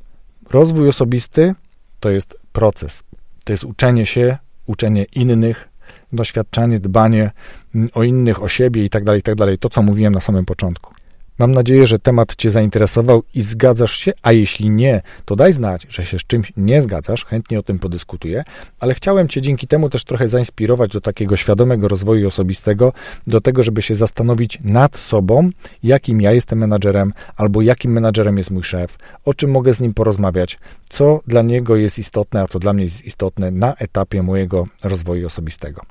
rozwój 0.50 0.88
osobisty 0.88 1.54
to 2.00 2.10
jest 2.10 2.38
proces. 2.52 3.02
To 3.44 3.52
jest 3.52 3.64
uczenie 3.64 4.06
się, 4.06 4.38
uczenie 4.66 5.04
innych, 5.04 5.68
doświadczanie, 6.12 6.80
dbanie 6.80 7.30
mm, 7.74 7.88
o 7.94 8.02
innych, 8.02 8.42
o 8.42 8.48
siebie 8.48 8.84
i 8.84 8.90
tak 8.90 9.04
dalej, 9.04 9.22
tak 9.22 9.34
dalej. 9.34 9.58
To, 9.58 9.68
co 9.68 9.82
mówiłem 9.82 10.14
na 10.14 10.20
samym 10.20 10.44
początku. 10.44 10.94
Mam 11.38 11.52
nadzieję, 11.52 11.86
że 11.86 11.98
temat 11.98 12.36
Cię 12.36 12.50
zainteresował 12.50 13.22
i 13.34 13.42
zgadzasz 13.42 13.96
się, 13.96 14.12
a 14.22 14.32
jeśli 14.32 14.70
nie, 14.70 15.02
to 15.24 15.36
daj 15.36 15.52
znać, 15.52 15.86
że 15.88 16.04
się 16.04 16.18
z 16.18 16.26
czymś 16.26 16.52
nie 16.56 16.82
zgadzasz, 16.82 17.24
chętnie 17.24 17.58
o 17.58 17.62
tym 17.62 17.78
podyskutuję, 17.78 18.44
ale 18.80 18.94
chciałem 18.94 19.28
Cię 19.28 19.40
dzięki 19.40 19.66
temu 19.66 19.90
też 19.90 20.04
trochę 20.04 20.28
zainspirować 20.28 20.90
do 20.90 21.00
takiego 21.00 21.36
świadomego 21.36 21.88
rozwoju 21.88 22.28
osobistego, 22.28 22.92
do 23.26 23.40
tego, 23.40 23.62
żeby 23.62 23.82
się 23.82 23.94
zastanowić 23.94 24.58
nad 24.64 24.96
sobą, 24.96 25.50
jakim 25.82 26.20
ja 26.20 26.32
jestem 26.32 26.58
menadżerem, 26.58 27.12
albo 27.36 27.62
jakim 27.62 27.92
menadżerem 27.92 28.38
jest 28.38 28.50
mój 28.50 28.62
szef, 28.62 28.98
o 29.24 29.34
czym 29.34 29.50
mogę 29.50 29.74
z 29.74 29.80
nim 29.80 29.94
porozmawiać, 29.94 30.58
co 30.88 31.20
dla 31.26 31.42
niego 31.42 31.76
jest 31.76 31.98
istotne, 31.98 32.42
a 32.42 32.48
co 32.48 32.58
dla 32.58 32.72
mnie 32.72 32.84
jest 32.84 33.04
istotne 33.04 33.50
na 33.50 33.74
etapie 33.74 34.22
mojego 34.22 34.66
rozwoju 34.84 35.26
osobistego. 35.26 35.82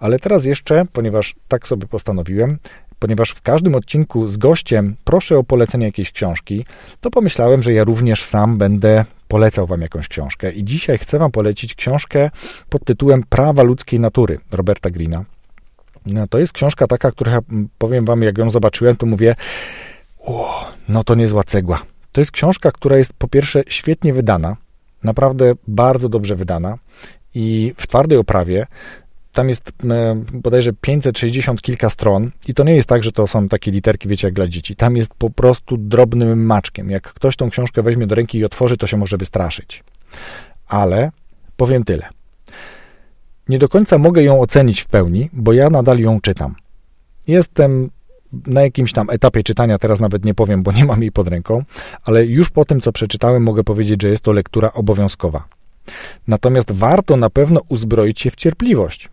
Ale 0.00 0.18
teraz 0.18 0.44
jeszcze, 0.44 0.84
ponieważ 0.92 1.34
tak 1.48 1.68
sobie 1.68 1.86
postanowiłem, 1.86 2.58
ponieważ 3.06 3.30
w 3.30 3.42
każdym 3.42 3.74
odcinku 3.74 4.28
z 4.28 4.36
gościem 4.36 4.96
proszę 5.04 5.38
o 5.38 5.44
polecenie 5.44 5.86
jakiejś 5.86 6.12
książki, 6.12 6.64
to 7.00 7.10
pomyślałem, 7.10 7.62
że 7.62 7.72
ja 7.72 7.84
również 7.84 8.24
sam 8.24 8.58
będę 8.58 9.04
polecał 9.28 9.66
Wam 9.66 9.80
jakąś 9.80 10.08
książkę. 10.08 10.52
I 10.52 10.64
dzisiaj 10.64 10.98
chcę 10.98 11.18
Wam 11.18 11.30
polecić 11.30 11.74
książkę 11.74 12.30
pod 12.68 12.84
tytułem 12.84 13.24
Prawa 13.28 13.62
ludzkiej 13.62 14.00
natury 14.00 14.38
Roberta 14.52 14.90
Greena. 14.90 15.24
No, 16.06 16.26
to 16.26 16.38
jest 16.38 16.52
książka 16.52 16.86
taka, 16.86 17.10
która 17.10 17.38
powiem 17.78 18.04
Wam, 18.04 18.22
jak 18.22 18.38
ją 18.38 18.50
zobaczyłem, 18.50 18.96
to 18.96 19.06
mówię, 19.06 19.34
o, 20.18 20.64
no 20.88 21.04
to 21.04 21.14
niezła 21.14 21.44
cegła. 21.44 21.82
To 22.12 22.20
jest 22.20 22.30
książka, 22.30 22.72
która 22.72 22.96
jest 22.96 23.12
po 23.12 23.28
pierwsze 23.28 23.62
świetnie 23.68 24.12
wydana, 24.12 24.56
naprawdę 25.02 25.52
bardzo 25.68 26.08
dobrze 26.08 26.36
wydana 26.36 26.78
i 27.34 27.74
w 27.76 27.86
twardej 27.86 28.18
oprawie. 28.18 28.66
Tam 29.36 29.48
jest 29.48 29.72
bodajże 30.32 30.72
560 30.72 31.62
kilka 31.62 31.90
stron 31.90 32.30
i 32.48 32.54
to 32.54 32.64
nie 32.64 32.74
jest 32.74 32.88
tak, 32.88 33.02
że 33.02 33.12
to 33.12 33.26
są 33.26 33.48
takie 33.48 33.70
literki, 33.70 34.08
wiecie, 34.08 34.26
jak 34.26 34.34
dla 34.34 34.48
dzieci. 34.48 34.76
Tam 34.76 34.96
jest 34.96 35.14
po 35.14 35.30
prostu 35.30 35.76
drobnym 35.76 36.46
maczkiem. 36.46 36.90
Jak 36.90 37.12
ktoś 37.12 37.36
tą 37.36 37.50
książkę 37.50 37.82
weźmie 37.82 38.06
do 38.06 38.14
ręki 38.14 38.38
i 38.38 38.44
otworzy, 38.44 38.76
to 38.76 38.86
się 38.86 38.96
może 38.96 39.16
wystraszyć. 39.16 39.84
Ale 40.68 41.10
powiem 41.56 41.84
tyle. 41.84 42.08
Nie 43.48 43.58
do 43.58 43.68
końca 43.68 43.98
mogę 43.98 44.22
ją 44.22 44.40
ocenić 44.40 44.80
w 44.80 44.86
pełni, 44.86 45.30
bo 45.32 45.52
ja 45.52 45.70
nadal 45.70 45.98
ją 45.98 46.20
czytam. 46.20 46.54
Jestem 47.26 47.90
na 48.46 48.62
jakimś 48.62 48.92
tam 48.92 49.10
etapie 49.10 49.42
czytania, 49.42 49.78
teraz 49.78 50.00
nawet 50.00 50.24
nie 50.24 50.34
powiem, 50.34 50.62
bo 50.62 50.72
nie 50.72 50.84
mam 50.84 51.02
jej 51.02 51.12
pod 51.12 51.28
ręką, 51.28 51.64
ale 52.04 52.26
już 52.26 52.50
po 52.50 52.64
tym, 52.64 52.80
co 52.80 52.92
przeczytałem, 52.92 53.42
mogę 53.42 53.64
powiedzieć, 53.64 54.02
że 54.02 54.08
jest 54.08 54.24
to 54.24 54.32
lektura 54.32 54.72
obowiązkowa. 54.72 55.48
Natomiast 56.28 56.72
warto 56.72 57.16
na 57.16 57.30
pewno 57.30 57.60
uzbroić 57.68 58.20
się 58.20 58.30
w 58.30 58.36
cierpliwość. 58.36 59.08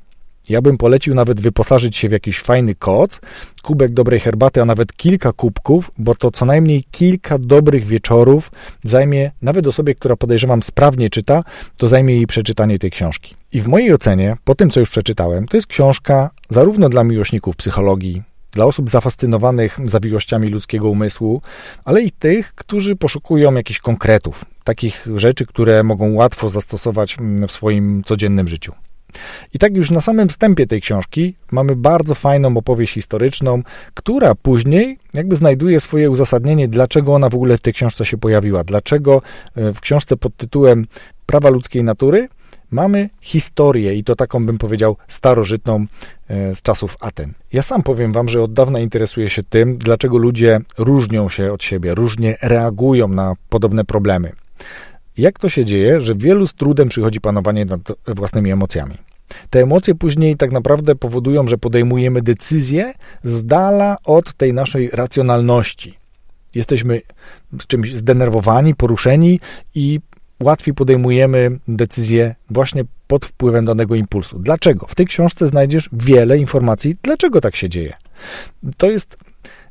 Ja 0.49 0.61
bym 0.61 0.77
polecił 0.77 1.15
nawet 1.15 1.41
wyposażyć 1.41 1.97
się 1.97 2.09
w 2.09 2.11
jakiś 2.11 2.39
fajny 2.39 2.75
koc, 2.75 3.19
kubek 3.61 3.91
dobrej 3.91 4.19
herbaty, 4.19 4.61
a 4.61 4.65
nawet 4.65 4.93
kilka 4.93 5.33
kubków, 5.33 5.91
bo 5.97 6.15
to 6.15 6.31
co 6.31 6.45
najmniej 6.45 6.83
kilka 6.91 7.37
dobrych 7.37 7.85
wieczorów 7.85 8.51
zajmie 8.83 9.31
nawet 9.41 9.67
osobie, 9.67 9.95
która 9.95 10.15
podejrzewam 10.15 10.63
sprawnie 10.63 11.09
czyta, 11.09 11.43
to 11.77 11.87
zajmie 11.87 12.15
jej 12.15 12.27
przeczytanie 12.27 12.79
tej 12.79 12.91
książki. 12.91 13.35
I 13.51 13.61
w 13.61 13.67
mojej 13.67 13.93
ocenie, 13.93 14.37
po 14.43 14.55
tym 14.55 14.69
co 14.69 14.79
już 14.79 14.89
przeczytałem, 14.89 15.47
to 15.47 15.57
jest 15.57 15.67
książka 15.67 16.29
zarówno 16.49 16.89
dla 16.89 17.03
miłośników 17.03 17.55
psychologii, 17.55 18.23
dla 18.51 18.65
osób 18.65 18.89
zafascynowanych 18.89 19.79
zawiłościami 19.83 20.47
ludzkiego 20.47 20.89
umysłu, 20.89 21.41
ale 21.85 22.01
i 22.01 22.11
tych, 22.11 22.55
którzy 22.55 22.95
poszukują 22.95 23.53
jakichś 23.53 23.79
konkretów, 23.79 24.45
takich 24.63 25.07
rzeczy, 25.15 25.45
które 25.45 25.83
mogą 25.83 26.13
łatwo 26.13 26.49
zastosować 26.49 27.17
w 27.47 27.51
swoim 27.51 28.03
codziennym 28.03 28.47
życiu. 28.47 28.73
I 29.53 29.59
tak 29.59 29.77
już 29.77 29.91
na 29.91 30.01
samym 30.01 30.29
wstępie 30.29 30.67
tej 30.67 30.81
książki 30.81 31.35
mamy 31.51 31.75
bardzo 31.75 32.15
fajną 32.15 32.57
opowieść 32.57 32.93
historyczną, 32.93 33.63
która 33.93 34.35
później 34.35 34.97
jakby 35.13 35.35
znajduje 35.35 35.79
swoje 35.79 36.09
uzasadnienie, 36.09 36.67
dlaczego 36.67 37.13
ona 37.13 37.29
w 37.29 37.35
ogóle 37.35 37.57
w 37.57 37.61
tej 37.61 37.73
książce 37.73 38.05
się 38.05 38.17
pojawiła, 38.17 38.63
dlaczego 38.63 39.21
e, 39.55 39.73
w 39.73 39.81
książce 39.81 40.17
pod 40.17 40.37
tytułem 40.37 40.87
Prawa 41.25 41.49
ludzkiej 41.49 41.83
natury 41.83 42.27
mamy 42.71 43.09
historię 43.21 43.95
i 43.95 44.03
to 44.03 44.15
taką 44.15 44.45
bym 44.45 44.57
powiedział 44.57 44.97
starożytną 45.07 45.85
e, 46.27 46.55
z 46.55 46.61
czasów 46.61 46.97
Aten. 46.99 47.33
Ja 47.53 47.61
sam 47.61 47.83
powiem 47.83 48.13
wam, 48.13 48.29
że 48.29 48.41
od 48.41 48.53
dawna 48.53 48.79
interesuję 48.79 49.29
się 49.29 49.43
tym, 49.43 49.77
dlaczego 49.77 50.17
ludzie 50.17 50.59
różnią 50.77 51.29
się 51.29 51.53
od 51.53 51.63
siebie, 51.63 51.95
różnie 51.95 52.37
reagują 52.41 53.07
na 53.07 53.33
podobne 53.49 53.85
problemy. 53.85 54.31
Jak 55.17 55.39
to 55.39 55.49
się 55.49 55.65
dzieje, 55.65 56.01
że 56.01 56.15
wielu 56.15 56.47
z 56.47 56.53
trudem 56.53 56.89
przychodzi 56.89 57.21
panowanie 57.21 57.65
nad 57.65 57.81
własnymi 58.07 58.51
emocjami? 58.51 58.97
Te 59.49 59.61
emocje 59.61 59.95
później 59.95 60.37
tak 60.37 60.51
naprawdę 60.51 60.95
powodują, 60.95 61.47
że 61.47 61.57
podejmujemy 61.57 62.21
decyzje 62.21 62.93
z 63.23 63.45
dala 63.45 63.97
od 64.03 64.33
tej 64.33 64.53
naszej 64.53 64.89
racjonalności. 64.89 65.97
Jesteśmy 66.55 67.01
czymś 67.67 67.93
zdenerwowani, 67.93 68.75
poruszeni 68.75 69.39
i 69.75 69.99
łatwiej 70.39 70.73
podejmujemy 70.73 71.59
decyzje 71.67 72.35
właśnie 72.49 72.83
pod 73.07 73.25
wpływem 73.25 73.65
danego 73.65 73.95
impulsu. 73.95 74.39
Dlaczego? 74.39 74.85
W 74.87 74.95
tej 74.95 75.05
książce 75.05 75.47
znajdziesz 75.47 75.89
wiele 75.93 76.37
informacji, 76.37 76.97
dlaczego 77.03 77.41
tak 77.41 77.55
się 77.55 77.69
dzieje. 77.69 77.93
To 78.77 78.89
jest 78.89 79.17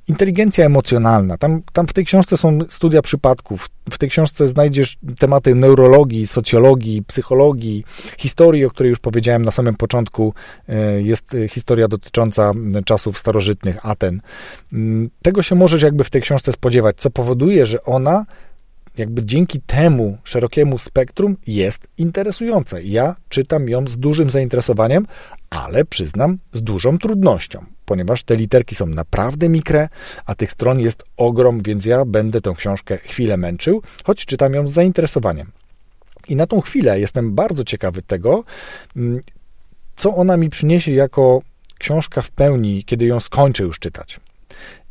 inteligencja 0.08 0.64
emocjonalna. 0.66 1.38
Tam, 1.38 1.62
tam 1.72 1.86
w 1.86 1.92
tej 1.92 2.04
książce 2.04 2.36
są 2.36 2.58
studia 2.68 3.02
przypadków. 3.02 3.68
W 3.90 3.98
tej 3.98 4.08
książce 4.08 4.48
znajdziesz 4.48 4.98
tematy 5.18 5.54
neurologii, 5.54 6.26
socjologii, 6.26 7.02
psychologii, 7.02 7.84
historii, 8.18 8.64
o 8.64 8.70
której 8.70 8.90
już 8.90 8.98
powiedziałem 8.98 9.44
na 9.44 9.50
samym 9.50 9.74
początku. 9.74 10.34
E, 10.68 11.02
jest 11.02 11.36
historia 11.48 11.88
dotycząca 11.88 12.52
czasów 12.84 13.18
starożytnych 13.18 13.86
Aten. 13.86 14.20
Mm, 14.72 15.10
tego 15.22 15.42
się 15.42 15.54
możesz 15.54 15.82
jakby 15.82 16.04
w 16.04 16.10
tej 16.10 16.22
książce 16.22 16.52
spodziewać, 16.52 16.96
co 16.96 17.10
powoduje, 17.10 17.66
że 17.66 17.82
ona 17.82 18.24
jakby 18.98 19.24
dzięki 19.24 19.60
temu 19.60 20.18
szerokiemu 20.24 20.78
spektrum 20.78 21.36
jest 21.46 21.88
interesująca. 21.98 22.80
Ja 22.80 23.16
czytam 23.28 23.68
ją 23.68 23.86
z 23.86 23.98
dużym 23.98 24.30
zainteresowaniem, 24.30 25.06
ale 25.50 25.84
przyznam 25.84 26.38
z 26.52 26.62
dużą 26.62 26.98
trudnością, 26.98 27.64
ponieważ 27.92 28.22
te 28.22 28.36
literki 28.36 28.74
są 28.74 28.86
naprawdę 28.86 29.48
mikre, 29.48 29.88
a 30.26 30.34
tych 30.34 30.52
stron 30.52 30.80
jest 30.80 31.04
ogrom, 31.16 31.62
więc 31.62 31.84
ja 31.84 32.04
będę 32.04 32.40
tę 32.40 32.52
książkę 32.56 32.98
chwilę 32.98 33.36
męczył, 33.36 33.82
choć 34.04 34.26
czytam 34.26 34.54
ją 34.54 34.68
z 34.68 34.72
zainteresowaniem. 34.72 35.50
I 36.28 36.36
na 36.36 36.46
tą 36.46 36.60
chwilę 36.60 37.00
jestem 37.00 37.34
bardzo 37.34 37.64
ciekawy 37.64 38.02
tego, 38.02 38.44
mm, 38.96 39.20
co 39.96 40.14
ona 40.14 40.36
mi 40.36 40.50
przyniesie 40.50 40.92
jako 40.92 41.42
książka 41.78 42.22
w 42.22 42.30
pełni, 42.30 42.84
kiedy 42.84 43.04
ją 43.04 43.20
skończę 43.20 43.64
już 43.64 43.78
czytać. 43.78 44.20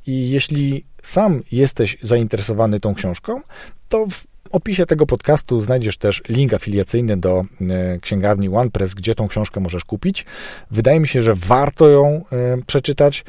I 0.08 0.30
jeśli 0.30 0.86
sam 1.04 1.44
jesteś 1.52 1.98
zainteresowany 2.02 2.80
tą 2.80 2.96
książką, 2.96 3.42
to 3.90 4.06
w 4.06 4.24
opisie 4.52 4.86
tego 4.86 5.06
podcastu 5.06 5.62
znajdziesz 5.62 5.98
też 5.98 6.22
link 6.30 6.54
afiliacyjny 6.54 7.18
do 7.18 7.46
e, 7.62 8.00
księgarni 8.00 8.50
OnePress, 8.50 8.94
gdzie 8.94 9.16
tą 9.16 9.28
książkę 9.28 9.60
możesz 9.60 9.86
kupić. 9.86 10.26
Wydaje 10.72 11.00
mi 11.00 11.08
się, 11.08 11.22
że 11.22 11.36
warto 11.36 11.90
ją 11.90 12.22
e, 12.32 12.58
przeczytać, 12.68 13.26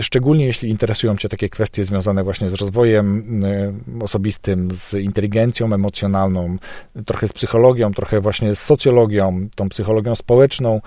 szczególnie 0.00 0.46
jeśli 0.46 0.70
interesują 0.70 1.16
Cię 1.16 1.28
takie 1.28 1.48
kwestie 1.48 1.84
związane 1.84 2.24
właśnie 2.24 2.50
z 2.50 2.54
rozwojem 2.54 3.24
e, 3.44 3.72
osobistym, 4.04 4.68
z 4.74 4.94
inteligencją 4.94 5.74
emocjonalną, 5.74 6.56
trochę 7.06 7.28
z 7.28 7.32
psychologią, 7.32 7.92
trochę 7.94 8.20
właśnie 8.20 8.54
z 8.54 8.58
socjologią, 8.58 9.48
tą 9.56 9.68
psychologią 9.68 10.14
społeczną. 10.14 10.80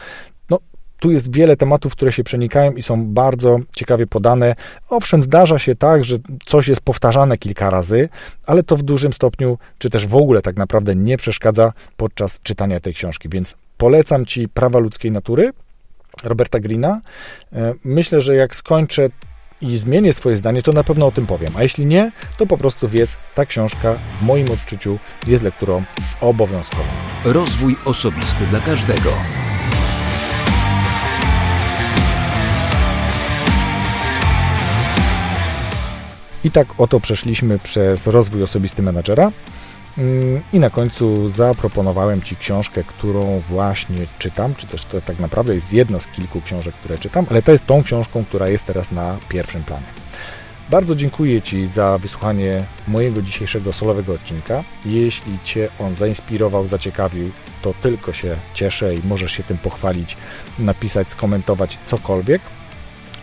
Tu 1.00 1.12
jest 1.12 1.36
wiele 1.36 1.58
tematów, 1.58 1.92
które 1.92 2.12
się 2.12 2.24
przenikają 2.24 2.72
i 2.72 2.84
są 2.84 3.06
bardzo 3.06 3.58
ciekawie 3.76 4.08
podane. 4.08 4.56
Owszem, 4.90 5.24
zdarza 5.24 5.60
się 5.60 5.76
tak, 5.76 6.04
że 6.04 6.18
coś 6.46 6.68
jest 6.68 6.82
powtarzane 6.82 7.38
kilka 7.38 7.70
razy, 7.70 8.10
ale 8.46 8.64
to 8.64 8.78
w 8.78 8.84
dużym 8.84 9.14
stopniu, 9.14 9.58
czy 9.78 9.90
też 9.90 10.08
w 10.08 10.16
ogóle 10.16 10.42
tak 10.42 10.56
naprawdę 10.56 10.96
nie 10.96 11.18
przeszkadza 11.18 11.74
podczas 11.98 12.40
czytania 12.40 12.80
tej 12.80 12.94
książki. 12.94 13.30
Więc 13.30 13.56
polecam 13.78 14.26
Ci 14.26 14.50
Prawa 14.50 14.80
ludzkiej 14.80 15.12
natury 15.12 15.54
Roberta 16.24 16.60
Greena. 16.60 17.02
E, 17.54 17.74
myślę, 17.84 18.22
że 18.22 18.36
jak 18.36 18.56
skończę 18.56 19.10
i 19.62 19.78
zmienię 19.78 20.14
swoje 20.14 20.38
zdanie, 20.38 20.62
to 20.62 20.72
na 20.72 20.84
pewno 20.84 21.08
o 21.08 21.12
tym 21.12 21.26
powiem. 21.26 21.54
A 21.56 21.64
jeśli 21.64 21.86
nie, 21.86 22.12
to 22.38 22.46
po 22.46 22.58
prostu 22.58 22.90
wiedz, 22.90 23.18
ta 23.36 23.46
książka 23.46 23.96
w 24.20 24.22
moim 24.22 24.52
odczuciu 24.52 25.00
jest 25.28 25.44
lekturą 25.44 25.84
obowiązkową. 26.22 26.84
Rozwój 27.26 27.76
osobisty 27.86 28.46
dla 28.46 28.60
każdego. 28.60 29.10
I 36.44 36.52
tak 36.52 36.68
oto 36.78 37.00
przeszliśmy 37.00 37.60
przez 37.60 38.08
rozwój 38.08 38.44
osobisty 38.44 38.82
menadżera. 38.82 39.32
Mm, 39.98 40.42
I 40.54 40.60
na 40.60 40.70
końcu 40.70 41.30
zaproponowałem 41.30 42.22
Ci 42.22 42.36
książkę, 42.36 42.84
którą 42.84 43.42
właśnie 43.50 43.98
czytam, 44.20 44.56
czy 44.56 44.68
też 44.68 44.84
to 44.84 45.02
tak 45.02 45.20
naprawdę 45.20 45.56
jest 45.56 45.74
jedna 45.74 46.00
z 46.00 46.08
kilku 46.08 46.42
książek, 46.42 46.76
które 46.76 46.98
czytam, 46.98 47.26
ale 47.30 47.42
to 47.42 47.52
jest 47.52 47.66
tą 47.66 47.84
książką, 47.84 48.26
która 48.26 48.50
jest 48.50 48.66
teraz 48.66 48.92
na 48.92 49.18
pierwszym 49.30 49.64
planie. 49.64 49.86
Bardzo 50.70 50.96
dziękuję 50.96 51.42
Ci 51.42 51.68
za 51.68 51.98
wysłuchanie 51.98 52.66
mojego 52.88 53.22
dzisiejszego 53.22 53.74
solowego 53.74 54.14
odcinka. 54.14 54.64
Jeśli 54.86 55.40
Cię 55.44 55.70
on 55.80 55.96
zainspirował, 55.96 56.68
zaciekawił, 56.68 57.32
to 57.62 57.74
tylko 57.82 58.14
się 58.14 58.38
cieszę 58.54 58.96
i 58.96 59.02
możesz 59.08 59.32
się 59.32 59.44
tym 59.44 59.58
pochwalić, 59.58 60.18
napisać, 60.60 61.12
skomentować 61.12 61.78
cokolwiek. 61.86 62.42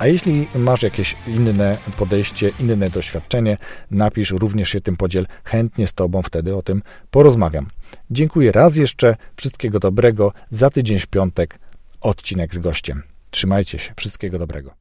A 0.01 0.07
jeśli 0.07 0.47
masz 0.55 0.83
jakieś 0.83 1.17
inne 1.27 1.79
podejście, 1.97 2.51
inne 2.61 2.91
doświadczenie, 2.91 3.59
napisz, 3.91 4.31
również 4.31 4.69
się 4.69 4.81
tym 4.81 4.97
podziel. 4.97 5.27
Chętnie 5.45 5.87
z 5.87 5.93
Tobą 5.93 6.23
wtedy 6.23 6.57
o 6.57 6.63
tym 6.63 6.83
porozmawiam. 7.11 7.67
Dziękuję 8.11 8.53
raz 8.53 8.77
jeszcze. 8.77 9.17
Wszystkiego 9.37 9.81
dobrego. 9.81 10.33
Za 10.51 10.71
tydzień 10.71 10.99
w 10.99 11.07
piątek 11.07 11.59
odcinek 12.01 12.55
z 12.55 12.59
gościem. 12.59 13.03
Trzymajcie 13.31 13.79
się. 13.79 13.95
Wszystkiego 13.97 14.39
dobrego. 14.39 14.80